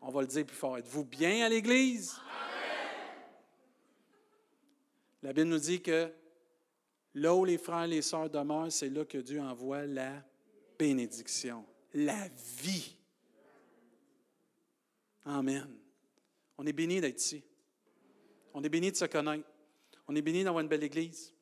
On 0.02 0.10
va 0.10 0.22
le 0.22 0.28
dire 0.28 0.46
plus 0.46 0.56
fort. 0.56 0.78
Êtes-vous 0.78 1.06
bien 1.06 1.46
à 1.46 1.50
l'Église? 1.50 2.20
La 5.22 5.34
Bible 5.34 5.50
nous 5.50 5.60
dit 5.60 5.82
que 5.82 6.12
là 7.14 7.36
où 7.36 7.46
les 7.46 7.60
frères 7.60 7.84
et 7.84 7.88
les 7.88 8.02
sœurs 8.02 8.30
demeurent, 8.30 8.72
c'est 8.72 8.90
là 8.90 9.06
que 9.06 9.20
Dieu 9.20 9.40
envoie 9.40 9.86
la 9.86 10.24
bénédiction, 10.80 11.64
la 11.94 12.28
vie. 12.62 12.96
Amen. 15.26 15.68
On 16.58 16.66
est 16.66 16.74
béni 16.74 17.00
d'être 17.00 17.22
ici. 17.22 17.44
On 18.54 18.64
est 18.64 18.70
béni 18.70 18.92
de 18.92 18.98
se 18.98 19.06
connaître. 19.06 19.48
On 20.08 20.16
est 20.16 20.22
béni 20.22 20.44
d'avoir 20.44 20.62
une 20.62 20.68
belle 20.68 20.84
Église. 20.84 21.34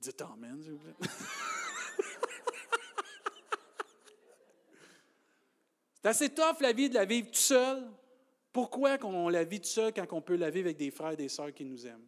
Dites 0.00 0.22
Amen, 0.22 0.62
s'il 0.62 0.72
vous 0.72 0.78
plaît. 0.78 0.94
C'est 6.00 6.08
assez 6.08 6.28
tough 6.30 6.60
la 6.60 6.72
vie 6.72 6.88
de 6.88 6.94
la 6.94 7.04
vivre 7.04 7.28
tout 7.28 7.38
seul. 7.38 7.90
Pourquoi 8.52 8.98
on 9.04 9.28
la 9.28 9.44
vit 9.44 9.60
tout 9.60 9.68
seul 9.68 9.92
quand 9.92 10.06
on 10.12 10.22
peut 10.22 10.36
la 10.36 10.50
vivre 10.50 10.66
avec 10.66 10.76
des 10.76 10.90
frères 10.90 11.12
et 11.12 11.16
des 11.16 11.28
sœurs 11.28 11.52
qui 11.52 11.64
nous 11.64 11.86
aiment? 11.86 12.06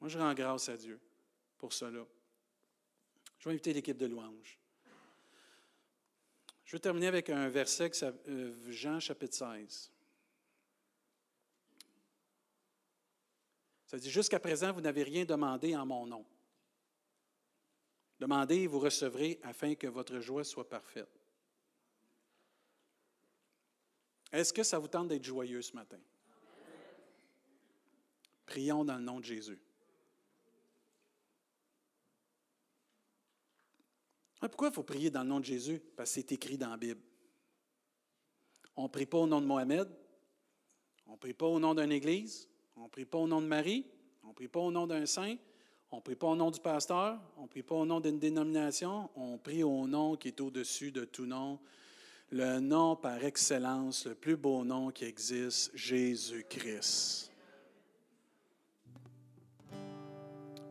Moi, 0.00 0.08
je 0.08 0.18
rends 0.18 0.34
grâce 0.34 0.68
à 0.68 0.76
Dieu 0.76 0.98
pour 1.58 1.72
cela. 1.72 2.04
Je 3.38 3.48
vais 3.48 3.52
inviter 3.52 3.72
l'équipe 3.72 3.96
de 3.96 4.06
louange. 4.06 4.58
Je 6.64 6.76
vais 6.76 6.80
terminer 6.80 7.08
avec 7.08 7.28
un 7.28 7.48
verset, 7.48 7.90
euh, 8.02 8.54
Jean 8.70 8.98
chapitre 8.98 9.36
16. 9.36 9.92
Ça 13.86 13.98
dit, 13.98 14.10
jusqu'à 14.10 14.40
présent, 14.40 14.72
vous 14.72 14.80
n'avez 14.80 15.02
rien 15.02 15.24
demandé 15.24 15.76
en 15.76 15.84
mon 15.84 16.06
nom. 16.06 16.24
Demandez 18.22 18.58
et 18.58 18.66
vous 18.68 18.78
recevrez 18.78 19.40
afin 19.42 19.74
que 19.74 19.88
votre 19.88 20.20
joie 20.20 20.44
soit 20.44 20.68
parfaite. 20.68 21.10
Est-ce 24.30 24.52
que 24.52 24.62
ça 24.62 24.78
vous 24.78 24.86
tente 24.86 25.08
d'être 25.08 25.24
joyeux 25.24 25.60
ce 25.60 25.74
matin? 25.74 25.98
Prions 28.46 28.84
dans 28.84 28.94
le 28.94 29.02
nom 29.02 29.18
de 29.18 29.24
Jésus. 29.24 29.60
Ah, 34.40 34.48
pourquoi 34.48 34.68
il 34.68 34.74
faut 34.74 34.84
prier 34.84 35.10
dans 35.10 35.24
le 35.24 35.28
nom 35.28 35.40
de 35.40 35.44
Jésus? 35.44 35.82
Parce 35.96 36.10
que 36.10 36.14
c'est 36.20 36.30
écrit 36.30 36.56
dans 36.56 36.70
la 36.70 36.76
Bible. 36.76 37.02
On 38.76 38.84
ne 38.84 38.88
prie 38.88 39.06
pas 39.06 39.18
au 39.18 39.26
nom 39.26 39.40
de 39.40 39.46
Mohamed, 39.46 39.88
on 41.06 41.14
ne 41.14 41.16
prie 41.16 41.34
pas 41.34 41.46
au 41.46 41.58
nom 41.58 41.74
d'une 41.74 41.90
église, 41.90 42.48
on 42.76 42.84
ne 42.84 42.88
prie 42.88 43.04
pas 43.04 43.18
au 43.18 43.26
nom 43.26 43.42
de 43.42 43.48
Marie, 43.48 43.84
on 44.22 44.28
ne 44.28 44.32
prie 44.32 44.46
pas 44.46 44.60
au 44.60 44.70
nom 44.70 44.86
d'un 44.86 45.06
saint, 45.06 45.36
on 45.92 45.96
ne 45.96 46.00
prie 46.00 46.14
pas 46.14 46.26
au 46.26 46.34
nom 46.34 46.50
du 46.50 46.58
pasteur, 46.58 47.18
on 47.36 47.42
ne 47.42 47.48
prie 47.48 47.62
pas 47.62 47.74
au 47.74 47.84
nom 47.84 48.00
d'une 48.00 48.18
dénomination, 48.18 49.10
on 49.14 49.36
prie 49.36 49.62
au 49.62 49.86
nom 49.86 50.16
qui 50.16 50.28
est 50.28 50.40
au-dessus 50.40 50.90
de 50.90 51.04
tout 51.04 51.26
nom, 51.26 51.58
le 52.30 52.60
nom 52.60 52.96
par 52.96 53.22
excellence, 53.22 54.06
le 54.06 54.14
plus 54.14 54.36
beau 54.36 54.64
nom 54.64 54.90
qui 54.90 55.04
existe, 55.04 55.70
Jésus-Christ. 55.74 57.30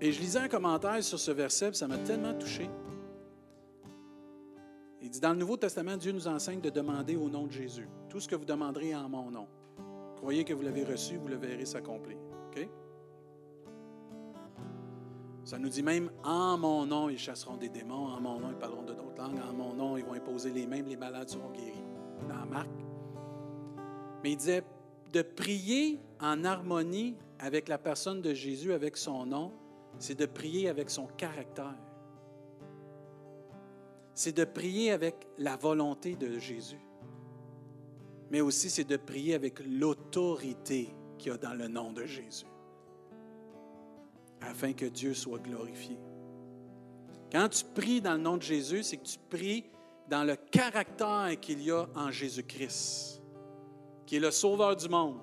Et 0.02 0.12
je 0.12 0.20
lisais 0.20 0.40
un 0.40 0.48
commentaire 0.48 1.04
sur 1.04 1.20
ce 1.20 1.30
verset, 1.30 1.74
ça 1.74 1.88
m'a 1.88 2.00
tellement 2.00 2.34
touché. 2.34 2.68
Il 5.04 5.10
dit, 5.12 5.20
dans 5.20 5.34
le 5.34 5.38
Nouveau 5.38 5.58
Testament, 5.58 5.98
Dieu 5.98 6.12
nous 6.12 6.28
enseigne 6.28 6.62
de 6.62 6.72
demander 6.72 7.16
au 7.16 7.30
nom 7.30 7.46
de 7.46 7.52
Jésus. 7.52 7.88
Tout 8.10 8.20
ce 8.20 8.28
que 8.28 8.36
vous 8.36 8.46
demanderez 8.46 8.96
en 8.96 9.08
mon 9.08 9.30
nom. 9.30 9.48
Croyez 10.16 10.44
que 10.44 10.54
vous 10.54 10.62
l'avez 10.64 10.84
reçu, 10.84 11.18
vous 11.18 11.28
le 11.28 11.38
verrez 11.38 11.66
s'accomplir. 11.66 12.18
OK? 12.48 12.68
Ça 15.52 15.60
nous 15.60 15.68
dit 15.68 15.84
même, 15.84 16.10
en 16.24 16.58
mon 16.58 16.86
nom, 16.86 17.10
ils 17.10 17.18
chasseront 17.18 17.58
des 17.58 17.68
démons, 17.68 18.06
en 18.06 18.22
mon 18.22 18.40
nom, 18.40 18.52
ils 18.52 18.58
parleront 18.58 18.84
de 18.84 18.94
d'autres 18.94 19.18
langues, 19.18 19.38
en 19.38 19.52
mon 19.52 19.74
nom, 19.74 19.98
ils 19.98 20.06
vont 20.06 20.14
imposer 20.14 20.50
les 20.50 20.66
mêmes, 20.66 20.88
les 20.88 20.96
malades 20.96 21.28
seront 21.28 21.52
guéris. 21.52 21.84
Dans 22.30 22.46
Marc. 22.46 22.70
Mais 24.24 24.32
il 24.32 24.38
disait 24.38 24.64
de 25.12 25.22
prier 25.22 26.00
en 26.22 26.46
harmonie 26.46 27.18
avec 27.38 27.68
la 27.68 27.78
personne 27.78 28.22
de 28.22 28.34
Jésus, 28.34 28.72
avec 28.72 28.96
son 28.96 29.26
nom, 29.26 29.52
c'est 30.00 30.18
de 30.18 30.26
prier 30.26 30.70
avec 30.70 30.90
son 30.90 31.08
caractère. 31.08 31.76
C'est 34.14 34.32
de 34.34 34.46
prier 34.46 34.94
avec 34.94 35.28
la 35.38 35.58
volonté 35.58 36.16
de 36.16 36.40
Jésus. 36.40 36.80
Mais 38.30 38.40
aussi, 38.40 38.70
c'est 38.70 38.86
de 38.86 38.96
prier 38.96 39.36
avec 39.36 39.60
l'autorité 39.68 40.96
qu'il 41.18 41.34
y 41.34 41.36
a 41.36 41.38
dans 41.38 41.56
le 41.56 41.68
nom 41.68 41.92
de 41.92 42.06
Jésus. 42.06 42.46
Afin 44.52 44.74
que 44.74 44.86
Dieu 44.86 45.14
soit 45.14 45.40
glorifié. 45.40 45.98
Quand 47.32 47.48
tu 47.48 47.64
pries 47.74 48.02
dans 48.02 48.14
le 48.14 48.20
nom 48.20 48.36
de 48.36 48.42
Jésus, 48.42 48.84
c'est 48.84 48.98
que 48.98 49.06
tu 49.06 49.18
pries 49.30 49.64
dans 50.10 50.26
le 50.26 50.36
caractère 50.36 51.40
qu'il 51.40 51.64
y 51.64 51.72
a 51.72 51.88
en 51.96 52.12
Jésus-Christ, 52.12 53.22
qui 54.06 54.18
est 54.18 54.20
le 54.20 54.32
Sauveur 54.32 54.76
du 54.76 54.90
monde. 54.90 55.20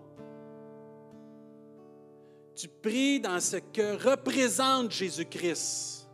Tu 2.57 2.69
pries 2.69 3.21
dans 3.21 3.39
ce 3.39 3.59
que 3.59 4.03
représente 4.03 4.91
Jésus-Christ. 4.91 6.09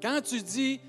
Quand 0.00 0.20
tu 0.22 0.40
dis 0.40 0.80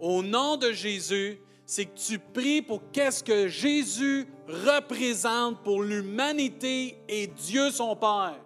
au 0.00 0.22
nom 0.22 0.56
de 0.56 0.72
Jésus, 0.72 1.38
c'est 1.66 1.84
que 1.84 1.98
tu 1.98 2.18
pries 2.18 2.62
pour 2.62 2.90
qu'est-ce 2.90 3.22
que 3.22 3.48
Jésus 3.48 4.26
représente 4.48 5.62
pour 5.62 5.82
l'humanité 5.82 6.98
et 7.08 7.26
Dieu 7.26 7.70
son 7.70 7.94
Père, 7.94 8.40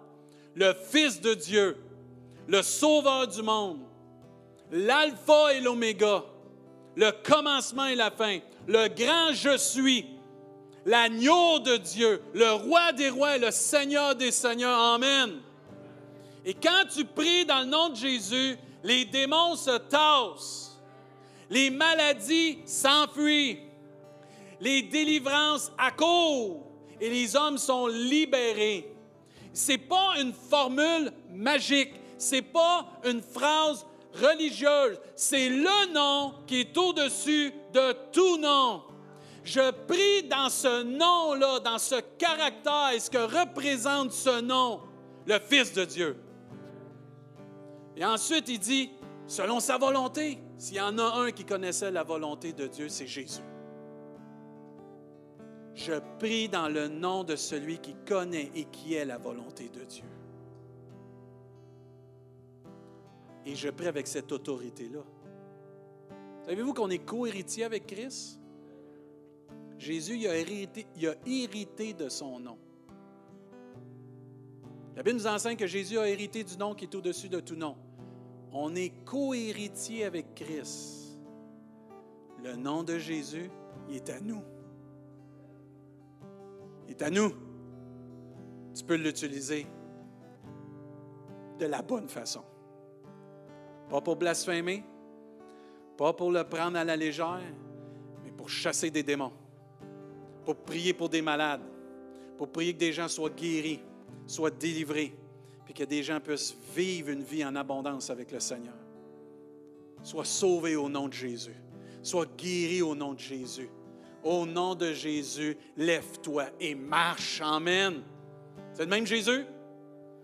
le 0.55 0.73
Fils 0.73 1.21
de 1.21 1.33
Dieu, 1.33 1.77
le 2.51 2.61
Sauveur 2.61 3.27
du 3.27 3.41
monde, 3.41 3.79
l'alpha 4.71 5.53
et 5.53 5.61
l'oméga, 5.61 6.25
le 6.97 7.09
commencement 7.23 7.85
et 7.85 7.95
la 7.95 8.11
fin, 8.11 8.39
le 8.67 8.89
grand 8.89 9.31
je 9.31 9.57
suis, 9.57 10.05
l'agneau 10.85 11.59
de 11.59 11.77
Dieu, 11.77 12.21
le 12.33 12.51
roi 12.51 12.91
des 12.91 13.09
rois 13.09 13.37
et 13.37 13.39
le 13.39 13.51
Seigneur 13.51 14.15
des 14.15 14.31
seigneurs. 14.31 14.77
Amen. 14.77 15.39
Et 16.43 16.53
quand 16.53 16.83
tu 16.93 17.05
pries 17.05 17.45
dans 17.45 17.61
le 17.61 17.67
nom 17.67 17.87
de 17.87 17.95
Jésus, 17.95 18.57
les 18.83 19.05
démons 19.05 19.55
se 19.55 19.77
tassent, 19.77 20.77
les 21.49 21.69
maladies 21.69 22.59
s'enfuient, 22.65 23.59
les 24.59 24.81
délivrances 24.81 25.71
accourent 25.77 26.65
et 26.99 27.09
les 27.09 27.33
hommes 27.33 27.57
sont 27.57 27.87
libérés. 27.87 28.93
C'est 29.53 29.77
pas 29.77 30.15
une 30.19 30.33
formule 30.33 31.13
magique, 31.29 31.93
c'est 32.21 32.41
pas 32.41 32.85
une 33.03 33.21
phrase 33.21 33.85
religieuse, 34.13 34.99
c'est 35.15 35.49
le 35.49 35.93
nom 35.93 36.33
qui 36.45 36.61
est 36.61 36.77
au-dessus 36.77 37.51
de 37.73 37.93
tout 38.11 38.37
nom. 38.37 38.83
Je 39.43 39.71
prie 39.71 40.27
dans 40.29 40.49
ce 40.49 40.83
nom-là, 40.83 41.59
dans 41.61 41.79
ce 41.79 41.95
caractère, 42.19 42.91
et 42.93 42.99
ce 42.99 43.09
que 43.09 43.17
représente 43.17 44.11
ce 44.11 44.39
nom, 44.41 44.81
le 45.25 45.39
Fils 45.39 45.73
de 45.73 45.83
Dieu. 45.83 46.15
Et 47.97 48.05
ensuite, 48.05 48.47
il 48.49 48.59
dit, 48.59 48.91
selon 49.25 49.59
sa 49.59 49.79
volonté, 49.79 50.37
s'il 50.59 50.75
y 50.77 50.81
en 50.81 50.99
a 50.99 51.21
un 51.21 51.31
qui 51.31 51.43
connaissait 51.43 51.89
la 51.89 52.03
volonté 52.03 52.53
de 52.53 52.67
Dieu, 52.67 52.87
c'est 52.87 53.07
Jésus. 53.07 53.41
Je 55.73 55.93
prie 56.19 56.49
dans 56.49 56.67
le 56.67 56.87
nom 56.87 57.23
de 57.23 57.35
celui 57.35 57.79
qui 57.79 57.95
connaît 58.07 58.51
et 58.53 58.65
qui 58.65 58.93
est 58.93 59.05
la 59.05 59.17
volonté 59.17 59.69
de 59.69 59.83
Dieu. 59.85 60.03
Et 63.45 63.55
je 63.55 63.69
prie 63.69 63.87
avec 63.87 64.07
cette 64.07 64.31
autorité-là. 64.31 65.03
Savez-vous 66.45 66.73
qu'on 66.73 66.89
est 66.89 66.99
co-héritier 66.99 67.63
avec 67.63 67.87
Christ? 67.87 68.39
Jésus 69.77 70.15
il 70.15 70.27
a, 70.27 70.37
hérité, 70.37 70.85
il 70.95 71.07
a 71.07 71.15
hérité 71.25 71.93
de 71.93 72.07
son 72.07 72.39
nom. 72.39 72.57
La 74.95 75.03
Bible 75.03 75.17
nous 75.17 75.27
enseigne 75.27 75.57
que 75.57 75.65
Jésus 75.65 75.97
a 75.97 76.07
hérité 76.07 76.43
du 76.43 76.57
nom 76.57 76.75
qui 76.75 76.85
est 76.85 76.95
au-dessus 76.95 77.29
de 77.29 77.39
tout 77.39 77.55
nom. 77.55 77.75
On 78.51 78.75
est 78.75 78.89
co-héritier 79.05 80.03
avec 80.03 80.35
Christ. 80.35 81.19
Le 82.43 82.55
nom 82.55 82.83
de 82.83 82.97
Jésus, 82.97 83.49
il 83.89 83.95
est 83.95 84.09
à 84.09 84.19
nous. 84.19 84.43
Il 86.87 86.91
est 86.91 87.01
à 87.01 87.09
nous. 87.09 87.31
Tu 88.75 88.83
peux 88.83 88.95
l'utiliser 88.95 89.65
de 91.59 91.65
la 91.65 91.81
bonne 91.81 92.07
façon. 92.07 92.43
Pas 93.91 93.99
pour 93.99 94.15
blasphémer, 94.15 94.85
pas 95.97 96.13
pour 96.13 96.31
le 96.31 96.45
prendre 96.45 96.77
à 96.77 96.85
la 96.85 96.95
légère, 96.95 97.41
mais 98.23 98.31
pour 98.31 98.49
chasser 98.49 98.89
des 98.89 99.03
démons, 99.03 99.33
pour 100.45 100.55
prier 100.55 100.93
pour 100.93 101.09
des 101.09 101.21
malades, 101.21 101.59
pour 102.37 102.47
prier 102.47 102.73
que 102.73 102.79
des 102.79 102.93
gens 102.93 103.09
soient 103.09 103.29
guéris, 103.29 103.81
soient 104.25 104.49
délivrés, 104.49 105.13
puis 105.65 105.73
que 105.73 105.83
des 105.83 106.03
gens 106.03 106.21
puissent 106.21 106.55
vivre 106.73 107.09
une 107.09 107.21
vie 107.21 107.43
en 107.43 107.53
abondance 107.57 108.09
avec 108.09 108.31
le 108.31 108.39
Seigneur. 108.39 108.77
Sois 110.01 110.23
sauvé 110.23 110.77
au 110.77 110.87
nom 110.87 111.09
de 111.09 111.13
Jésus. 111.13 111.57
Sois 112.01 112.27
guéri 112.37 112.81
au 112.81 112.95
nom 112.95 113.13
de 113.13 113.19
Jésus. 113.19 113.69
Au 114.23 114.45
nom 114.45 114.73
de 114.73 114.93
Jésus, 114.93 115.57
lève-toi 115.75 116.45
et 116.61 116.75
marche. 116.75 117.41
Amen. 117.43 118.03
C'est 118.71 118.83
le 118.83 118.89
même 118.89 119.05
Jésus? 119.05 119.43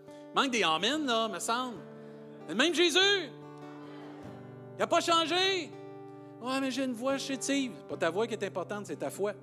Il 0.08 0.34
manque 0.34 0.52
des 0.52 0.64
Amen, 0.64 1.06
là, 1.06 1.28
me 1.28 1.40
semble. 1.40 1.80
C'est 2.46 2.54
le 2.54 2.56
même 2.56 2.74
Jésus? 2.74 3.30
Il 4.78 4.82
n'a 4.82 4.88
pas 4.88 5.02
changé. 5.02 5.72
Ouais, 6.40 6.62
mais 6.62 6.70
j'ai 6.70 6.84
une 6.84 6.94
voix 6.94 7.18
chétive. 7.18 7.74
C'est 7.76 7.88
pas 7.88 7.98
ta 7.98 8.12
voix 8.12 8.28
qui 8.28 8.36
est 8.36 8.44
importante, 8.44 8.86
c'est 8.86 8.96
ta 8.98 9.10
foi. 9.10 9.34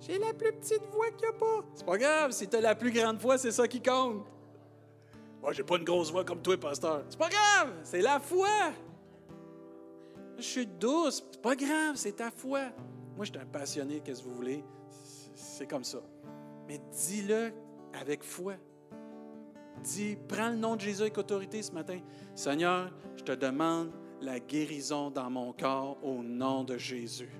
J'ai 0.00 0.18
la 0.18 0.34
plus 0.34 0.52
petite 0.52 0.82
voix 0.90 1.10
qu'il 1.10 1.28
n'y 1.28 1.34
a 1.36 1.38
pas. 1.38 1.64
C'est 1.74 1.86
pas 1.86 1.96
grave, 1.96 2.30
si 2.32 2.48
tu 2.48 2.56
as 2.56 2.60
la 2.60 2.74
plus 2.74 2.90
grande 2.90 3.18
voix, 3.18 3.38
c'est 3.38 3.52
ça 3.52 3.68
qui 3.68 3.80
compte. 3.80 4.26
Moi, 5.40 5.52
j'ai 5.52 5.62
pas 5.62 5.76
une 5.76 5.84
grosse 5.84 6.10
voix 6.10 6.24
comme 6.24 6.42
toi, 6.42 6.56
pasteur. 6.58 7.04
C'est 7.08 7.18
pas 7.18 7.28
grave, 7.28 7.72
c'est 7.84 8.02
la 8.02 8.18
foi. 8.18 8.48
Je 10.36 10.42
suis 10.42 10.66
douce, 10.66 11.24
c'est 11.30 11.40
pas 11.40 11.54
grave, 11.54 11.94
c'est 11.94 12.16
ta 12.16 12.32
foi. 12.32 12.62
Moi, 13.14 13.24
je 13.24 13.30
suis 13.30 13.40
un 13.40 13.46
passionné, 13.46 14.00
qu'est-ce 14.00 14.22
que 14.22 14.28
vous 14.28 14.34
voulez? 14.34 14.64
C'est 15.34 15.68
comme 15.68 15.84
ça. 15.84 15.98
Mais 16.66 16.80
dis-le 16.92 17.52
avec 17.94 18.24
foi. 18.24 18.54
Dis, 19.86 20.16
prends 20.26 20.50
le 20.50 20.56
nom 20.56 20.74
de 20.74 20.80
Jésus 20.80 21.02
avec 21.02 21.16
autorité 21.16 21.62
ce 21.62 21.70
matin. 21.70 22.00
Seigneur, 22.34 22.90
je 23.16 23.22
te 23.22 23.30
demande 23.30 23.92
la 24.20 24.40
guérison 24.40 25.10
dans 25.10 25.30
mon 25.30 25.52
corps 25.52 25.96
au 26.02 26.24
nom 26.24 26.64
de 26.64 26.76
Jésus. 26.76 27.30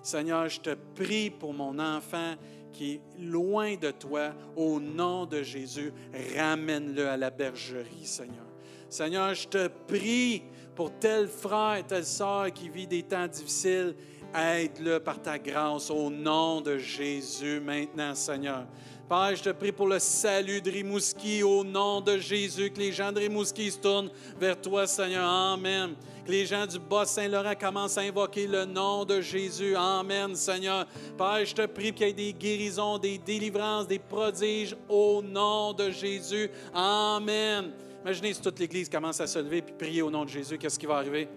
Seigneur, 0.00 0.48
je 0.48 0.60
te 0.60 0.74
prie 0.94 1.28
pour 1.28 1.52
mon 1.52 1.78
enfant 1.78 2.36
qui 2.72 2.92
est 2.92 3.00
loin 3.18 3.76
de 3.76 3.90
toi, 3.90 4.32
au 4.56 4.80
nom 4.80 5.26
de 5.26 5.42
Jésus, 5.42 5.92
ramène-le 6.38 7.06
à 7.06 7.18
la 7.18 7.28
bergerie, 7.28 8.06
Seigneur. 8.06 8.46
Seigneur, 8.88 9.34
je 9.34 9.46
te 9.46 9.68
prie 9.68 10.44
pour 10.74 10.98
tel 10.98 11.28
frère, 11.28 11.86
telle 11.86 12.06
sœur 12.06 12.50
qui 12.50 12.70
vit 12.70 12.86
des 12.86 13.02
temps 13.02 13.28
difficiles, 13.28 13.94
aide-le 14.34 15.00
par 15.00 15.20
ta 15.20 15.38
grâce 15.38 15.90
au 15.90 16.08
nom 16.08 16.62
de 16.62 16.78
Jésus 16.78 17.60
maintenant, 17.60 18.14
Seigneur. 18.14 18.66
Père, 19.12 19.36
je 19.36 19.42
te 19.42 19.50
prie 19.50 19.72
pour 19.72 19.88
le 19.88 19.98
salut 19.98 20.62
de 20.62 20.70
Rimouski 20.70 21.42
au 21.42 21.62
nom 21.62 22.00
de 22.00 22.16
Jésus, 22.16 22.70
que 22.70 22.78
les 22.78 22.92
gens 22.92 23.12
de 23.12 23.18
Rimouski 23.18 23.70
se 23.70 23.78
tournent 23.78 24.10
vers 24.40 24.58
toi, 24.58 24.86
Seigneur. 24.86 25.28
Amen. 25.28 25.90
Que 26.24 26.30
les 26.30 26.46
gens 26.46 26.66
du 26.66 26.78
Bas-Saint-Laurent 26.78 27.54
commencent 27.54 27.98
à 27.98 28.00
invoquer 28.00 28.46
le 28.46 28.64
nom 28.64 29.04
de 29.04 29.20
Jésus. 29.20 29.76
Amen, 29.76 30.34
Seigneur. 30.34 30.86
Père, 31.18 31.44
je 31.44 31.54
te 31.54 31.66
prie 31.66 31.92
qu'il 31.92 32.06
y 32.06 32.08
ait 32.08 32.14
des 32.14 32.32
guérisons, 32.32 32.96
des 32.96 33.18
délivrances, 33.18 33.86
des 33.86 33.98
prodiges 33.98 34.74
au 34.88 35.20
nom 35.20 35.74
de 35.74 35.90
Jésus. 35.90 36.50
Amen. 36.72 37.70
Imaginez 38.00 38.32
si 38.32 38.40
toute 38.40 38.58
l'Église 38.58 38.88
commence 38.88 39.20
à 39.20 39.26
se 39.26 39.40
lever 39.40 39.58
et 39.58 39.62
prier 39.62 40.00
au 40.00 40.10
nom 40.10 40.24
de 40.24 40.30
Jésus. 40.30 40.56
Qu'est-ce 40.56 40.78
qui 40.78 40.86
va 40.86 40.96
arriver? 40.96 41.28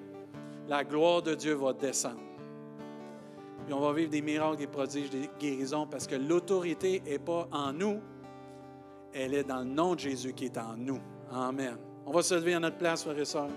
La 0.70 0.86
gloire 0.86 1.22
de 1.22 1.36
Dieu 1.36 1.56
va 1.56 1.74
descendre. 1.74 2.35
Puis 3.66 3.74
on 3.74 3.80
va 3.80 3.94
vivre 3.94 4.12
des 4.12 4.22
miracles, 4.22 4.58
des 4.58 4.68
prodiges, 4.68 5.10
des 5.10 5.30
guérisons, 5.40 5.88
parce 5.88 6.06
que 6.08 6.16
l'autorité 6.16 7.02
n'est 7.06 7.20
pas 7.20 7.48
en 7.52 7.74
nous, 7.74 8.00
elle 9.14 9.34
est 9.34 9.44
dans 9.44 9.60
le 9.60 9.66
nom 9.66 9.96
de 9.96 10.00
Jésus 10.00 10.34
qui 10.34 10.46
est 10.46 10.58
en 10.58 10.78
nous. 10.78 11.00
Amen. 11.32 11.78
On 12.06 12.12
va 12.12 12.22
se 12.22 12.36
lever 12.36 12.54
à 12.54 12.60
notre 12.60 12.78
place, 12.78 13.04
frères 13.04 13.18
et 13.18 13.26
sœurs. 13.26 13.50